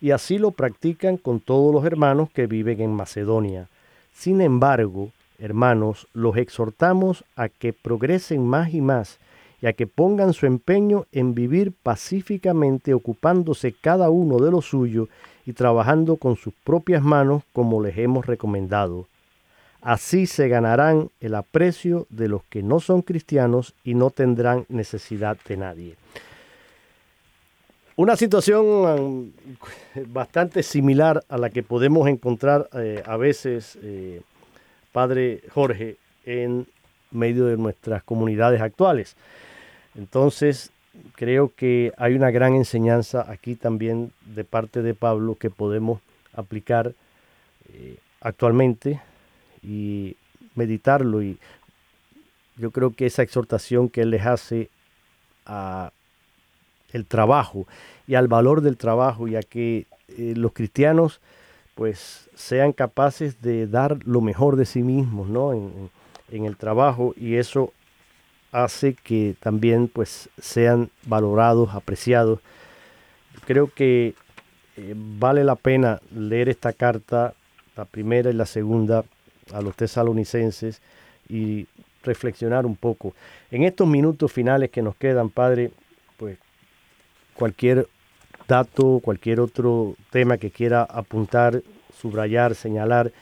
Y 0.00 0.12
así 0.12 0.38
lo 0.38 0.52
practican 0.52 1.16
con 1.16 1.40
todos 1.40 1.74
los 1.74 1.84
hermanos 1.84 2.30
que 2.30 2.46
viven 2.46 2.80
en 2.80 2.92
Macedonia. 2.92 3.66
Sin 4.14 4.40
embargo, 4.40 5.10
hermanos, 5.40 6.06
los 6.14 6.36
exhortamos 6.36 7.24
a 7.34 7.48
que 7.48 7.72
progresen 7.72 8.46
más 8.46 8.72
y 8.72 8.80
más 8.80 9.18
y 9.60 9.66
a 9.66 9.72
que 9.72 9.88
pongan 9.88 10.32
su 10.32 10.46
empeño 10.46 11.06
en 11.10 11.34
vivir 11.34 11.72
pacíficamente 11.72 12.94
ocupándose 12.94 13.72
cada 13.72 14.10
uno 14.10 14.38
de 14.38 14.52
lo 14.52 14.62
suyo 14.62 15.08
y 15.44 15.54
trabajando 15.54 16.18
con 16.18 16.36
sus 16.36 16.54
propias 16.62 17.02
manos 17.02 17.42
como 17.52 17.82
les 17.82 17.98
hemos 17.98 18.26
recomendado. 18.26 19.08
Así 19.82 20.26
se 20.26 20.46
ganarán 20.46 21.10
el 21.20 21.34
aprecio 21.34 22.06
de 22.08 22.28
los 22.28 22.44
que 22.44 22.62
no 22.62 22.78
son 22.78 23.02
cristianos 23.02 23.74
y 23.82 23.94
no 23.94 24.10
tendrán 24.10 24.64
necesidad 24.68 25.36
de 25.48 25.56
nadie. 25.56 25.96
Una 27.96 28.16
situación 28.16 28.64
um, 28.64 29.32
bastante 30.06 30.62
similar 30.62 31.24
a 31.28 31.36
la 31.36 31.50
que 31.50 31.64
podemos 31.64 32.08
encontrar 32.08 32.68
eh, 32.74 33.02
a 33.04 33.16
veces, 33.16 33.76
eh, 33.82 34.22
Padre 34.92 35.42
Jorge, 35.52 35.96
en 36.24 36.66
medio 37.10 37.46
de 37.46 37.56
nuestras 37.56 38.04
comunidades 38.04 38.60
actuales. 38.60 39.16
Entonces, 39.96 40.70
creo 41.16 41.52
que 41.54 41.92
hay 41.96 42.14
una 42.14 42.30
gran 42.30 42.54
enseñanza 42.54 43.26
aquí 43.28 43.56
también 43.56 44.12
de 44.26 44.44
parte 44.44 44.80
de 44.80 44.94
Pablo 44.94 45.34
que 45.34 45.50
podemos 45.50 46.00
aplicar 46.34 46.94
eh, 47.72 47.96
actualmente 48.20 49.00
y 49.62 50.16
meditarlo 50.54 51.22
y 51.22 51.38
yo 52.56 52.70
creo 52.70 52.92
que 52.92 53.06
esa 53.06 53.22
exhortación 53.22 53.88
que 53.88 54.02
él 54.02 54.10
les 54.10 54.26
hace 54.26 54.68
a 55.46 55.92
el 56.92 57.06
trabajo 57.06 57.66
y 58.06 58.14
al 58.14 58.28
valor 58.28 58.60
del 58.60 58.76
trabajo 58.76 59.28
y 59.28 59.36
a 59.36 59.42
que 59.42 59.86
eh, 60.08 60.34
los 60.36 60.52
cristianos 60.52 61.20
pues 61.74 62.28
sean 62.34 62.72
capaces 62.72 63.40
de 63.40 63.66
dar 63.66 63.98
lo 64.04 64.20
mejor 64.20 64.56
de 64.56 64.66
sí 64.66 64.82
mismos 64.82 65.28
¿no? 65.28 65.52
en, 65.52 66.44
el 66.44 66.56
trabajo 66.56 67.14
y 67.16 67.36
eso 67.36 67.72
hace 68.52 68.94
que 68.94 69.34
también 69.40 69.88
pues 69.88 70.28
sean 70.38 70.90
valorados, 71.04 71.74
apreciados. 71.74 72.40
Creo 73.46 73.70
que 73.72 74.14
eh, 74.76 74.94
vale 74.96 75.44
la 75.44 75.56
pena 75.56 76.00
leer 76.14 76.48
esta 76.48 76.72
carta, 76.72 77.34
la 77.76 77.84
primera 77.84 78.30
y 78.30 78.34
la 78.34 78.46
segunda, 78.46 79.04
a 79.52 79.60
los 79.60 79.76
tesalonicenses 79.76 80.80
y 81.28 81.66
reflexionar 82.02 82.66
un 82.66 82.76
poco. 82.76 83.14
En 83.50 83.62
estos 83.64 83.86
minutos 83.86 84.32
finales 84.32 84.70
que 84.70 84.82
nos 84.82 84.96
quedan, 84.96 85.30
Padre, 85.30 85.70
pues 86.16 86.38
cualquier 87.34 87.86
dato, 88.46 89.00
cualquier 89.02 89.40
otro 89.40 89.94
tema 90.10 90.36
que 90.36 90.50
quiera 90.50 90.82
apuntar, 90.82 91.62
subrayar, 91.92 92.54
señalar, 92.54 93.12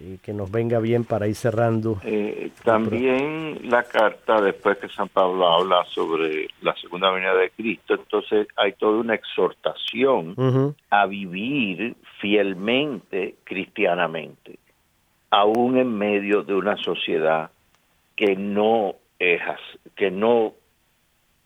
eh, 0.00 0.18
que 0.22 0.32
nos 0.32 0.50
venga 0.50 0.78
bien 0.78 1.04
para 1.04 1.26
ir 1.26 1.34
cerrando. 1.34 2.00
Eh, 2.04 2.50
también 2.64 3.68
la 3.68 3.82
carta, 3.82 4.40
después 4.40 4.78
que 4.78 4.88
San 4.88 5.08
Pablo 5.08 5.48
habla 5.48 5.84
sobre 5.86 6.48
la 6.62 6.74
segunda 6.76 7.10
venida 7.10 7.34
de 7.34 7.50
Cristo, 7.50 7.94
entonces 7.94 8.46
hay 8.56 8.72
toda 8.74 8.98
una 8.98 9.14
exhortación 9.14 10.30
uh 10.30 10.34
-huh. 10.36 10.74
a 10.90 11.06
vivir 11.06 11.96
fielmente 12.20 13.36
cristianamente 13.44 14.58
aún 15.30 15.76
en 15.76 15.96
medio 15.96 16.42
de 16.42 16.54
una 16.54 16.76
sociedad 16.76 17.50
que 18.16 18.36
no 18.36 18.96
es 19.18 19.40
que 19.96 20.10
no 20.10 20.54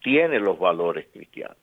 tiene 0.03 0.39
los 0.39 0.59
valores 0.59 1.07
cristianos 1.13 1.57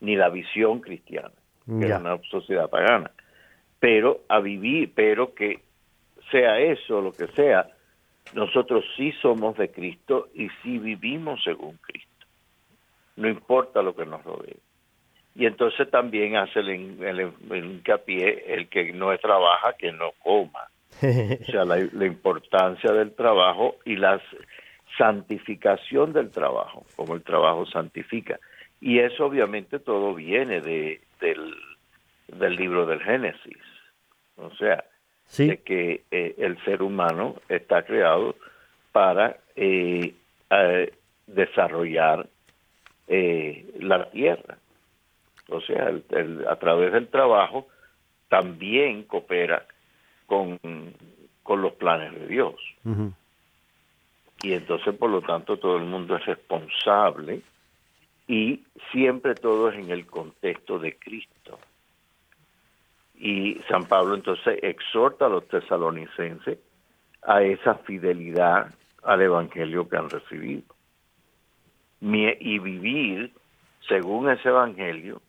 ni 0.00 0.16
la 0.16 0.28
visión 0.28 0.80
cristiana 0.80 1.32
que 1.66 1.86
yeah. 1.86 1.96
es 1.96 2.00
una 2.00 2.18
sociedad 2.30 2.70
pagana. 2.70 3.10
Pero 3.78 4.22
a 4.28 4.40
vivir 4.40 4.92
pero 4.94 5.34
que 5.34 5.60
sea 6.30 6.58
eso 6.58 7.00
lo 7.00 7.12
que 7.12 7.26
sea 7.28 7.68
nosotros 8.34 8.84
sí 8.96 9.12
somos 9.22 9.56
de 9.56 9.70
Cristo 9.70 10.28
y 10.34 10.48
sí 10.62 10.78
vivimos 10.78 11.42
según 11.42 11.78
Cristo. 11.78 12.26
No 13.16 13.28
importa 13.28 13.80
lo 13.80 13.96
que 13.96 14.04
nos 14.04 14.22
rodee. 14.22 14.58
Y 15.34 15.46
entonces 15.46 15.90
también 15.90 16.36
hace 16.36 16.60
el, 16.60 17.02
el, 17.02 17.32
el 17.50 17.64
hincapié 17.64 18.52
el 18.54 18.68
que 18.68 18.92
no 18.92 19.16
trabaja 19.18 19.74
que 19.78 19.92
no 19.92 20.12
coma 20.22 20.68
o 21.02 21.44
sea, 21.44 21.64
la, 21.64 21.76
la, 21.92 22.06
importancia 22.06 22.92
del 22.92 23.14
trabajo 23.14 23.76
y 23.84 23.96
la 23.96 24.20
santificación 24.96 26.12
del 26.12 26.30
trabajo, 26.30 26.84
como 26.96 27.14
el 27.14 27.22
trabajo 27.22 27.66
santifica. 27.66 28.38
Y 28.80 28.98
eso 28.98 29.26
obviamente 29.26 29.78
todo 29.78 30.14
viene 30.14 30.60
de, 30.60 31.00
del, 31.20 31.54
del 32.28 32.56
libro 32.56 32.86
del 32.86 33.02
Génesis. 33.02 33.58
O 34.36 34.54
sea, 34.56 34.84
de 35.36 35.58
que 35.58 36.02
eh, 36.10 36.34
el 36.38 36.62
ser 36.64 36.82
humano 36.82 37.36
está 37.48 37.82
creado 37.82 38.36
para 38.92 39.36
eh, 39.56 40.14
desarrollar 41.26 42.26
la 43.08 44.10
tierra. 44.10 44.58
O 45.48 45.60
sea, 45.60 45.92
a 46.48 46.56
través 46.56 46.92
del 46.92 47.08
trabajo 47.08 47.68
también 48.28 49.04
coopera 49.04 49.66
con, 50.28 50.60
con 51.42 51.62
los 51.62 51.72
planes 51.72 52.14
de 52.14 52.26
Dios. 52.28 52.54
Y 54.42 54.52
entonces, 54.52 54.94
por 54.94 55.10
lo 55.10 55.22
tanto, 55.22 55.56
todo 55.56 55.78
el 55.78 55.84
mundo 55.84 56.14
es 56.16 56.26
responsable 56.26 57.42
y 58.28 58.62
siempre 58.92 59.34
todo 59.34 59.70
es 59.70 59.78
en 59.78 59.90
el 59.90 60.06
contexto 60.06 60.78
de 60.78 60.96
Cristo. 60.96 61.58
Y 63.16 63.54
San 63.68 63.84
Pablo 63.86 64.14
entonces 64.14 64.60
exhorta 64.62 65.26
a 65.26 65.30
los 65.30 65.48
tesalonicenses 65.48 66.58
a 67.22 67.42
esa 67.42 67.74
fidelidad 67.76 68.72
al 69.02 69.22
Evangelio 69.22 69.88
que 69.88 69.96
han 69.96 70.10
recibido. 70.10 70.62
Y 72.00 72.58
vivir 72.60 73.32
según 73.88 74.30
ese 74.30 74.50
Evangelio 74.50 75.20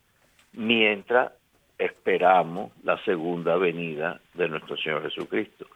mientras 0.52 1.32
esperamos 1.80 2.72
la 2.84 3.02
segunda 3.04 3.56
venida 3.56 4.20
de 4.34 4.48
nuestro 4.48 4.76
Señor 4.76 5.02
Jesucristo, 5.02 5.66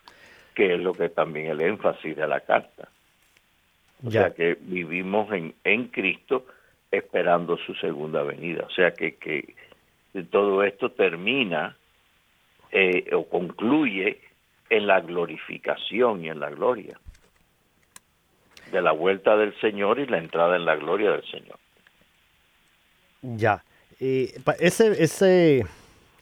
que 0.55 0.74
es 0.74 0.80
lo 0.80 0.92
que 0.92 1.09
también 1.09 1.46
el 1.46 1.61
énfasis 1.61 2.14
de 2.14 2.28
la 2.28 2.40
carta. 2.40 2.88
O 4.07 4.11
sea 4.11 4.34
que 4.34 4.59
vivimos 4.61 5.32
en, 5.32 5.55
en 5.64 5.88
Cristo 5.88 6.46
esperando 6.90 7.57
su 7.57 7.74
segunda 7.74 8.22
venida. 8.22 8.64
O 8.66 8.70
sea 8.70 8.92
que, 8.92 9.16
que 9.16 9.55
todo 10.30 10.62
esto 10.62 10.90
termina 10.90 11.76
eh, 12.70 13.09
o 13.14 13.26
concluye 13.28 14.20
en 14.68 14.86
la 14.86 15.00
glorificación 15.00 16.24
y 16.24 16.28
en 16.28 16.40
la 16.40 16.50
gloria 16.50 17.00
de 18.70 18.82
la 18.82 18.92
vuelta 18.92 19.36
del 19.36 19.59
Señor 19.61 20.00
y 20.00 20.07
la 20.07 20.18
entrada 20.18 20.57
en 20.57 20.64
la 20.64 20.76
gloria 20.76 21.12
del 21.12 21.24
Señor. 21.30 21.59
Ya. 23.22 23.64
Eh, 24.00 24.34
ese, 24.59 25.02
ese, 25.02 25.64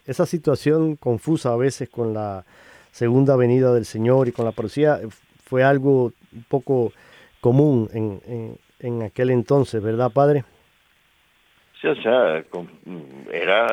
esa 0.06 0.26
situación 0.26 0.96
confusa 0.96 1.52
a 1.52 1.56
veces 1.56 1.88
con 1.88 2.14
la 2.14 2.44
segunda 2.90 3.36
venida 3.36 3.72
del 3.72 3.84
Señor 3.84 4.28
y 4.28 4.32
con 4.32 4.44
la 4.44 4.52
policía 4.52 5.00
fue 5.44 5.64
algo 5.64 6.12
un 6.32 6.44
poco 6.48 6.92
común 7.40 7.88
en, 7.92 8.20
en, 8.26 8.58
en 8.80 9.02
aquel 9.02 9.30
entonces, 9.30 9.82
¿verdad, 9.82 10.10
Padre? 10.10 10.44
o 11.84 11.94
sea, 11.96 12.44
era 13.32 13.66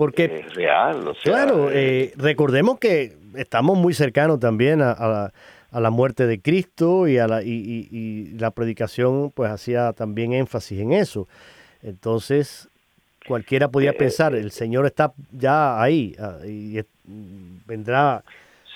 porque, 0.00 0.24
eh, 0.24 0.46
real. 0.54 1.06
O 1.08 1.14
sea, 1.14 1.30
claro, 1.30 1.70
eh, 1.70 1.74
eh, 1.74 2.12
recordemos 2.16 2.78
que 2.78 3.18
estamos 3.34 3.76
muy 3.76 3.92
cercanos 3.92 4.40
también 4.40 4.80
a, 4.80 5.30
la, 5.70 5.90
muerte 5.90 6.26
de 6.26 6.40
Cristo 6.40 7.06
y, 7.06 7.18
a 7.18 7.28
la, 7.28 7.42
y, 7.42 8.32
la 8.38 8.50
predicación 8.50 9.30
pues 9.30 9.50
hacía 9.50 9.92
también 9.92 10.32
énfasis 10.32 10.80
en 10.80 10.94
eso. 10.94 11.28
Entonces, 11.82 12.69
cualquiera 13.26 13.68
podía 13.68 13.92
pensar, 13.92 14.34
el 14.34 14.50
Señor 14.50 14.86
está 14.86 15.12
ya 15.32 15.80
ahí 15.80 16.14
ah, 16.18 16.38
y 16.46 16.80
vendrá. 17.66 18.24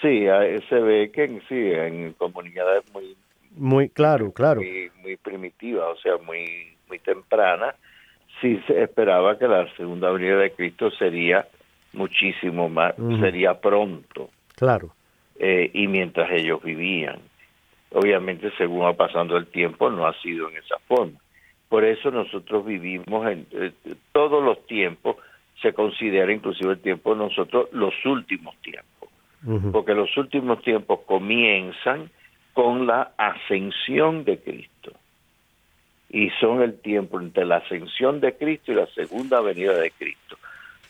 Sí, 0.00 0.26
se 0.68 0.80
ve 0.80 1.10
que 1.10 1.40
sí, 1.48 1.72
en 1.72 2.12
comunidades 2.14 2.84
muy... 2.92 3.16
Muy, 3.56 3.88
claro, 3.88 4.32
claro. 4.32 4.60
Muy, 4.60 4.90
muy 5.02 5.16
primitiva, 5.16 5.88
o 5.88 5.96
sea, 5.96 6.16
muy, 6.18 6.76
muy 6.88 6.98
temprana 6.98 7.74
sí 8.40 8.60
se 8.66 8.82
esperaba 8.82 9.38
que 9.38 9.48
la 9.48 9.66
segunda 9.76 10.10
venida 10.10 10.36
de 10.36 10.52
Cristo 10.52 10.90
sería 10.90 11.46
muchísimo 11.92 12.68
más, 12.68 12.94
sería 13.20 13.60
pronto. 13.60 14.30
Claro. 14.56 14.94
Eh, 15.38 15.70
y 15.72 15.86
mientras 15.86 16.30
ellos 16.30 16.62
vivían. 16.62 17.20
Obviamente, 17.92 18.50
según 18.58 18.84
va 18.84 18.92
pasando 18.92 19.36
el 19.36 19.46
tiempo, 19.46 19.88
no 19.90 20.06
ha 20.06 20.12
sido 20.20 20.50
en 20.50 20.56
esa 20.56 20.78
forma. 20.86 21.18
Por 21.68 21.84
eso 21.84 22.10
nosotros 22.10 22.64
vivimos 22.64 23.26
en 23.26 23.46
eh, 23.52 23.72
todos 24.12 24.42
los 24.42 24.64
tiempos, 24.66 25.16
se 25.60 25.72
considera 25.72 26.32
inclusive 26.32 26.72
el 26.72 26.80
tiempo 26.80 27.14
de 27.14 27.24
nosotros 27.24 27.68
los 27.72 27.94
últimos 28.04 28.54
tiempos. 28.56 29.08
Porque 29.72 29.92
los 29.92 30.16
últimos 30.16 30.62
tiempos 30.62 31.00
comienzan 31.04 32.10
con 32.54 32.86
la 32.86 33.12
ascensión 33.18 34.24
de 34.24 34.38
Cristo 34.38 34.92
y 36.08 36.30
son 36.40 36.62
el 36.62 36.80
tiempo 36.80 37.20
entre 37.20 37.44
la 37.44 37.56
ascensión 37.56 38.20
de 38.20 38.34
Cristo 38.34 38.72
y 38.72 38.76
la 38.76 38.86
segunda 38.86 39.42
venida 39.42 39.74
de 39.74 39.90
Cristo. 39.90 40.38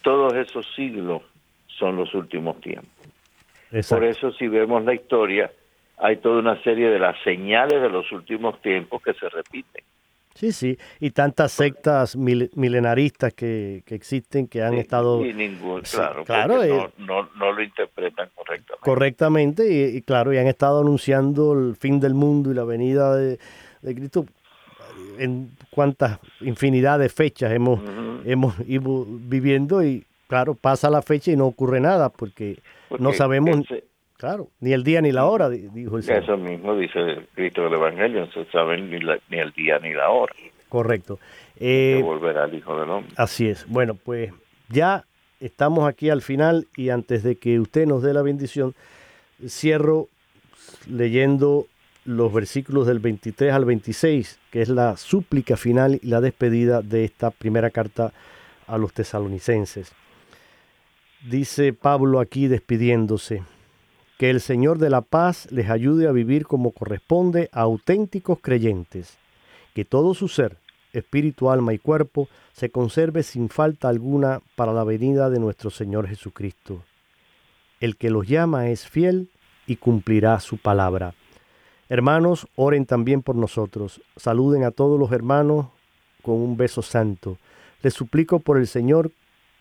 Todos 0.02 0.34
esos 0.34 0.72
siglos 0.76 1.22
son 1.66 1.96
los 1.96 2.14
últimos 2.14 2.60
tiempos. 2.60 3.08
Por 3.88 4.04
eso 4.04 4.30
si 4.32 4.46
vemos 4.46 4.84
la 4.84 4.94
historia, 4.94 5.50
hay 5.96 6.18
toda 6.18 6.38
una 6.38 6.62
serie 6.62 6.90
de 6.90 6.98
las 6.98 7.20
señales 7.24 7.80
de 7.80 7.88
los 7.88 8.12
últimos 8.12 8.60
tiempos 8.60 9.02
que 9.02 9.14
se 9.14 9.28
repiten. 9.28 9.82
Sí, 10.34 10.50
sí, 10.50 10.76
y 10.98 11.10
tantas 11.10 11.52
sectas 11.52 12.16
milenaristas 12.16 13.32
que, 13.34 13.84
existen 13.86 14.48
que 14.48 14.62
han 14.62 14.74
estado... 14.74 15.24
Y 15.24 15.32
ningún, 15.32 15.82
claro, 15.82 16.24
claro 16.24 16.62
eh, 16.64 16.90
no, 16.98 17.28
no, 17.36 17.52
lo 17.52 17.62
interpretan 17.62 18.30
correctamente. 18.34 18.84
Correctamente, 18.84 19.92
y, 19.94 20.02
claro, 20.02 20.32
y 20.32 20.38
han 20.38 20.48
estado 20.48 20.80
anunciando 20.80 21.52
el 21.52 21.76
fin 21.76 22.00
del 22.00 22.14
mundo 22.14 22.50
y 22.50 22.54
la 22.54 22.64
venida 22.64 23.14
de, 23.14 23.38
de 23.82 23.94
Cristo 23.94 24.26
en 25.18 25.50
cuántas 25.70 26.18
infinidad 26.40 26.98
de 26.98 27.08
fechas 27.08 27.52
hemos, 27.52 27.80
hemos 28.24 28.54
ido 28.66 29.06
viviendo 29.08 29.84
y 29.84 30.04
claro, 30.26 30.54
pasa 30.54 30.90
la 30.90 31.02
fecha 31.02 31.30
y 31.30 31.36
no 31.36 31.46
ocurre 31.46 31.80
nada 31.80 32.08
porque, 32.08 32.58
no 32.98 33.12
sabemos, 33.12 33.60
claro, 34.24 34.48
ni 34.60 34.72
el 34.72 34.84
día 34.84 35.02
ni 35.02 35.12
la 35.12 35.26
hora, 35.26 35.50
dijo 35.50 35.98
el 35.98 36.02
Señor. 36.02 36.22
Eso 36.22 36.38
mismo 36.38 36.74
dice 36.76 37.28
Cristo 37.34 37.64
del 37.64 37.74
Evangelio, 37.74 38.20
no 38.20 38.32
se 38.32 38.50
sabe 38.50 38.80
ni, 38.80 38.98
ni 38.98 39.38
el 39.38 39.52
día 39.52 39.78
ni 39.80 39.92
la 39.92 40.08
hora. 40.08 40.32
Correcto. 40.70 41.18
Eh, 41.60 42.00
volverá 42.02 42.46
el 42.46 42.54
Hijo 42.54 42.80
del 42.80 42.88
Hombre. 42.88 43.12
Así 43.18 43.46
es. 43.46 43.68
Bueno, 43.68 43.94
pues 43.94 44.32
ya 44.70 45.04
estamos 45.40 45.86
aquí 45.86 46.08
al 46.08 46.22
final 46.22 46.66
y 46.74 46.88
antes 46.88 47.22
de 47.22 47.36
que 47.36 47.60
usted 47.60 47.86
nos 47.86 48.02
dé 48.02 48.14
la 48.14 48.22
bendición, 48.22 48.74
cierro 49.46 50.08
leyendo 50.88 51.66
los 52.06 52.32
versículos 52.32 52.86
del 52.86 53.00
23 53.00 53.52
al 53.52 53.66
26, 53.66 54.40
que 54.50 54.62
es 54.62 54.70
la 54.70 54.96
súplica 54.96 55.58
final 55.58 56.00
y 56.02 56.06
la 56.06 56.22
despedida 56.22 56.80
de 56.80 57.04
esta 57.04 57.30
primera 57.30 57.68
carta 57.68 58.14
a 58.66 58.78
los 58.78 58.94
tesalonicenses. 58.94 59.92
Dice 61.28 61.74
Pablo 61.74 62.20
aquí 62.20 62.48
despidiéndose, 62.48 63.42
que 64.18 64.30
el 64.30 64.40
Señor 64.40 64.78
de 64.78 64.90
la 64.90 65.00
paz 65.00 65.50
les 65.50 65.70
ayude 65.70 66.06
a 66.06 66.12
vivir 66.12 66.46
como 66.46 66.70
corresponde 66.70 67.48
a 67.52 67.62
auténticos 67.62 68.38
creyentes, 68.40 69.18
que 69.74 69.84
todo 69.84 70.14
su 70.14 70.28
ser, 70.28 70.58
espíritu, 70.92 71.50
alma 71.50 71.74
y 71.74 71.78
cuerpo, 71.78 72.28
se 72.52 72.70
conserve 72.70 73.22
sin 73.22 73.48
falta 73.48 73.88
alguna 73.88 74.40
para 74.54 74.72
la 74.72 74.84
venida 74.84 75.30
de 75.30 75.40
nuestro 75.40 75.70
Señor 75.70 76.06
Jesucristo. 76.06 76.82
El 77.80 77.96
que 77.96 78.10
los 78.10 78.28
llama 78.28 78.68
es 78.68 78.88
fiel 78.88 79.28
y 79.66 79.76
cumplirá 79.76 80.38
su 80.40 80.58
palabra. 80.58 81.14
Hermanos, 81.88 82.46
oren 82.54 82.86
también 82.86 83.22
por 83.22 83.34
nosotros. 83.34 84.00
Saluden 84.16 84.64
a 84.64 84.70
todos 84.70 84.98
los 84.98 85.12
hermanos 85.12 85.66
con 86.22 86.36
un 86.36 86.56
beso 86.56 86.82
santo. 86.82 87.36
Les 87.82 87.92
suplico 87.92 88.38
por 88.38 88.56
el 88.56 88.66
Señor 88.66 89.10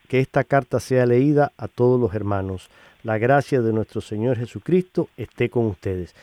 que 0.08 0.20
esta 0.20 0.44
carta 0.44 0.80
sea 0.80 1.06
leída 1.06 1.52
a 1.58 1.68
todos 1.68 2.00
los 2.00 2.14
hermanos. 2.14 2.70
La 3.04 3.18
gracia 3.18 3.62
de 3.62 3.74
nuestro 3.74 4.02
Señor 4.02 4.38
Jesucristo 4.38 5.10
esté 5.18 5.50
con 5.50 5.66
ustedes. 5.66 6.16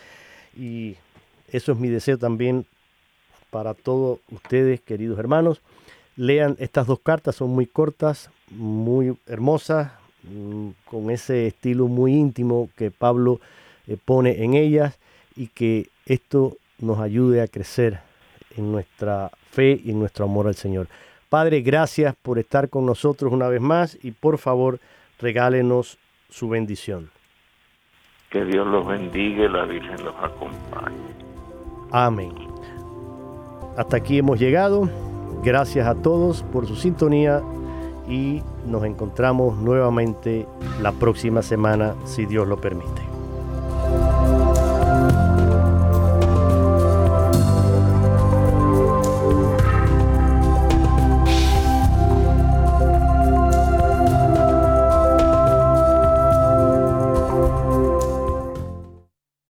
Y 0.56 0.96
eso 1.48 1.72
es 1.72 1.78
mi 1.78 1.88
deseo 1.88 2.18
también 2.18 2.66
para 3.50 3.74
todos 3.74 4.20
ustedes, 4.30 4.80
queridos 4.80 5.18
hermanos. 5.18 5.60
Lean 6.16 6.56
estas 6.58 6.86
dos 6.86 7.00
cartas, 7.00 7.36
son 7.36 7.50
muy 7.50 7.66
cortas, 7.66 8.30
muy 8.50 9.16
hermosas, 9.26 9.92
mm, 10.22 10.70
con 10.84 11.10
ese 11.10 11.46
estilo 11.46 11.86
muy 11.86 12.14
íntimo 12.14 12.70
que 12.76 12.90
Pablo 12.90 13.40
eh, 13.86 13.96
pone 14.02 14.44
en 14.44 14.54
ellas 14.54 14.98
y 15.36 15.48
que 15.48 15.88
esto 16.06 16.56
nos 16.78 16.98
ayude 16.98 17.42
a 17.42 17.48
crecer 17.48 18.00
en 18.56 18.72
nuestra 18.72 19.30
fe 19.50 19.80
y 19.82 19.90
en 19.90 20.00
nuestro 20.00 20.24
amor 20.24 20.46
al 20.46 20.54
Señor. 20.54 20.88
Padre, 21.30 21.62
gracias 21.62 22.16
por 22.16 22.40
estar 22.40 22.68
con 22.68 22.84
nosotros 22.84 23.32
una 23.32 23.46
vez 23.46 23.60
más 23.60 23.96
y 24.02 24.10
por 24.10 24.36
favor 24.36 24.80
regálenos 25.20 25.96
su 26.28 26.48
bendición. 26.48 27.08
Que 28.30 28.44
Dios 28.44 28.66
los 28.66 28.84
bendiga 28.84 29.44
y 29.44 29.48
la 29.48 29.64
Virgen 29.64 30.04
los 30.04 30.14
acompañe. 30.16 30.96
Amén. 31.92 32.34
Hasta 33.76 33.96
aquí 33.96 34.18
hemos 34.18 34.40
llegado. 34.40 34.90
Gracias 35.44 35.86
a 35.86 35.94
todos 35.94 36.42
por 36.42 36.66
su 36.66 36.74
sintonía 36.74 37.40
y 38.08 38.42
nos 38.66 38.82
encontramos 38.84 39.56
nuevamente 39.56 40.48
la 40.82 40.90
próxima 40.90 41.42
semana 41.42 41.94
si 42.06 42.26
Dios 42.26 42.48
lo 42.48 42.60
permite. 42.60 43.09